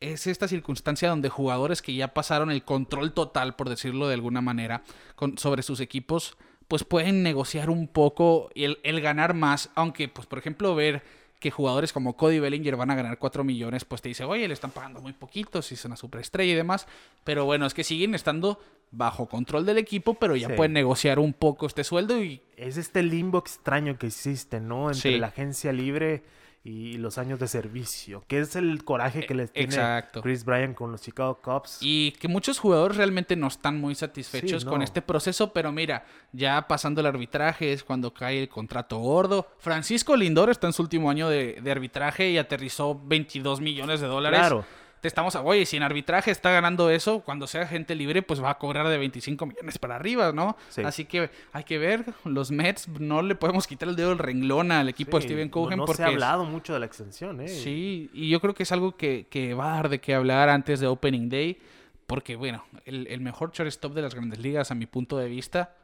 es 0.00 0.26
esta 0.26 0.46
circunstancia 0.48 1.08
donde 1.08 1.28
jugadores 1.28 1.80
que 1.80 1.94
ya 1.94 2.08
pasaron 2.08 2.50
el 2.50 2.64
control 2.64 3.12
total, 3.12 3.54
por 3.56 3.68
decirlo 3.68 4.08
de 4.08 4.14
alguna 4.14 4.40
manera, 4.40 4.82
con, 5.14 5.38
sobre 5.38 5.62
sus 5.62 5.78
equipos, 5.80 6.36
pues 6.68 6.82
pueden 6.84 7.22
negociar 7.22 7.70
un 7.70 7.86
poco 7.86 8.50
el, 8.56 8.78
el 8.82 9.00
ganar 9.00 9.32
más, 9.34 9.70
aunque, 9.76 10.08
pues, 10.08 10.26
por 10.26 10.38
ejemplo, 10.40 10.74
ver 10.74 11.02
que 11.42 11.50
jugadores 11.50 11.92
como 11.92 12.16
Cody 12.16 12.38
Bellinger 12.38 12.76
van 12.76 12.90
a 12.90 12.94
ganar 12.94 13.18
4 13.18 13.42
millones, 13.44 13.84
pues 13.84 14.00
te 14.00 14.08
dice, 14.08 14.22
oye, 14.24 14.46
le 14.46 14.54
están 14.54 14.70
pagando 14.70 15.00
muy 15.00 15.12
poquito, 15.12 15.60
si 15.60 15.74
es 15.74 15.84
una 15.84 15.96
superestrella 15.96 16.52
y 16.52 16.54
demás, 16.56 16.86
pero 17.24 17.44
bueno, 17.44 17.66
es 17.66 17.74
que 17.74 17.82
siguen 17.84 18.14
estando 18.14 18.60
bajo 18.92 19.26
control 19.28 19.66
del 19.66 19.78
equipo, 19.78 20.14
pero 20.14 20.36
ya 20.36 20.48
Sí. 20.48 20.54
pueden 20.54 20.72
negociar 20.72 21.18
un 21.18 21.32
poco 21.32 21.66
este 21.66 21.82
sueldo 21.82 22.22
y 22.22 22.40
Es 22.56 22.76
este 22.76 23.02
limbo 23.02 23.38
extraño 23.38 23.98
que 23.98 24.06
existe, 24.06 24.60
¿no? 24.60 24.86
Entre 24.88 25.12
Sí. 25.14 25.18
la 25.18 25.26
agencia 25.28 25.72
libre 25.72 26.22
y 26.64 26.96
los 26.98 27.18
años 27.18 27.40
de 27.40 27.48
servicio, 27.48 28.22
que 28.28 28.38
es 28.38 28.54
el 28.54 28.84
coraje 28.84 29.26
que 29.26 29.34
les 29.34 29.52
tiene 29.52 29.74
exacto. 29.74 30.22
Chris 30.22 30.44
Bryan 30.44 30.74
con 30.74 30.92
los 30.92 31.02
Chicago 31.02 31.40
Cubs. 31.42 31.78
Y 31.80 32.12
que 32.12 32.28
muchos 32.28 32.60
jugadores 32.60 32.96
realmente 32.96 33.34
no 33.34 33.48
están 33.48 33.80
muy 33.80 33.96
satisfechos 33.96 34.62
Sí, 34.62 34.68
con 34.68 34.80
este 34.82 35.02
proceso, 35.02 35.52
pero 35.52 35.72
mira, 35.72 36.04
ya 36.32 36.68
pasando 36.68 37.00
el 37.00 37.06
arbitraje 37.08 37.72
es 37.72 37.82
cuando 37.82 38.14
cae 38.14 38.42
el 38.42 38.48
contrato 38.48 38.98
gordo. 38.98 39.48
Francisco 39.58 40.16
Lindor 40.16 40.50
está 40.50 40.68
en 40.68 40.72
su 40.72 40.82
último 40.82 41.10
año 41.10 41.28
de, 41.28 41.60
de 41.60 41.70
arbitraje 41.70 42.30
y 42.30 42.38
aterrizó 42.38 43.00
22 43.06 43.60
millones 43.60 44.00
de 44.00 44.06
dólares. 44.06 44.38
Claro. 44.38 44.64
Te 45.02 45.08
estamos, 45.08 45.34
oye, 45.34 45.66
si 45.66 45.76
en 45.76 45.82
arbitraje 45.82 46.30
está 46.30 46.52
ganando 46.52 46.88
eso, 46.88 47.20
cuando 47.20 47.46
sea 47.48 47.66
gente 47.66 47.94
libre, 47.96 48.22
pues 48.22 48.42
va 48.42 48.50
a 48.50 48.58
cobrar 48.58 48.86
de 48.86 48.96
25 48.98 49.46
millones 49.46 49.76
para 49.78 49.96
arriba, 49.96 50.30
¿no? 50.32 50.56
Sí. 50.68 50.80
Así 50.82 51.04
que 51.06 51.28
hay 51.52 51.64
que 51.64 51.76
ver, 51.76 52.04
los 52.24 52.52
Mets 52.52 52.86
no 53.00 53.20
le 53.20 53.34
podemos 53.34 53.66
quitar 53.66 53.88
el 53.88 53.96
dedo 53.96 54.10
del 54.10 54.18
renglón 54.18 54.70
al 54.70 54.88
equipo 54.88 55.18
de 55.18 55.24
Steven 55.24 55.48
no- 55.48 55.50
Cohen 55.50 55.78
no, 55.78 55.84
porque 55.86 55.96
se 55.96 56.04
ha 56.04 56.06
es- 56.06 56.12
hablado 56.14 56.44
mucho 56.44 56.72
de 56.72 56.78
la 56.78 56.86
extensión, 56.86 57.40
¿eh? 57.40 57.48
Sí, 57.48 58.10
y 58.14 58.30
yo 58.30 58.40
creo 58.40 58.54
que 58.54 58.62
es 58.62 58.70
algo 58.70 58.96
que, 58.96 59.26
que 59.28 59.54
va 59.54 59.72
a 59.72 59.76
dar 59.76 59.88
de 59.88 59.98
qué 60.00 60.14
hablar 60.14 60.48
antes 60.48 60.78
de 60.78 60.86
Opening 60.86 61.28
Day, 61.28 61.58
porque 62.06 62.36
bueno, 62.36 62.64
el, 62.84 63.08
el 63.08 63.20
mejor 63.20 63.50
shortstop 63.50 63.94
de 63.94 64.02
las 64.02 64.14
grandes 64.14 64.38
ligas, 64.38 64.70
a 64.70 64.76
mi 64.76 64.86
punto 64.86 65.18
de 65.18 65.28
vista, 65.28 65.74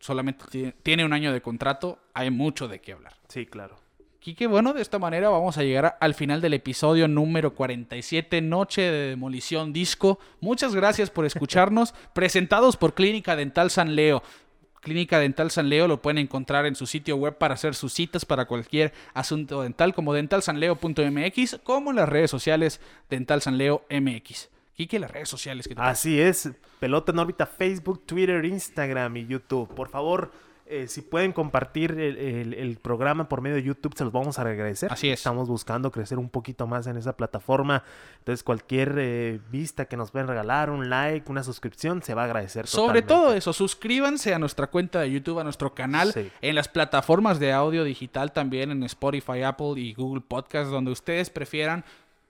solamente 0.00 0.74
tiene 0.82 1.04
un 1.04 1.14
año 1.14 1.32
de 1.32 1.40
contrato, 1.40 1.98
hay 2.12 2.30
mucho 2.30 2.68
de 2.68 2.80
qué 2.82 2.92
hablar. 2.92 3.14
Sí, 3.28 3.46
claro. 3.46 3.76
Quique, 4.26 4.48
bueno, 4.48 4.72
de 4.72 4.82
esta 4.82 4.98
manera 4.98 5.28
vamos 5.28 5.56
a 5.56 5.62
llegar 5.62 5.96
al 6.00 6.12
final 6.12 6.40
del 6.40 6.54
episodio 6.54 7.06
número 7.06 7.54
47, 7.54 8.40
Noche 8.40 8.82
de 8.82 9.10
Demolición 9.10 9.72
Disco. 9.72 10.18
Muchas 10.40 10.74
gracias 10.74 11.10
por 11.10 11.26
escucharnos, 11.26 11.94
presentados 12.12 12.76
por 12.76 12.94
Clínica 12.94 13.36
Dental 13.36 13.70
San 13.70 13.94
Leo. 13.94 14.24
Clínica 14.80 15.20
Dental 15.20 15.52
San 15.52 15.68
Leo 15.68 15.86
lo 15.86 16.02
pueden 16.02 16.18
encontrar 16.18 16.66
en 16.66 16.74
su 16.74 16.86
sitio 16.86 17.14
web 17.14 17.38
para 17.38 17.54
hacer 17.54 17.76
sus 17.76 17.92
citas 17.92 18.24
para 18.24 18.46
cualquier 18.46 18.92
asunto 19.14 19.62
dental 19.62 19.94
como 19.94 20.12
dentalsanleo.mx 20.12 21.60
como 21.62 21.90
en 21.90 21.96
las 21.96 22.08
redes 22.08 22.28
sociales 22.28 22.80
Dental 23.08 23.40
San 23.40 23.58
Leo 23.58 23.84
MX. 23.90 24.48
Quique, 24.74 24.98
las 24.98 25.12
redes 25.12 25.28
sociales 25.28 25.68
que 25.68 25.76
te 25.76 25.80
Así 25.80 26.20
es, 26.20 26.50
Pelota 26.80 27.12
en 27.12 27.20
órbita, 27.20 27.46
Facebook, 27.46 28.04
Twitter, 28.04 28.44
Instagram 28.44 29.18
y 29.18 29.26
YouTube. 29.26 29.72
Por 29.72 29.88
favor, 29.88 30.32
eh, 30.68 30.88
si 30.88 31.00
pueden 31.02 31.32
compartir 31.32 31.92
el, 31.92 32.16
el- 32.18 32.54
el 32.54 32.76
programa 32.78 33.28
por 33.28 33.40
medio 33.40 33.56
de 33.56 33.62
YouTube, 33.62 33.94
se 33.96 34.04
los 34.04 34.12
vamos 34.12 34.38
a 34.38 34.42
agradecer. 34.42 34.92
Así 34.92 35.08
es. 35.10 35.20
Estamos 35.20 35.48
buscando 35.48 35.90
crecer 35.90 36.18
un 36.18 36.28
poquito 36.28 36.66
más 36.66 36.86
en 36.86 36.96
esa 36.96 37.16
plataforma. 37.16 37.82
Entonces, 38.18 38.42
cualquier 38.42 38.94
eh, 38.98 39.40
vista 39.50 39.84
que 39.86 39.96
nos 39.96 40.10
pueden 40.10 40.26
regalar, 40.28 40.70
un 40.70 40.90
like, 40.90 41.30
una 41.30 41.42
suscripción, 41.42 42.02
se 42.02 42.14
va 42.14 42.22
a 42.22 42.24
agradecer. 42.26 42.66
Sobre 42.66 43.02
totalmente. 43.02 43.08
todo 43.28 43.34
eso, 43.36 43.52
suscríbanse 43.52 44.34
a 44.34 44.38
nuestra 44.38 44.66
cuenta 44.66 45.00
de 45.00 45.10
YouTube, 45.10 45.38
a 45.38 45.44
nuestro 45.44 45.74
canal, 45.74 46.12
Sí. 46.12 46.30
en 46.42 46.54
las 46.54 46.68
plataformas 46.68 47.38
de 47.38 47.52
audio 47.52 47.84
digital 47.84 48.32
también, 48.32 48.70
en 48.70 48.82
Spotify, 48.82 49.42
Apple 49.42 49.74
y 49.76 49.94
Google 49.94 50.22
Podcast, 50.26 50.70
donde 50.70 50.90
ustedes 50.90 51.30
prefieran. 51.30 51.84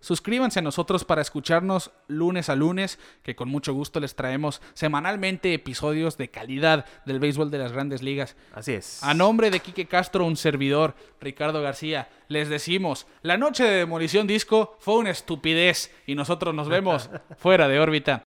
Suscríbanse 0.06 0.60
a 0.60 0.62
nosotros 0.62 1.04
para 1.04 1.20
escucharnos 1.20 1.90
lunes 2.06 2.48
a 2.48 2.54
lunes, 2.54 3.00
que 3.24 3.34
con 3.34 3.48
mucho 3.48 3.74
gusto 3.74 3.98
les 3.98 4.14
traemos 4.14 4.62
semanalmente 4.72 5.52
episodios 5.52 6.16
de 6.16 6.30
calidad 6.30 6.86
del 7.06 7.18
béisbol 7.18 7.50
de 7.50 7.58
las 7.58 7.72
grandes 7.72 8.04
ligas. 8.04 8.36
Así 8.54 8.74
es. 8.74 9.02
A 9.02 9.14
nombre 9.14 9.50
de 9.50 9.58
Quique 9.58 9.86
Castro, 9.86 10.24
un 10.24 10.36
servidor, 10.36 10.94
Ricardo 11.20 11.60
García, 11.60 12.08
les 12.28 12.48
decimos, 12.48 13.08
la 13.22 13.36
noche 13.36 13.64
de 13.64 13.78
demolición 13.78 14.28
disco 14.28 14.76
fue 14.78 14.94
una 14.94 15.10
estupidez 15.10 15.92
y 16.06 16.14
nosotros 16.14 16.54
nos 16.54 16.68
vemos 16.68 17.10
fuera 17.36 17.66
de 17.66 17.80
órbita. 17.80 18.22